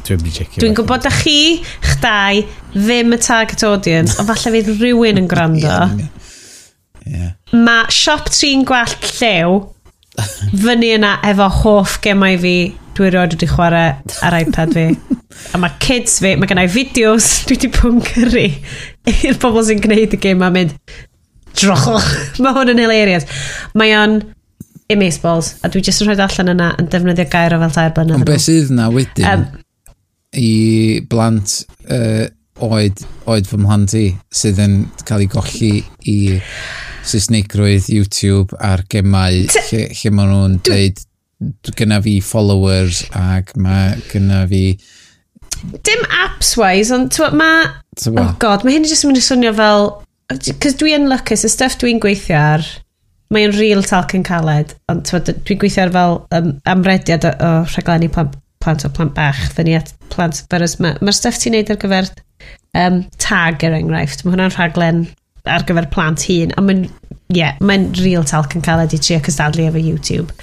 [0.05, 0.61] Dwi'n mynd i checio.
[0.61, 2.43] Dwi'n gwybod da chi, chdau,
[2.75, 5.77] ddim y target audience, ond falle fydd rhywun yn gwrando.
[7.05, 7.33] yeah.
[7.53, 9.61] Mae siop trin gwallt llew
[10.61, 12.55] fyny yna efo hoff gemau fi
[12.95, 14.85] dwi roed wedi chwarae ar iPad fi.
[15.53, 18.45] a mae kids fi, mae gennau fideos dwi wedi pwncyru
[19.11, 20.77] i'r bobl sy'n gwneud y gym a mynd
[21.55, 22.13] drochwch.
[22.43, 23.27] mae hwn yn hilarious.
[23.77, 24.19] Mae o'n
[24.93, 28.19] Amazeballs, a dwi jyst yn rhoi allan yna yn defnyddio gair o fel tair blynedd.
[28.19, 29.45] Ond beth sydd yna wedyn um,
[30.37, 30.51] i
[31.09, 31.55] blant
[31.89, 32.27] uh,
[32.65, 34.05] oed, oed fy mhlant i
[34.35, 35.71] sydd yn cael ei golli
[36.11, 36.17] i
[37.05, 41.03] Saesnigrwydd, YouTube a'r gemau lle, lle maen nhw'n dweud
[41.77, 44.63] gyna fi followers ac mae gyna fi
[45.85, 47.67] dim apps-wise, ond mae...
[48.11, 49.91] Oh god, mae hyn jyst yn mynd i swnio fel...
[50.61, 52.65] Cos dwi yn lwcus, y stuff dwi'n gweithio ar,
[53.33, 58.09] mae'n real talc yn caled, ond dwi'n gweithio ar fel um, amrediad o, o rhaglenni
[58.13, 60.77] plant, plant o plant bach, fyny at plant byrys.
[60.83, 62.09] Mae'r ma stuff ti'n neud ar gyfer
[62.77, 65.05] um, tag er enghraifft, mae hwnna'n rhaglen
[65.49, 66.85] ar gyfer plant hun, ond mae'n
[67.33, 70.33] yeah, mae'n real talc yn caled i trio cystadlu efo YouTube.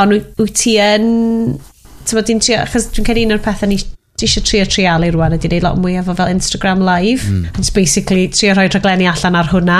[0.00, 1.58] Ond wyt ti yn...
[2.04, 5.48] Ti'n trio, achos dwi'n cael un o'r pethau ni ti eisiau trio trialu rwan ydy
[5.50, 7.58] neud lot mwy efo fel Instagram live mm.
[7.58, 9.78] it's basically trio rhoi rhaglenni allan ar hwnna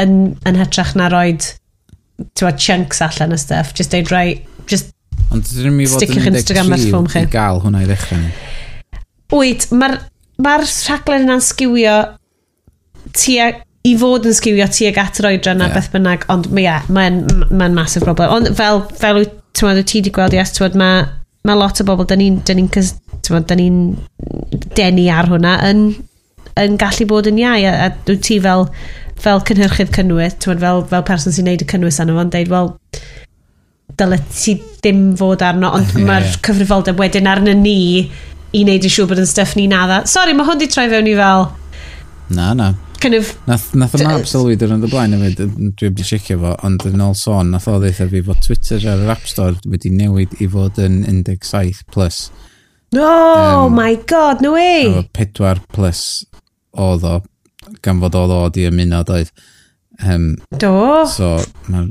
[0.00, 0.14] yn,
[0.48, 1.44] yn hytrach na roed
[2.38, 4.40] tywa, chunks allan y stuff, just deud rai,
[4.70, 4.94] just
[5.30, 8.30] Ond dyn ni'n fod yn Instagram ar 13 i gael hwnna i ddechrau ni.
[9.30, 9.96] Wyt, mae'r
[10.42, 11.96] ma rhaglen yna'n sgiwio
[13.14, 13.50] tua,
[13.86, 15.70] i fod yn sgiwio tuag at yr oedran yeah.
[15.70, 17.22] a beth bynnag, ond mae yeah, mae'n
[17.52, 18.32] ma, massive problem.
[18.34, 21.06] Ond fel, fel wyt ti wedi gweld, yes, tywed, mae
[21.46, 22.68] ma lot o bobl, da ni'n dyn ni
[23.30, 23.78] dyn ni'n
[24.76, 25.84] denu ar hwnna yn,
[26.58, 28.66] yn gallu bod yn iau a, a dwi ti fel
[29.22, 32.74] fel cynhyrchydd cynnwys, ti'n fel, fel person sy'n neud y cynnwys arno fo'n deud, wel,
[34.00, 36.06] dyle ti ddim fod arno, ond yeah.
[36.08, 37.78] mae'r cyfrifoldeb wedyn arno ni
[38.50, 40.04] i wneud yn siŵr bod yn stuff ni'n nadda.
[40.10, 41.50] Sorry, mae hwn di troi fewn i fel...
[42.34, 42.72] Na, na.
[43.00, 43.30] Kind of...
[43.48, 47.00] Nath, nath y map sylwi dyn nhw'n blaen efo, dwi wedi sicio fo, ond yn
[47.00, 50.48] ôl sôn, nath o ddeitha fi fod Twitter ar yr App Store wedi newid i
[50.52, 52.26] fod yn 17 plus.
[52.92, 54.90] Oh no, um, my god, no way!
[54.90, 56.02] Efo 4 plus
[56.76, 57.16] oedd o,
[57.84, 59.32] gan fod o ddod i ymuno doedd.
[60.00, 61.04] Um, Do.
[61.10, 61.36] So,
[61.68, 61.90] mae'r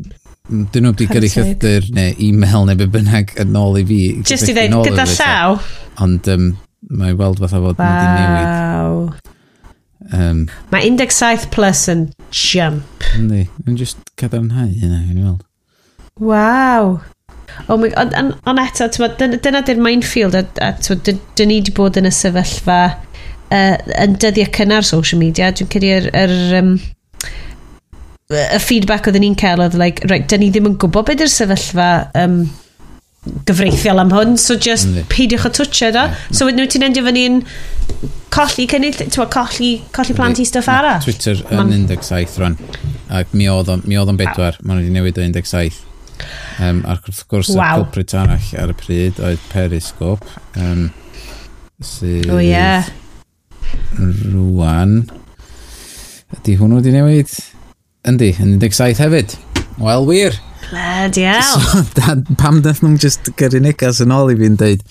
[0.49, 3.99] dyn nhw wedi gyrru llythyr neu e-mail neu be bynnag yn ôl i fi.
[4.26, 5.60] Just i ddeud gyda llaw.
[6.01, 6.47] Ond um,
[6.89, 9.03] mae weld fatha fod wow.
[9.11, 9.35] newid.
[10.10, 13.06] Um, mae 17 plus yn jump.
[13.19, 15.45] Yndi, yn just cadarnhau hynna, yn weld.
[16.19, 16.97] Waw.
[17.68, 18.15] Oh my god,
[18.47, 18.88] ond eto,
[19.19, 21.19] dyna dy'r minefield a, a dyn
[21.51, 22.80] ni wedi bod yn y sefyllfa
[23.49, 26.73] uh, yn dyddiau cynnar social media, dwi'n credu yr, yr um,
[28.30, 31.34] y feedback oedden ni'n cael oedd like, right, dyn ni ddim yn gwybod beth yw'r
[31.34, 31.89] sefyllfa
[32.19, 32.43] um,
[33.49, 35.09] gyfreithiol am hwn, so just mm.
[35.11, 36.05] peidiwch o twtio do.
[36.05, 36.30] Yeah.
[36.31, 37.41] So wedyn wyt ti'n endio fan un
[38.34, 41.01] colli cynnyll, ti'n colli, colli plant i stuff arall.
[41.03, 42.57] Twitter yn 17 rwan,
[43.19, 45.85] ac mi oedd o'n bedwar, maen nhw wedi newid o 17.
[46.59, 47.80] Um, ac wrth gwrs, wow.
[47.80, 50.38] y culprit arall ar y pryd oedd Periscope.
[50.59, 50.89] Um,
[51.81, 52.30] sydd...
[52.30, 52.51] O oh, ie.
[52.53, 52.89] Yeah
[54.34, 55.02] rwan.
[56.38, 57.32] Ydy hwnnw wedi newid?
[58.08, 59.36] Yndi, yn 17 hefyd.
[59.80, 60.40] Wel, wir.
[60.70, 61.44] Bloody hell.
[61.44, 64.84] So, da, pam dath nhw'n just gyrru negas yn ôl i fi'n deud,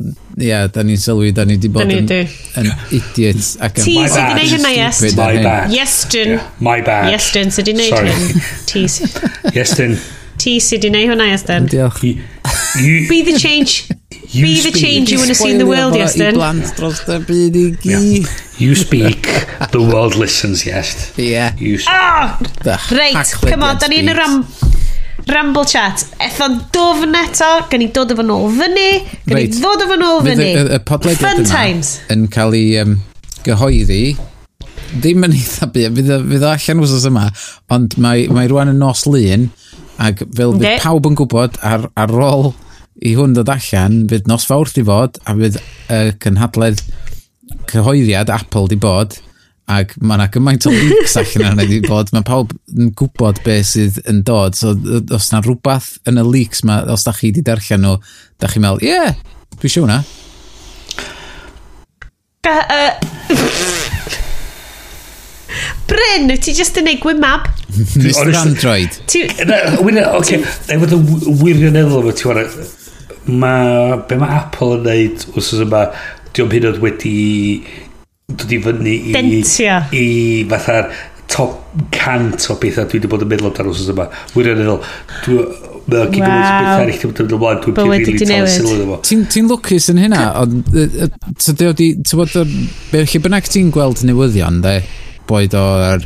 [0.00, 3.84] ia, yeah, da ni'n sylwi, da ni wedi bod yn, yn idiot ac yn...
[3.84, 5.02] Ti sydd wedi gwneud hynna, yes.
[5.18, 5.74] My bad.
[5.74, 6.32] Yes, Jyn.
[6.36, 7.10] Yeah, my bad.
[7.12, 8.48] Yes, Jyn, sydd wedi gwneud hyn.
[8.70, 9.20] Ti sydd...
[9.58, 9.98] Yes, Jyn.
[10.40, 11.66] Ti sydd wedi gwneud hwnna, Iestyn.
[11.68, 12.00] Diolch.
[13.10, 13.90] Be the change.
[14.32, 14.72] You Be speak.
[14.72, 16.32] the change you want to see in the world, Iestyn.
[16.32, 18.24] I blant dros y byd i gi.
[18.60, 19.26] You speak,
[19.72, 21.12] the world listens, yes.
[21.16, 21.56] Yeah.
[21.58, 21.92] You speak.
[21.92, 22.38] oh!
[22.94, 24.42] Reit, come on, da ni'n yn y ram...
[25.30, 26.02] Ramble chat.
[26.22, 28.88] Etho'n dofn eto, gan i dod efo nôl fyny,
[29.28, 30.48] gan i ddod efo nôl fyny.
[30.64, 31.92] Y podlediad Fun times.
[32.10, 32.96] yn cael ei um,
[33.46, 34.02] gyhoeddi
[34.90, 37.28] ddim yn eitha byd, fydd o allan wrthos yma,
[37.70, 39.50] ond mae, mae rwan yn nos lun,
[40.00, 42.50] Ac fel bydd pawb yn gwybod ar, ar ôl
[43.04, 45.64] i hwn dod allan, bydd nos fawrth i fod a bydd y
[45.96, 46.82] uh, cynhadledd
[47.70, 49.18] cyhoeddiad Apple di bod
[49.70, 53.68] ac mae yna gymaint o leaks allan yna di bod, mae pawb yn gwybod beth
[53.70, 57.44] sydd yn dod, so os yna rhywbeth yn y leaks, ma, os da chi di
[57.46, 57.98] darllen nhw,
[58.42, 59.14] da chi'n meddwl, ie, yeah,
[59.60, 60.00] dwi siw na.
[62.50, 62.50] Uh,
[63.36, 63.79] uh.
[65.90, 67.48] Bryn, wyt ti just yn neud gwymab?
[67.76, 68.98] Mr Android.
[69.84, 71.00] Wyna, Oce, e efo dy
[71.42, 72.66] wirioneddol efo ti'n warna,
[73.30, 75.86] mae, be mae Apple yn neud wrthos yma,
[76.34, 77.14] diolch hyn oedd wedi
[78.30, 79.16] dod i fyny i...
[79.16, 79.80] Dentio.
[79.96, 80.04] I
[80.50, 80.92] fatha'r
[81.30, 81.58] top
[81.94, 84.08] cant o bethau dwi wedi bod yn meddwl amdano wrthos yma.
[84.36, 84.80] Wirioneddol,
[85.26, 88.48] dwi'n Mae o'n gyd yn bethau eich ddim yn dod ymlaen, dwi'n pili rili tal
[88.52, 88.98] sylw iddo fo.
[89.34, 90.68] Ti'n lwcus yn hynna, ond
[91.40, 92.56] tydi o di, ti'n bod,
[92.92, 94.76] beth bynnag ti'n gweld newyddion, de,
[95.30, 96.04] boed o'r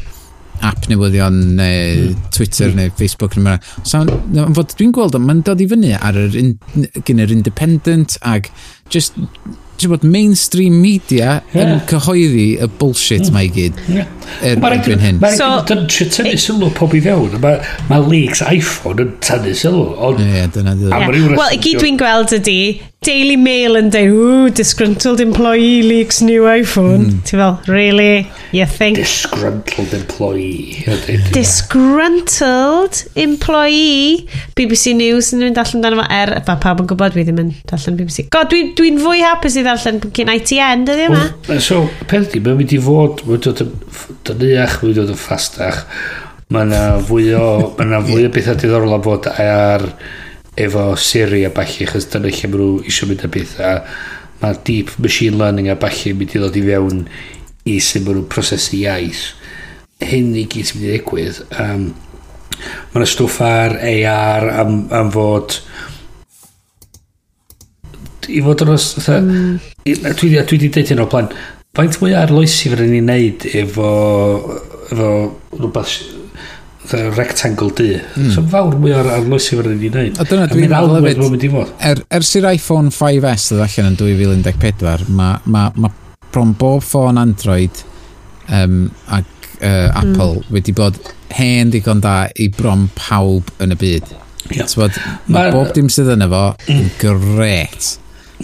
[0.64, 1.96] app newyddion neu.
[1.96, 2.14] Hmm.
[2.14, 2.30] Hmm.
[2.30, 2.78] Twitter mm.
[2.78, 4.05] neu Facebook neu so,
[4.56, 6.55] fod dwi'n gweld mae'n dod i fyny ar yr in,
[7.05, 8.51] gyn yr independent ag
[8.92, 9.18] just
[9.80, 11.60] ti'n bod mainstream media yeah.
[11.64, 13.34] yn cyhoeddi y bullshit mm.
[13.34, 14.10] mae gyd yeah.
[14.38, 15.20] er, erbyn hyn.
[15.22, 17.34] Mae'n so, tynnu sylw pob i fewn.
[17.42, 17.59] Mae
[17.90, 19.82] ma leaks iPhone yn tynnu sylw.
[19.98, 21.02] Ond, yeah, dyna, dyna.
[21.02, 21.34] Yeah.
[21.34, 22.59] Wel, i gyd dwi'n gweld ydy
[23.05, 27.02] Daily Mail yn dweud, ooh, disgruntled employee leaks new iPhone.
[27.10, 27.18] Mm.
[27.28, 28.24] Ti'n fel, really?
[28.56, 28.97] You think?
[28.97, 30.81] Disgruntled employee.
[31.35, 34.24] disgruntled employee.
[34.56, 36.32] BBC News yn mynd allan dan efo er.
[36.48, 38.24] Fa, pawb yn gwybod dwi ddim yn darllen BBC.
[38.32, 41.22] God, dwi'n dwi, fwy hapus i ddarllen cyn ITN, dydy yma?
[41.60, 43.78] So, peth di, mae'n mynd i fod, mae'n dod yn
[44.32, 45.85] dyniach, mae'n dod yn ffastach.
[46.55, 49.90] Mae yna fwy o, mae yna fwy o bethau diddorol am fod ar...
[49.90, 50.22] Er,
[50.56, 53.72] efo Siri a balli achos dyna lle mae nhw eisiau mynd â beth a
[54.43, 57.02] mae deep machine learning a balli yn mynd i ddod i fewn
[57.70, 59.24] i sy'n maen nhw'n prosesu iaith
[60.05, 61.89] hyn i gyd sy'n mynd i ddigwydd um,
[62.93, 65.59] mae yna stwff ar AR am, am fod
[68.31, 69.56] i fod yn os mm.
[69.85, 71.31] dwi wedi dweud hyn o plan
[71.74, 73.89] faint mwy arloesi fyddwn ni'n neud efo
[74.93, 75.09] efo
[75.59, 75.97] rhywbeth
[76.93, 77.89] rectangle du.
[78.16, 78.31] Mm.
[78.35, 80.20] So fawr mwy o'r arloesi fydd wedi'i wneud.
[80.20, 81.73] A dyna dwi'n meddwl hefyd, mynd i fod.
[81.90, 85.90] Er, ers i'r iPhone 5S ddod allan yn 2014, mae ma, ma
[86.35, 87.85] bron bob ffôn Android
[88.51, 90.52] um, ac uh, Apple mm.
[90.55, 91.01] wedi bod
[91.35, 94.15] hen digon da i bron pawb yn y byd.
[94.52, 94.69] Yeah.
[94.77, 94.97] Bod,
[95.27, 96.81] mae ma, bob dim sydd yna fo mm.
[96.81, 97.20] yn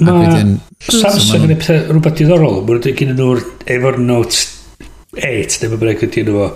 [0.00, 0.06] mm.
[0.06, 2.62] Ma wedyn, Samsung yn rhywbeth diddorol.
[2.64, 3.42] Mae'n dweud gen nhw'r
[3.74, 4.46] efo'r Note
[5.18, 6.46] 8, neu mae'n breg ydy nhw fo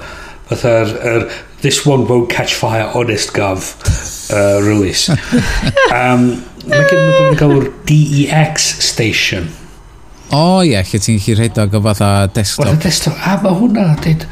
[0.48, 1.28] Fatha'r er,
[1.62, 3.70] This One Won't Catch Fire Honest Gov
[4.30, 5.08] uh, release.
[5.94, 9.50] um, Mae gen nhw'n galw'r DEX Station.
[10.32, 12.64] O oh, ie, yeah, lle ti'n gallu rhedeg o fatha desktop.
[12.64, 13.18] Fatha desktop.
[13.20, 14.24] A mae hwnna, dweud,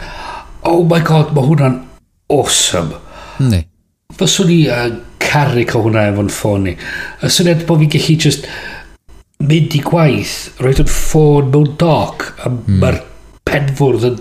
[0.68, 1.76] oh my god, mae hwnna'n
[2.32, 2.96] awesome.
[3.44, 3.62] Ne.
[4.16, 4.88] Fyswn ni uh,
[5.22, 6.76] caru cael hwnna efo'n ffôn ni.
[7.20, 8.48] Y syniad bod fi'n gallu just
[9.42, 12.80] mynd i gwaith, roed yn ffôn mewn doc, a mm.
[12.80, 13.00] mae'r
[13.48, 14.18] penfwrdd yn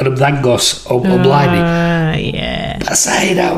[0.00, 1.60] yn ymddangos o, o blaen i.
[1.60, 2.80] Uh, yeah.
[2.86, 3.52] Basa hynna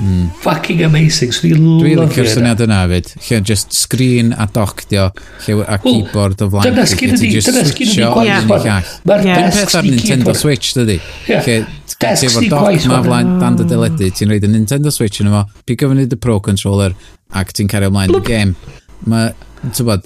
[0.00, 0.30] mm.
[0.42, 1.32] fucking amazing.
[1.32, 1.84] So dwi'n lyfio.
[1.84, 3.12] Dwi'n licio'r syniad yna hefyd.
[3.28, 5.08] Lle just screen a doc dio,
[5.46, 6.68] lle a keyboard o flaen.
[6.68, 8.92] Dyna sgyn ydi, dyna sgyn ydi gwaith.
[9.08, 11.00] Mae'r peth ar Nintendo Switch, dydi.
[11.30, 11.58] Lle
[12.04, 12.88] Desk ni gwaith.
[12.90, 13.70] Mae flaen dan dy mm.
[13.70, 16.96] deledu, ti'n rhaid y Nintendo Switch yn efo, pick up dy Pro Controller
[17.34, 18.74] ac ti'n cario ymlaen y game.
[19.08, 19.32] Mae
[19.74, 20.04] tybod,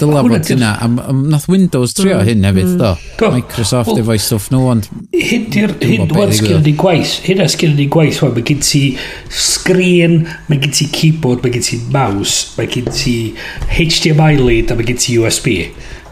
[0.00, 2.26] dyla bod hynna, a nath Windows trio mm.
[2.28, 2.90] hyn hefyd, do.
[2.94, 3.12] Mm.
[3.20, 3.30] do.
[3.36, 4.90] Microsoft well, efo'i stwff nhw, ond...
[5.14, 5.74] Hyn, hyn,
[6.10, 8.82] hyn sgil ni gwaith, hyn a sgil ni gwaith, mae gen ti
[9.30, 10.18] screen,
[10.50, 13.16] mae gen ti keyboard, mae gen ti mouse, mae gen ti
[13.78, 15.56] HDMI lead, a mae gen ti USB.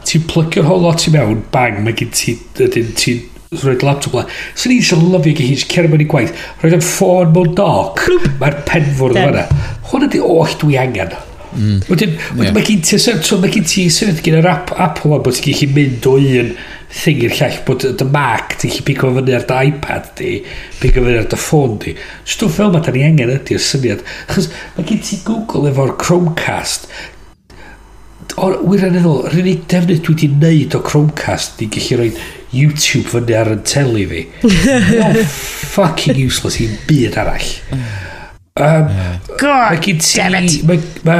[0.05, 3.31] Ti'n plygio'r whole lot i mewn, bang, mae gen ti, ydyn ti'n
[3.63, 4.25] roed laptop la.
[4.55, 6.35] So ni eisiau lyfio gyda hi'n cer mewn i gwaith.
[6.63, 8.03] Roed yn ffôn mewn doc.
[8.41, 9.47] Mae'r penfwrdd fyna.
[9.91, 11.15] Hwn ydi oll dwi angen.
[11.55, 11.83] Mm.
[11.89, 12.55] Wedyn, yeah.
[12.55, 16.09] mae gen ti, so, mae gen ti syniad gen yr Apple bod ti'n gallu mynd
[16.11, 16.53] o un
[16.95, 20.35] thing i'r llall, bod dy Mac, ti'n gallu pigo fyny ar dy iPad di,
[20.83, 21.97] pigo fyny ar dy ffôn di.
[22.27, 24.05] Stwff fel mae da ni angen ydy'r syniad.
[24.31, 26.89] Chos mae gen ti Google efo'r Chromecast,
[28.41, 32.11] o'r wirioneddol, rhywun i defnydd dwi wedi neud o Chromecast di gallu rhoi
[32.55, 34.25] YouTube fyny ar y teli fi.
[34.99, 35.29] no
[35.75, 37.55] fucking useless i'n byd arall.
[37.75, 37.87] Mm.
[38.61, 39.19] Um, yeah.
[39.41, 41.15] God mae gen ti mae ma,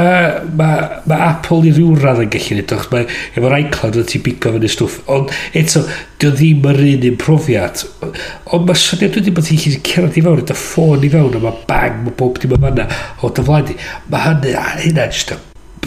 [0.55, 0.67] ma,
[1.03, 4.53] ma Apple i ryw radd yn gallu neud achos mae efo'r iCloud yn ti bigo
[4.53, 5.01] fyny stwff.
[5.11, 5.81] Ond eto
[6.23, 7.83] dy ddim yr un un profiad.
[8.55, 11.43] Ond mae syniad wedi bod ti'n gallu cerdd i fewn dy ffôn i fewn a
[11.43, 12.87] mae bang mae bob dim yn fanna
[13.19, 13.77] o dy flaen di.
[14.15, 15.39] mae hynny a hynna just o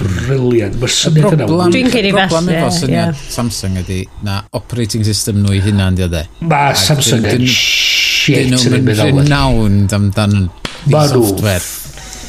[0.02, 0.76] briliant.
[0.84, 5.56] Mae syniad yna dwi'n cyn i problem efo syniad Samsung ydy na operating system nhw
[5.56, 10.42] i hynna'n dioddau mae Samsung yn shit yn mynd o'n rhywun amdan
[10.86, 11.58] Ma nhw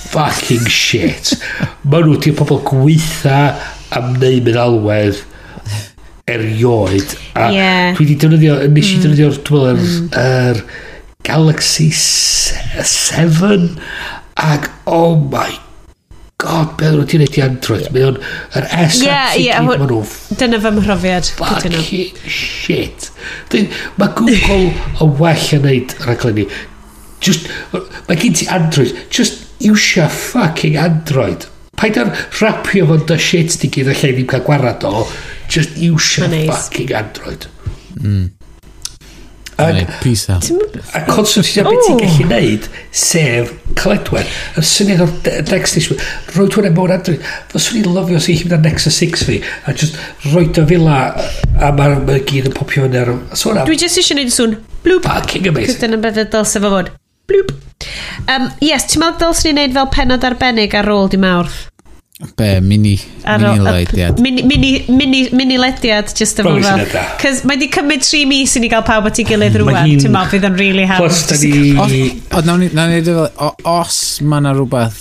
[0.10, 1.36] fucking shit.
[1.86, 3.42] ma nhw ti'n pobl gweitha
[3.96, 5.24] am neu meddalwedd
[6.30, 7.16] erioed.
[7.34, 7.96] A yeah.
[7.96, 9.02] dwi wedi defnyddio, nes i mm.
[9.06, 10.12] defnyddio'r, dwi'n meddwl, mm.
[10.20, 10.62] yr
[11.30, 13.74] Galaxy 7
[14.40, 15.50] ac oh my
[16.40, 17.90] god, beth nhw ti'n neud i Android?
[17.94, 18.20] Mae o'n,
[18.56, 20.02] yr S yeah, yeah, gyd maen nhw...
[20.40, 21.32] Dyna fy mhrofiad.
[21.40, 21.76] Fucking
[22.30, 23.10] shit.
[24.00, 24.70] Mae Google
[25.04, 26.48] yn well yn neud rhaglenni.
[27.20, 27.48] Just,
[28.08, 28.96] mae gen ti Android.
[29.12, 31.48] Just iwsio fucking Android.
[31.80, 35.06] Paid ar rapio fo'n da shit di gyd allai ddim cael gwarad o.
[35.52, 37.48] Just iwsio fucking Android.
[38.00, 38.28] Mm.
[39.60, 40.38] Ag, pisa.
[40.96, 44.30] A consultio beth ti'n gallu neud, sef cledwen.
[44.56, 45.12] Yr syniad o'r
[45.50, 45.90] Nexus,
[46.38, 47.26] roi hwnna emor Android.
[47.52, 50.00] Fyswn i'n lyfio sy'n hymna Nexus 6 fi, a just
[50.32, 51.02] roi dy fila,
[51.60, 53.12] a mae'r gyd yn popio yn ar...
[53.68, 54.56] Dwi jyst eisiau neud sŵn
[54.86, 55.04] Bloop.
[55.04, 55.76] Fucking amazing.
[55.76, 56.96] Cys dyna beth ydol sef o fod.
[57.30, 57.56] Bloop.
[58.30, 61.70] Um, yes, ti'n meddwl dylsyn ni'n neud fel penod arbennig ar ôl di mawrth?
[62.36, 64.20] Be, mini, ar mini lediad.
[64.20, 66.82] Mini, mini, mini, mini lediad, just efo fel.
[67.22, 69.88] Cos mae di cymryd 3 mis i ni gael pawb at ei gilydd rwan.
[69.88, 71.06] Ti'n meddwl fydd yn really hard.
[71.06, 72.02] Plus, da ni...
[72.36, 73.24] O, nawn ni, nawn ni, fel,
[73.72, 75.00] os mae yna rhywbeth...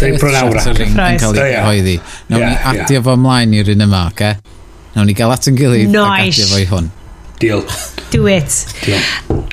[0.00, 0.64] Da ni bron awra.
[0.72, 1.98] ...yn cael ei hoeddi.
[2.32, 4.32] Nawn ni adio fo ymlaen i'r un yma, oce?
[4.96, 6.92] Nawn ni gael at yn gilydd ac adio fo i hwn.
[7.44, 7.64] Deal.
[8.10, 8.64] Do it.
[8.84, 9.02] Deal.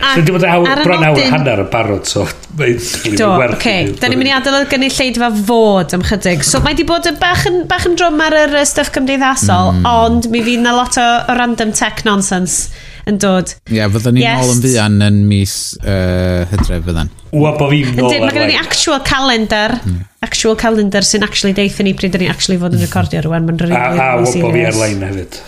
[0.02, 2.24] Dwi'n dweud awr, bron awr hanner yn barod, so
[2.58, 3.58] mae'n werth.
[3.58, 3.90] Okay.
[4.00, 6.46] Da ni'n mynd i adael y gynulleidfa fod am chydig.
[6.48, 9.90] So mae di bod yn bach yn, bach yn drwm ar yr stuff cymdeithasol, mm.
[9.92, 11.08] ond mi fydd na lot o
[11.38, 12.72] random tech nonsense
[13.10, 13.56] yn dod.
[13.68, 14.44] Ie, yeah, fyddwn ni'n yes.
[14.46, 17.12] ôl yn fuan yn mis uh, hydref fyddan.
[17.36, 18.12] Wa, bo fi'n ôl.
[18.26, 20.04] Mae gen ni actual calendar, mm.
[20.26, 23.50] actual calendar sy'n actually deithio ni pryd ni actually fod yn recordio rwan.
[23.50, 23.80] Mae'n rhywun.
[23.80, 25.42] A, a, wa, bo fi ar-lein hefyd.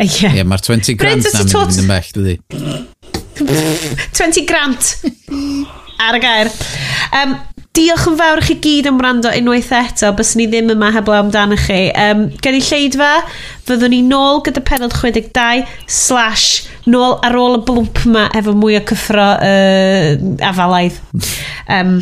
[0.00, 2.38] Ie, yeah, mae'r 20 grand na'n mynd yn bell, dydi.
[4.16, 4.94] 20 grant
[6.00, 6.48] ar y gair.
[7.16, 7.34] Um,
[7.76, 11.58] diolch yn fawr chi gyd am wrando unwaith eto, bys ni ddim yma heblaw amdano
[11.60, 11.90] chi.
[11.92, 13.10] Um, gen i lleidfa,
[13.68, 18.80] fyddwn ni nôl gyda penod 62 slash nôl ar ôl y blwmp yma efo mwy
[18.80, 20.10] o cyffro uh,
[20.48, 20.96] afalaidd.
[21.68, 21.98] Um,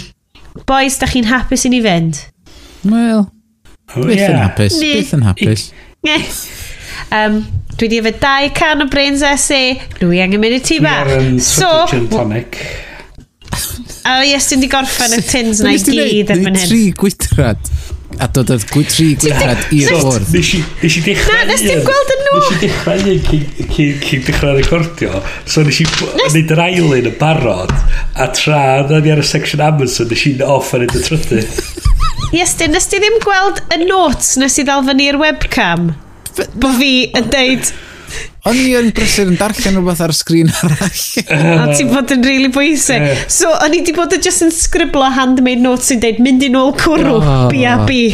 [0.70, 2.22] boys, da chi'n hapus i ni fynd?
[2.86, 4.30] Wel, oh, byth yeah.
[4.30, 5.70] yn hapus, byth yn hapus.
[7.14, 7.40] Um,
[7.78, 9.78] dwi wedi yfed 2 can o Brains essay.
[10.00, 11.00] dwi angen mynd i ti ba.
[11.42, 11.70] So,
[12.10, 12.58] tonic.
[14.08, 16.68] A yes, dwi'n di gorffen y tins na i gyd erbyn hyn.
[16.70, 17.70] Tri gwydrad.
[18.18, 20.32] A dod oedd gwy tri gwydrad i'r wrth.
[20.32, 21.34] Nes i dechrau...
[21.34, 22.38] Na, nes ti'n gweld yn nhw.
[22.38, 25.20] Nes i dechrau un cyn dechrau recordio.
[25.44, 27.74] So nes i wneud yr ailyn yn barod.
[28.16, 31.62] A tra, na ni ar y section Amazon, nes i'n off yn y trydydd.
[32.34, 35.90] Yes, nes ti ddim gweld y notes nes i ddal fyny i'r webcam?
[36.54, 37.70] bo fi yn deud...
[38.48, 41.00] O'n i yn brysur yn darllen rhywbeth ar y sgrin arall.
[41.28, 43.02] a ti bod yn really bwysig.
[43.04, 43.24] Yeah.
[43.28, 46.48] So, o'n i di bod yn just yn sgriblo handmade notes sy'n deud mynd i
[46.54, 47.48] nôl cwrw, oh.
[47.52, 48.06] B a B.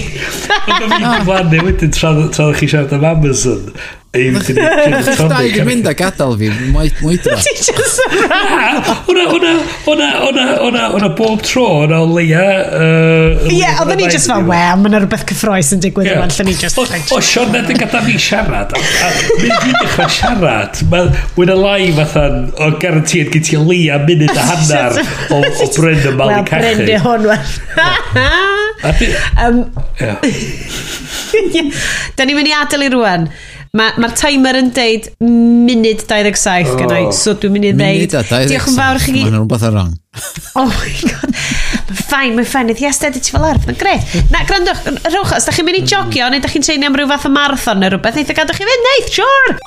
[0.64, 3.70] Ond o'n i'n glannu wedyn tra ddech chi siarad am Amazon.
[4.14, 7.34] Chwch dau yn mynd a gadael fi, mwydra.
[7.42, 7.98] Ti just
[9.04, 9.50] Hwna, hwna,
[9.84, 12.44] hwna, hwna, hwna, hwna bob tro, hwna o leia...
[13.50, 14.46] Ie, oedden ni just fan, e.
[14.50, 16.76] we, mae yna rhywbeth cyffroes yn digwydd yma, lle ni just...
[16.78, 16.80] O,
[17.24, 18.70] Sean, nid yn gadael fi siarad.
[18.74, 18.76] a
[19.40, 21.04] Mynd fi dechrau siarad, mae
[21.38, 24.92] wyna lai fathan, o garantid gyd ti leia munud a hannar
[25.34, 25.36] o
[25.74, 26.62] Bryn y Mali Cachu.
[26.62, 27.44] Wel, Bryn di hwn, wel.
[32.14, 33.22] Da ni'n mynd i adael i rwan.
[33.74, 36.76] Mae'r ma timer yn deud munud 27 oh.
[36.78, 38.12] gynnau, so dwi'n mynd i ddeud...
[38.46, 39.14] Diolch yn fawr i chi...
[39.16, 39.90] Mae Mae'n rhywbeth ar rong.
[40.60, 41.34] oh my god.
[41.88, 42.70] Mae'n ffain, mae'n ffain.
[42.70, 44.14] Ydy asted i ti fel arf, mae'n gret.
[44.30, 47.10] Na, grandwch, rhywch, os da chi'n mynd i jogio, neu da chi'n treinu am rhyw
[47.16, 49.58] fath o marathon neu rhywbeth, neitha gadwch chi fynd, neith, sure!